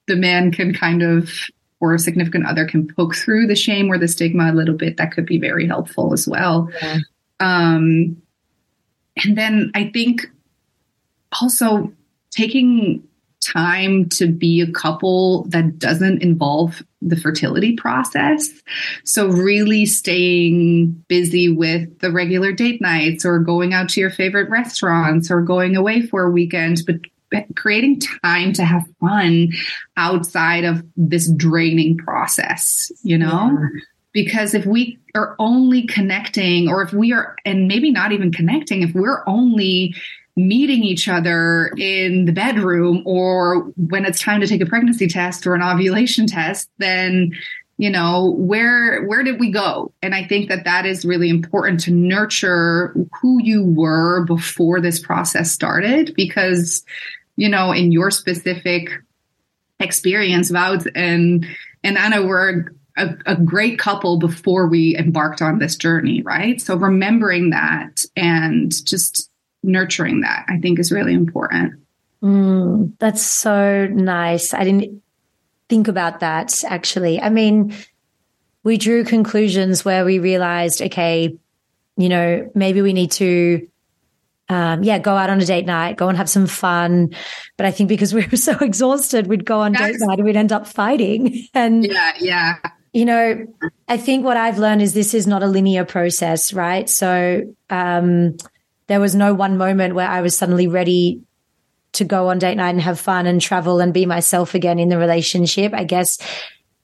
the 0.07 0.15
man 0.15 0.51
can 0.51 0.73
kind 0.73 1.01
of 1.01 1.31
or 1.79 1.93
a 1.93 1.99
significant 1.99 2.45
other 2.47 2.65
can 2.65 2.87
poke 2.95 3.15
through 3.15 3.47
the 3.47 3.55
shame 3.55 3.89
or 3.89 3.97
the 3.97 4.07
stigma 4.07 4.51
a 4.51 4.53
little 4.53 4.75
bit, 4.75 4.97
that 4.97 5.11
could 5.11 5.25
be 5.25 5.37
very 5.37 5.67
helpful 5.67 6.13
as 6.13 6.27
well. 6.27 6.69
Yeah. 6.81 6.99
Um, 7.39 8.21
and 9.23 9.37
then 9.37 9.71
I 9.75 9.89
think 9.93 10.27
also 11.41 11.93
taking 12.35 13.03
time 13.41 14.09
to 14.09 14.27
be 14.27 14.59
a 14.61 14.71
couple 14.71 15.43
that 15.49 15.77
doesn't 15.77 16.23
involve 16.23 16.81
the 17.01 17.15
fertility 17.15 17.75
process. 17.75 18.49
So 19.03 19.27
really 19.27 19.85
staying 19.85 21.03
busy 21.07 21.49
with 21.49 21.99
the 21.99 22.11
regular 22.11 22.51
date 22.51 22.81
nights 22.81 23.23
or 23.23 23.39
going 23.39 23.73
out 23.73 23.89
to 23.89 23.99
your 23.99 24.09
favorite 24.09 24.49
restaurants 24.49 25.29
or 25.29 25.41
going 25.41 25.75
away 25.75 26.01
for 26.01 26.23
a 26.23 26.31
weekend, 26.31 26.81
but 26.87 27.45
creating 27.55 27.99
time 28.23 28.53
to 28.53 28.65
have 28.65 28.83
fun 28.99 29.49
outside 29.97 30.63
of 30.63 30.83
this 30.97 31.29
draining 31.31 31.97
process, 31.97 32.91
you 33.03 33.17
know? 33.17 33.57
Because 34.11 34.53
if 34.53 34.65
we 34.65 34.97
are 35.13 35.35
only 35.39 35.85
connecting, 35.85 36.69
or 36.69 36.81
if 36.81 36.93
we 36.93 37.11
are, 37.11 37.35
and 37.45 37.67
maybe 37.67 37.91
not 37.91 38.13
even 38.13 38.31
connecting, 38.31 38.81
if 38.81 38.93
we're 38.95 39.23
only 39.27 39.93
meeting 40.35 40.83
each 40.83 41.07
other 41.07 41.71
in 41.77 42.25
the 42.25 42.33
bedroom 42.33 43.01
or 43.05 43.61
when 43.77 44.05
it's 44.05 44.19
time 44.19 44.41
to 44.41 44.47
take 44.47 44.61
a 44.61 44.65
pregnancy 44.65 45.07
test 45.07 45.47
or 45.47 45.55
an 45.55 45.61
ovulation 45.61 46.27
test, 46.27 46.69
then 46.77 47.31
you 47.77 47.89
know 47.89 48.33
where 48.37 49.05
where 49.05 49.23
did 49.23 49.39
we 49.39 49.51
go? 49.51 49.91
And 50.01 50.15
i 50.15 50.23
think 50.23 50.49
that 50.49 50.63
that 50.65 50.85
is 50.85 51.05
really 51.05 51.29
important 51.29 51.81
to 51.81 51.91
nurture 51.91 52.95
who 53.21 53.41
you 53.41 53.63
were 53.63 54.25
before 54.25 54.79
this 54.79 54.99
process 54.99 55.51
started 55.51 56.13
because 56.15 56.85
you 57.35 57.49
know 57.49 57.71
in 57.71 57.91
your 57.91 58.11
specific 58.11 58.89
experience 59.79 60.51
Wout 60.51 60.89
and 60.95 61.45
and 61.83 61.97
anna 61.97 62.21
were 62.21 62.73
a, 62.97 63.09
a 63.25 63.35
great 63.35 63.77
couple 63.77 64.19
before 64.19 64.67
we 64.67 64.95
embarked 64.97 65.41
on 65.41 65.59
this 65.59 65.75
journey 65.75 66.21
right? 66.21 66.61
So 66.61 66.77
remembering 66.77 67.49
that 67.49 68.05
and 68.15 68.71
just 68.85 69.29
nurturing 69.65 70.21
that 70.21 70.45
i 70.47 70.57
think 70.59 70.79
is 70.79 70.91
really 70.91 71.13
important 71.13 71.73
Mm, 72.25 72.93
that's 72.97 73.21
so 73.21 73.85
nice. 73.87 74.53
I 74.53 74.63
didn't 74.63 75.03
think 75.69 75.87
about 75.87 76.21
that 76.21 76.63
actually. 76.63 77.21
I 77.21 77.29
mean, 77.29 77.75
we 78.63 78.77
drew 78.77 79.03
conclusions 79.03 79.85
where 79.85 80.03
we 80.03 80.17
realized, 80.17 80.81
okay, 80.81 81.37
you 81.97 82.09
know, 82.09 82.49
maybe 82.55 82.81
we 82.81 82.93
need 82.93 83.11
to, 83.11 83.67
um, 84.49 84.83
yeah, 84.83 84.97
go 84.97 85.15
out 85.15 85.29
on 85.29 85.39
a 85.39 85.45
date 85.45 85.67
night, 85.67 85.97
go 85.97 86.07
and 86.07 86.17
have 86.17 86.29
some 86.29 86.47
fun. 86.47 87.13
But 87.57 87.67
I 87.67 87.71
think 87.71 87.89
because 87.89 88.11
we 88.11 88.25
were 88.25 88.37
so 88.37 88.57
exhausted, 88.61 89.27
we'd 89.27 89.45
go 89.45 89.59
on 89.59 89.73
date 89.73 89.97
night 89.99 90.17
and 90.17 90.25
we'd 90.25 90.35
end 90.35 90.51
up 90.51 90.67
fighting. 90.67 91.47
And 91.53 91.85
yeah 91.85 92.13
yeah 92.19 92.55
you 92.91 93.03
know, 93.03 93.45
I 93.89 93.97
think 93.97 94.23
what 94.23 94.37
I've 94.37 94.57
learned 94.57 94.81
is 94.81 94.93
this 94.93 95.13
is 95.13 95.27
not 95.27 95.43
a 95.43 95.47
linear 95.47 95.83
process, 95.83 96.53
right? 96.53 96.89
So 96.89 97.53
um, 97.69 98.37
there 98.87 98.99
was 98.99 99.15
no 99.15 99.33
one 99.33 99.57
moment 99.57 99.95
where 99.95 100.07
I 100.07 100.21
was 100.21 100.37
suddenly 100.37 100.67
ready 100.67 101.21
to 101.93 102.03
go 102.03 102.29
on 102.29 102.39
date 102.39 102.55
night 102.55 102.69
and 102.71 102.81
have 102.81 102.99
fun 102.99 103.25
and 103.25 103.41
travel 103.41 103.79
and 103.79 103.93
be 103.93 104.05
myself 104.05 104.53
again 104.53 104.79
in 104.79 104.89
the 104.89 104.97
relationship. 104.97 105.73
I 105.73 105.85
guess 105.85 106.17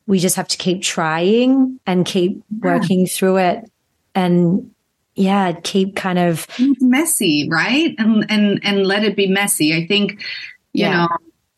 we 0.08 0.20
just 0.20 0.36
have 0.38 0.48
to 0.50 0.58
keep 0.58 0.82
trying 0.82 1.80
and 1.86 2.06
keep 2.06 2.44
working 2.60 3.06
through 3.08 3.38
it 3.38 3.70
and 4.16 4.72
yeah, 5.16 5.52
keep 5.64 5.96
kind 5.96 6.18
of 6.18 6.48
it's 6.58 6.82
messy, 6.82 7.48
right? 7.52 7.94
And 7.98 8.26
and 8.30 8.60
and 8.64 8.88
let 8.88 9.04
it 9.04 9.16
be 9.16 9.28
messy. 9.28 9.76
I 9.76 9.86
think, 9.86 10.22
you 10.74 10.86
Yeah. 10.86 11.08
know, 11.08 11.10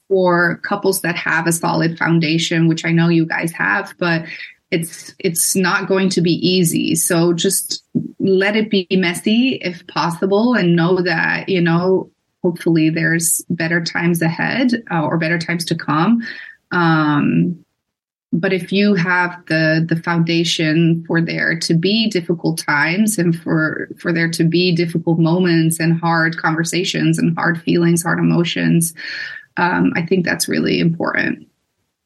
for 0.09 0.57
couples 0.63 1.01
that 1.01 1.15
have 1.15 1.45
a 1.47 1.51
solid 1.51 1.97
foundation, 1.97 2.67
which 2.67 2.83
I 2.83 2.91
know 2.91 3.09
you 3.09 3.25
guys 3.25 3.51
have, 3.53 3.93
but 3.99 4.25
it's 4.73 5.13
it's 5.19 5.55
not 5.55 5.87
going 5.87 6.09
to 6.09 6.21
be 6.21 6.31
easy. 6.31 6.95
So 6.95 7.31
just 7.31 7.83
let 8.19 8.55
it 8.55 8.71
be 8.71 8.87
messy 8.91 9.59
if 9.61 9.85
possible 9.87 10.55
and 10.55 10.75
know 10.75 11.01
that 11.01 11.47
you 11.47 11.61
know 11.61 12.09
hopefully 12.41 12.89
there's 12.89 13.43
better 13.49 13.81
times 13.83 14.21
ahead 14.21 14.83
uh, 14.91 15.03
or 15.03 15.17
better 15.17 15.37
times 15.37 15.63
to 15.65 15.75
come. 15.75 16.21
Um, 16.71 17.63
but 18.33 18.51
if 18.51 18.71
you 18.71 18.95
have 18.95 19.45
the 19.45 19.85
the 19.87 19.95
foundation 19.95 21.05
for 21.05 21.21
there 21.21 21.59
to 21.59 21.75
be 21.75 22.09
difficult 22.09 22.57
times 22.57 23.19
and 23.19 23.39
for 23.39 23.89
for 23.99 24.11
there 24.11 24.31
to 24.31 24.43
be 24.43 24.75
difficult 24.75 25.19
moments 25.19 25.79
and 25.79 25.99
hard 25.99 26.35
conversations 26.37 27.19
and 27.19 27.37
hard 27.37 27.61
feelings 27.61 28.01
hard 28.01 28.17
emotions 28.17 28.95
um, 29.57 29.93
i 29.95 30.03
think 30.03 30.25
that's 30.25 30.49
really 30.49 30.79
important. 30.79 31.47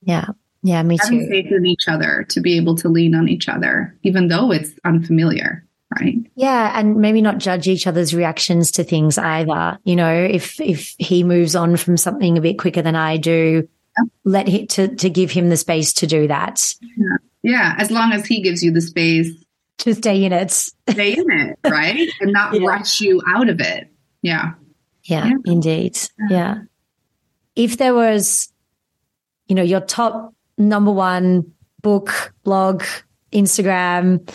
Yeah 0.01 0.25
yeah, 0.63 0.83
me 0.83 0.97
Having 1.01 1.19
too. 1.19 1.29
faith 1.29 1.51
in 1.51 1.65
each 1.65 1.87
other 1.87 2.25
to 2.29 2.41
be 2.41 2.57
able 2.57 2.75
to 2.77 2.89
lean 2.89 3.15
on 3.15 3.29
each 3.29 3.47
other, 3.47 3.95
even 4.03 4.27
though 4.27 4.51
it's 4.51 4.71
unfamiliar, 4.83 5.65
right? 5.99 6.17
Yeah, 6.35 6.77
and 6.77 6.97
maybe 6.97 7.21
not 7.21 7.37
judge 7.37 7.67
each 7.67 7.87
other's 7.87 8.13
reactions 8.13 8.71
to 8.71 8.83
things 8.83 9.17
either. 9.17 9.79
You 9.83 9.95
know, 9.95 10.13
if 10.13 10.59
if 10.59 10.95
he 10.97 11.23
moves 11.23 11.55
on 11.55 11.77
from 11.77 11.97
something 11.97 12.37
a 12.37 12.41
bit 12.41 12.59
quicker 12.59 12.81
than 12.81 12.95
I 12.95 13.17
do, 13.17 13.67
let 14.23 14.47
him 14.47 14.67
to 14.67 14.95
to 14.95 15.09
give 15.09 15.31
him 15.31 15.49
the 15.49 15.57
space 15.57 15.93
to 15.93 16.07
do 16.07 16.27
that. 16.27 16.73
Yeah. 16.81 17.17
yeah, 17.43 17.75
as 17.77 17.91
long 17.91 18.11
as 18.11 18.25
he 18.25 18.41
gives 18.41 18.63
you 18.63 18.71
the 18.71 18.81
space 18.81 19.29
to 19.79 19.93
stay 19.93 20.23
in 20.23 20.33
it, 20.33 20.51
stay 20.51 21.13
in 21.13 21.31
it, 21.31 21.59
right, 21.69 22.09
and 22.19 22.33
not 22.33 22.59
yeah. 22.59 22.67
rush 22.67 22.99
you 23.01 23.21
out 23.27 23.49
of 23.49 23.59
it. 23.61 23.91
Yeah. 24.21 24.53
yeah, 25.03 25.27
yeah, 25.27 25.33
indeed. 25.45 25.97
Yeah. 26.29 26.61
If 27.55 27.77
there 27.77 27.93
was, 27.93 28.51
you 29.47 29.55
know, 29.55 29.63
your 29.63 29.81
top 29.81 30.33
number 30.57 30.91
one 30.91 31.51
book, 31.81 32.33
blog, 32.43 32.83
Instagram 33.31 34.27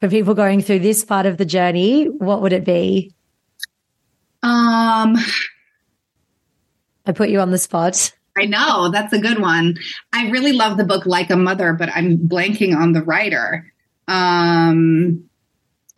for 0.00 0.08
people 0.08 0.34
going 0.34 0.62
through 0.62 0.78
this 0.80 1.04
part 1.04 1.26
of 1.26 1.36
the 1.36 1.44
journey, 1.44 2.04
what 2.04 2.40
would 2.42 2.52
it 2.52 2.64
be? 2.64 3.12
Um, 4.42 5.16
I 7.06 7.12
put 7.14 7.28
you 7.28 7.40
on 7.40 7.50
the 7.50 7.58
spot. 7.58 8.12
I 8.36 8.46
know 8.46 8.90
that's 8.90 9.12
a 9.12 9.18
good 9.18 9.40
one. 9.40 9.76
I 10.12 10.30
really 10.30 10.52
love 10.52 10.78
the 10.78 10.84
book 10.84 11.04
Like 11.04 11.30
a 11.30 11.36
Mother, 11.36 11.74
but 11.74 11.90
I'm 11.94 12.16
blanking 12.16 12.74
on 12.74 12.92
the 12.92 13.02
writer. 13.02 13.70
Um, 14.08 15.24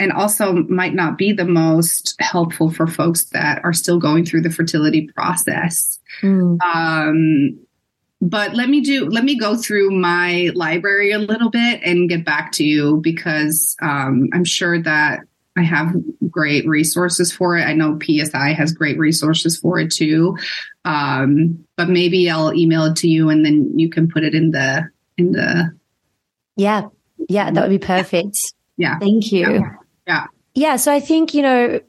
and 0.01 0.13
also 0.13 0.53
might 0.53 0.95
not 0.95 1.17
be 1.17 1.33
the 1.33 1.45
most 1.45 2.17
helpful 2.19 2.71
for 2.71 2.89
folks 2.89 3.27
that 3.27 3.61
are 3.65 3.73
still 3.73 4.01
going 4.01 4.25
through 4.25 4.41
the 4.41 4.51
fertility 4.51 5.09
process. 5.15 6.01
Mm. 6.23 6.61
Um, 6.63 7.59
but 8.23 8.55
let 8.55 8.69
me 8.69 8.81
do 8.81 9.07
let 9.07 9.25
me 9.25 9.37
go 9.37 9.57
through 9.57 9.91
my 9.91 10.51
library 10.55 11.11
a 11.11 11.19
little 11.19 11.51
bit 11.51 11.81
and 11.85 12.09
get 12.09 12.25
back 12.25 12.53
to 12.53 12.65
you 12.65 13.01
because 13.03 13.77
um, 13.83 14.29
i'm 14.33 14.45
sure 14.45 14.81
that 14.81 15.21
i 15.59 15.63
have 15.63 15.93
great 16.31 16.67
resources 16.67 17.33
for 17.33 17.59
it. 17.59 17.65
I 17.65 17.75
know 17.75 17.99
psi 18.01 18.53
has 18.55 18.73
great 18.73 18.97
resources 18.97 19.59
for 19.59 19.79
it 19.81 19.93
too. 19.93 20.39
Um, 20.85 21.65
but 21.77 21.89
maybe 21.89 22.31
i'll 22.31 22.55
email 22.55 22.85
it 22.85 22.97
to 22.97 23.09
you 23.09 23.29
and 23.29 23.45
then 23.45 23.77
you 23.77 23.91
can 23.91 24.09
put 24.09 24.23
it 24.23 24.35
in 24.35 24.53
the 24.53 24.89
in 25.19 25.33
the 25.33 25.77
yeah. 26.57 26.89
Yeah 27.29 27.51
that 27.51 27.61
would 27.61 27.81
be 27.81 27.85
perfect. 27.85 28.55
Yeah. 28.77 28.99
Thank 28.99 29.33
you. 29.33 29.51
Yeah, 29.51 29.77
yeah. 30.07 30.27
yeah 30.55 30.77
so 30.77 30.93
i 30.93 31.01
think 31.01 31.35
you 31.35 31.43
know 31.43 31.81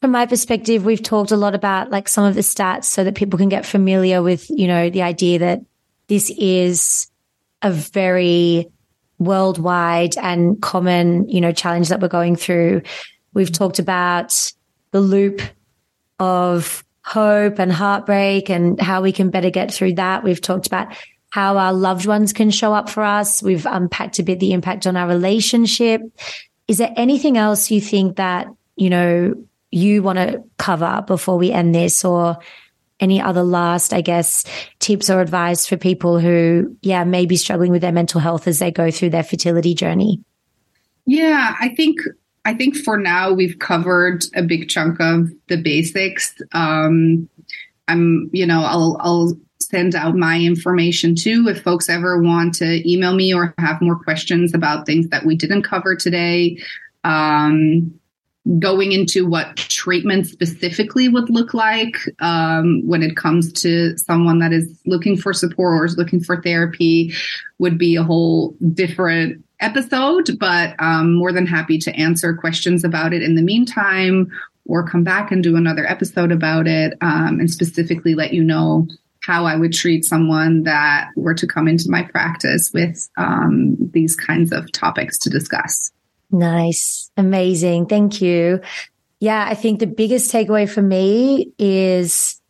from 0.00 0.10
my 0.10 0.26
perspective, 0.26 0.84
we've 0.84 1.02
talked 1.02 1.30
a 1.30 1.36
lot 1.36 1.54
about 1.54 1.90
like 1.90 2.10
some 2.10 2.26
of 2.26 2.34
the 2.34 2.42
stats 2.42 2.84
so 2.84 3.04
that 3.04 3.14
people 3.14 3.38
can 3.38 3.48
get 3.48 3.64
familiar 3.64 4.22
with, 4.22 4.44
you 4.50 4.68
know, 4.68 4.90
the 4.90 5.00
idea 5.00 5.38
that 5.38 5.60
this 6.08 6.30
is 6.30 7.10
a 7.62 7.70
very 7.70 8.68
worldwide 9.18 10.16
and 10.18 10.60
common, 10.60 11.28
you 11.28 11.40
know, 11.40 11.52
challenge 11.52 11.88
that 11.88 12.00
we're 12.00 12.08
going 12.08 12.36
through. 12.36 12.82
We've 13.32 13.52
talked 13.52 13.78
about 13.78 14.52
the 14.90 15.00
loop 15.00 15.40
of 16.18 16.84
hope 17.04 17.58
and 17.58 17.72
heartbreak 17.72 18.48
and 18.50 18.80
how 18.80 19.02
we 19.02 19.12
can 19.12 19.30
better 19.30 19.50
get 19.50 19.72
through 19.72 19.94
that. 19.94 20.24
We've 20.24 20.40
talked 20.40 20.66
about 20.66 20.94
how 21.30 21.58
our 21.58 21.72
loved 21.72 22.06
ones 22.06 22.32
can 22.32 22.50
show 22.50 22.72
up 22.72 22.88
for 22.88 23.02
us. 23.02 23.42
We've 23.42 23.66
unpacked 23.66 24.18
a 24.18 24.22
bit 24.22 24.40
the 24.40 24.52
impact 24.52 24.86
on 24.86 24.96
our 24.96 25.08
relationship. 25.08 26.00
Is 26.68 26.78
there 26.78 26.92
anything 26.96 27.36
else 27.36 27.70
you 27.70 27.80
think 27.80 28.16
that, 28.16 28.46
you 28.76 28.88
know, 28.88 29.34
you 29.70 30.02
want 30.02 30.18
to 30.18 30.44
cover 30.56 31.02
before 31.06 31.36
we 31.36 31.50
end 31.50 31.74
this 31.74 32.04
or 32.04 32.38
any 33.04 33.20
other 33.20 33.44
last, 33.44 33.92
I 33.92 34.00
guess, 34.00 34.44
tips 34.80 35.08
or 35.08 35.20
advice 35.20 35.66
for 35.66 35.76
people 35.76 36.18
who, 36.18 36.76
yeah, 36.82 37.04
may 37.04 37.26
be 37.26 37.36
struggling 37.36 37.70
with 37.70 37.82
their 37.82 37.92
mental 37.92 38.20
health 38.20 38.48
as 38.48 38.58
they 38.58 38.72
go 38.72 38.90
through 38.90 39.10
their 39.10 39.22
fertility 39.22 39.74
journey? 39.74 40.20
Yeah, 41.06 41.54
I 41.60 41.68
think 41.68 41.98
I 42.44 42.54
think 42.54 42.76
for 42.76 42.98
now 42.98 43.32
we've 43.32 43.58
covered 43.58 44.24
a 44.34 44.42
big 44.42 44.68
chunk 44.68 45.00
of 45.00 45.30
the 45.48 45.56
basics. 45.56 46.34
Um, 46.52 47.28
I'm, 47.88 48.30
you 48.32 48.46
know, 48.46 48.62
I'll 48.64 48.96
I'll 49.00 49.38
send 49.60 49.94
out 49.94 50.16
my 50.16 50.38
information 50.38 51.14
too 51.14 51.46
if 51.48 51.62
folks 51.62 51.88
ever 51.88 52.20
want 52.20 52.54
to 52.54 52.90
email 52.90 53.14
me 53.14 53.34
or 53.34 53.54
have 53.58 53.80
more 53.80 54.02
questions 54.02 54.54
about 54.54 54.86
things 54.86 55.08
that 55.08 55.24
we 55.24 55.36
didn't 55.36 55.62
cover 55.62 55.94
today. 55.94 56.58
Um, 57.02 57.98
going 58.58 58.92
into 58.92 59.26
what 59.26 59.56
treatment 59.56 60.26
specifically 60.26 61.08
would 61.08 61.30
look 61.30 61.54
like 61.54 61.96
um, 62.20 62.82
when 62.86 63.02
it 63.02 63.16
comes 63.16 63.52
to 63.52 63.96
someone 63.96 64.38
that 64.38 64.52
is 64.52 64.80
looking 64.84 65.16
for 65.16 65.32
support 65.32 65.80
or 65.80 65.84
is 65.86 65.96
looking 65.96 66.22
for 66.22 66.42
therapy 66.42 67.12
would 67.58 67.78
be 67.78 67.96
a 67.96 68.02
whole 68.02 68.54
different 68.72 69.42
episode, 69.60 70.38
but 70.38 70.74
um, 70.78 71.14
more 71.14 71.32
than 71.32 71.46
happy 71.46 71.78
to 71.78 71.94
answer 71.96 72.34
questions 72.34 72.84
about 72.84 73.14
it 73.14 73.22
in 73.22 73.34
the 73.34 73.42
meantime 73.42 74.30
or 74.66 74.86
come 74.86 75.04
back 75.04 75.30
and 75.30 75.42
do 75.42 75.56
another 75.56 75.86
episode 75.86 76.32
about 76.32 76.66
it 76.66 76.94
um, 77.00 77.40
and 77.40 77.50
specifically 77.50 78.14
let 78.14 78.34
you 78.34 78.44
know 78.44 78.86
how 79.20 79.46
I 79.46 79.56
would 79.56 79.72
treat 79.72 80.04
someone 80.04 80.64
that 80.64 81.08
were 81.16 81.34
to 81.34 81.46
come 81.46 81.66
into 81.66 81.86
my 81.88 82.02
practice 82.02 82.70
with 82.74 83.08
um, 83.16 83.76
these 83.92 84.14
kinds 84.14 84.52
of 84.52 84.70
topics 84.72 85.16
to 85.20 85.30
discuss. 85.30 85.93
Nice. 86.34 87.12
Amazing. 87.16 87.86
Thank 87.86 88.20
you. 88.20 88.60
Yeah, 89.20 89.46
I 89.48 89.54
think 89.54 89.78
the 89.78 89.86
biggest 89.86 90.32
takeaway 90.32 90.68
for 90.68 90.82
me 90.82 91.52
is 91.60 92.40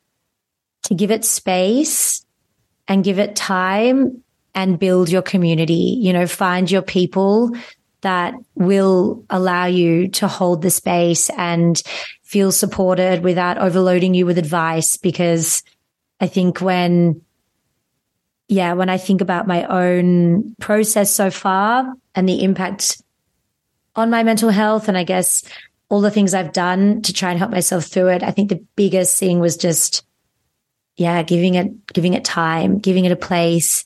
to 0.85 0.95
give 0.95 1.11
it 1.11 1.23
space 1.23 2.25
and 2.89 3.05
give 3.05 3.19
it 3.19 3.37
time 3.37 4.23
and 4.55 4.79
build 4.79 5.11
your 5.11 5.21
community. 5.21 5.99
You 6.01 6.15
know, 6.15 6.27
find 6.27 6.71
your 6.71 6.81
people 6.81 7.51
that 8.01 8.33
will 8.55 9.23
allow 9.29 9.67
you 9.67 10.09
to 10.09 10.29
hold 10.29 10.63
the 10.63 10.71
space 10.71 11.29
and 11.37 11.81
feel 12.23 12.53
supported 12.53 13.23
without 13.23 13.59
overloading 13.59 14.15
you 14.15 14.25
with 14.25 14.39
advice. 14.39 14.97
Because 14.97 15.63
I 16.21 16.27
think 16.27 16.63
when, 16.63 17.21
yeah, 18.49 18.73
when 18.73 18.89
I 18.89 18.97
think 18.97 19.21
about 19.21 19.47
my 19.47 19.65
own 19.65 20.55
process 20.59 21.15
so 21.15 21.31
far 21.31 21.93
and 22.15 22.27
the 22.27 22.43
impact 22.43 23.03
on 23.97 24.11
my 24.11 24.23
mental 24.23 24.51
health 24.51 24.89
and 24.89 24.99
I 24.99 25.05
guess 25.05 25.45
all 25.89 26.01
the 26.01 26.11
things 26.11 26.35
I've 26.35 26.53
done 26.53 27.03
to 27.03 27.13
try 27.13 27.31
and 27.31 27.39
help 27.39 27.51
myself 27.51 27.85
through 27.85 28.09
it. 28.09 28.23
I 28.23 28.31
think 28.31 28.49
the 28.49 28.65
biggest 28.77 29.19
thing 29.19 29.41
was 29.41 29.57
just, 29.57 30.05
yeah, 30.97 31.23
giving 31.23 31.55
it, 31.55 31.87
giving 31.93 32.15
it 32.15 32.25
time, 32.25 32.79
giving 32.79 33.05
it 33.05 33.13
a 33.13 33.17
place. 33.17 33.85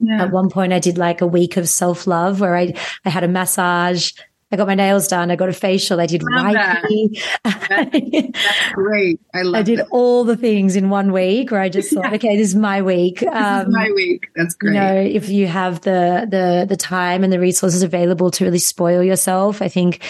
Yeah. 0.00 0.24
At 0.24 0.32
one 0.32 0.50
point 0.50 0.72
I 0.72 0.80
did 0.80 0.98
like 0.98 1.20
a 1.20 1.26
week 1.26 1.56
of 1.56 1.68
self 1.68 2.06
love 2.06 2.40
where 2.40 2.56
I, 2.56 2.74
I 3.04 3.10
had 3.10 3.24
a 3.24 3.28
massage. 3.28 4.12
I 4.54 4.56
got 4.56 4.68
my 4.68 4.76
nails 4.76 5.08
done. 5.08 5.32
I 5.32 5.36
got 5.36 5.48
a 5.48 5.52
facial. 5.52 6.00
I 6.00 6.06
did 6.06 6.20
Reiki. 6.20 7.20
That's, 7.42 7.68
that's, 7.68 8.72
great. 8.72 9.20
I 9.34 9.42
love 9.42 9.56
I 9.56 9.62
did 9.62 9.80
that. 9.80 9.88
all 9.90 10.22
the 10.22 10.36
things 10.36 10.76
in 10.76 10.90
one 10.90 11.10
week 11.10 11.50
where 11.50 11.60
I 11.60 11.68
just 11.68 11.92
thought, 11.92 12.04
yeah. 12.04 12.14
okay, 12.14 12.36
this 12.36 12.50
is 12.50 12.54
my 12.54 12.80
week. 12.80 13.20
Um, 13.24 13.58
this 13.58 13.66
is 13.66 13.74
my 13.74 13.90
week. 13.96 14.28
That's 14.36 14.54
great. 14.54 14.74
You 14.74 14.80
know, 14.80 14.94
if 14.94 15.28
you 15.28 15.48
have 15.48 15.80
the, 15.80 16.28
the, 16.30 16.66
the 16.68 16.76
time 16.76 17.24
and 17.24 17.32
the 17.32 17.40
resources 17.40 17.82
available 17.82 18.30
to 18.30 18.44
really 18.44 18.60
spoil 18.60 19.02
yourself, 19.02 19.60
I 19.60 19.66
think, 19.66 20.04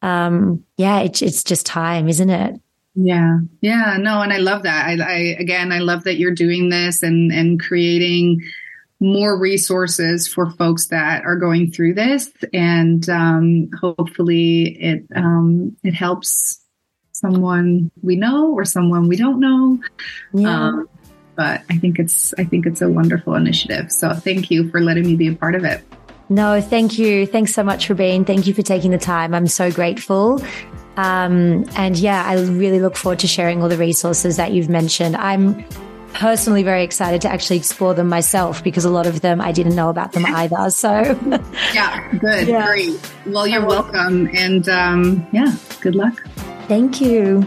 um, 0.00 0.64
yeah, 0.78 1.00
it, 1.00 1.20
it's 1.20 1.44
just 1.44 1.66
time, 1.66 2.08
isn't 2.08 2.30
it? 2.30 2.58
Yeah. 2.94 3.40
Yeah. 3.60 3.98
No. 4.00 4.22
And 4.22 4.32
I 4.32 4.38
love 4.38 4.62
that. 4.62 4.86
I, 4.86 5.02
I, 5.02 5.18
again, 5.38 5.70
I 5.70 5.80
love 5.80 6.04
that 6.04 6.16
you're 6.16 6.34
doing 6.34 6.70
this 6.70 7.02
and, 7.02 7.30
and 7.30 7.60
creating, 7.60 8.40
more 9.02 9.36
resources 9.36 10.28
for 10.28 10.50
folks 10.52 10.86
that 10.86 11.24
are 11.24 11.36
going 11.36 11.72
through 11.72 11.94
this, 11.94 12.30
and 12.54 13.08
um, 13.10 13.68
hopefully 13.80 14.76
it 14.80 15.04
um, 15.14 15.76
it 15.82 15.92
helps 15.92 16.60
someone 17.10 17.90
we 18.02 18.16
know 18.16 18.52
or 18.52 18.64
someone 18.64 19.08
we 19.08 19.16
don't 19.16 19.40
know. 19.40 19.78
Yeah. 20.32 20.68
Um, 20.68 20.88
but 21.34 21.62
I 21.68 21.78
think 21.78 21.98
it's 21.98 22.32
I 22.38 22.44
think 22.44 22.64
it's 22.64 22.80
a 22.80 22.88
wonderful 22.88 23.34
initiative. 23.34 23.90
So 23.90 24.12
thank 24.12 24.50
you 24.50 24.70
for 24.70 24.80
letting 24.80 25.04
me 25.04 25.16
be 25.16 25.28
a 25.28 25.34
part 25.34 25.56
of 25.56 25.64
it. 25.64 25.82
No, 26.28 26.60
thank 26.60 26.98
you. 26.98 27.26
Thanks 27.26 27.52
so 27.52 27.62
much 27.62 27.86
for 27.86 27.94
being. 27.94 28.24
Thank 28.24 28.46
you 28.46 28.54
for 28.54 28.62
taking 28.62 28.90
the 28.92 28.98
time. 28.98 29.34
I'm 29.34 29.48
so 29.48 29.70
grateful. 29.70 30.40
Um, 30.96 31.64
and 31.74 31.98
yeah, 31.98 32.22
I 32.24 32.34
really 32.34 32.80
look 32.80 32.96
forward 32.96 33.18
to 33.20 33.26
sharing 33.26 33.62
all 33.62 33.68
the 33.68 33.76
resources 33.76 34.36
that 34.36 34.52
you've 34.52 34.68
mentioned. 34.68 35.16
I'm 35.16 35.64
personally 36.14 36.62
very 36.62 36.84
excited 36.84 37.20
to 37.22 37.28
actually 37.28 37.56
explore 37.56 37.94
them 37.94 38.08
myself 38.08 38.62
because 38.62 38.84
a 38.84 38.90
lot 38.90 39.06
of 39.06 39.20
them 39.20 39.40
I 39.40 39.52
didn't 39.52 39.74
know 39.74 39.90
about 39.90 40.12
them 40.12 40.26
either. 40.26 40.56
So, 40.70 40.90
yeah, 41.72 42.12
good, 42.18 42.48
yeah. 42.48 42.66
great. 42.66 43.12
Well, 43.26 43.46
you're 43.46 43.64
welcome. 43.64 44.28
And 44.34 44.68
um, 44.68 45.26
yeah, 45.32 45.54
good 45.80 45.94
luck. 45.94 46.22
Thank 46.66 47.00
you. 47.00 47.46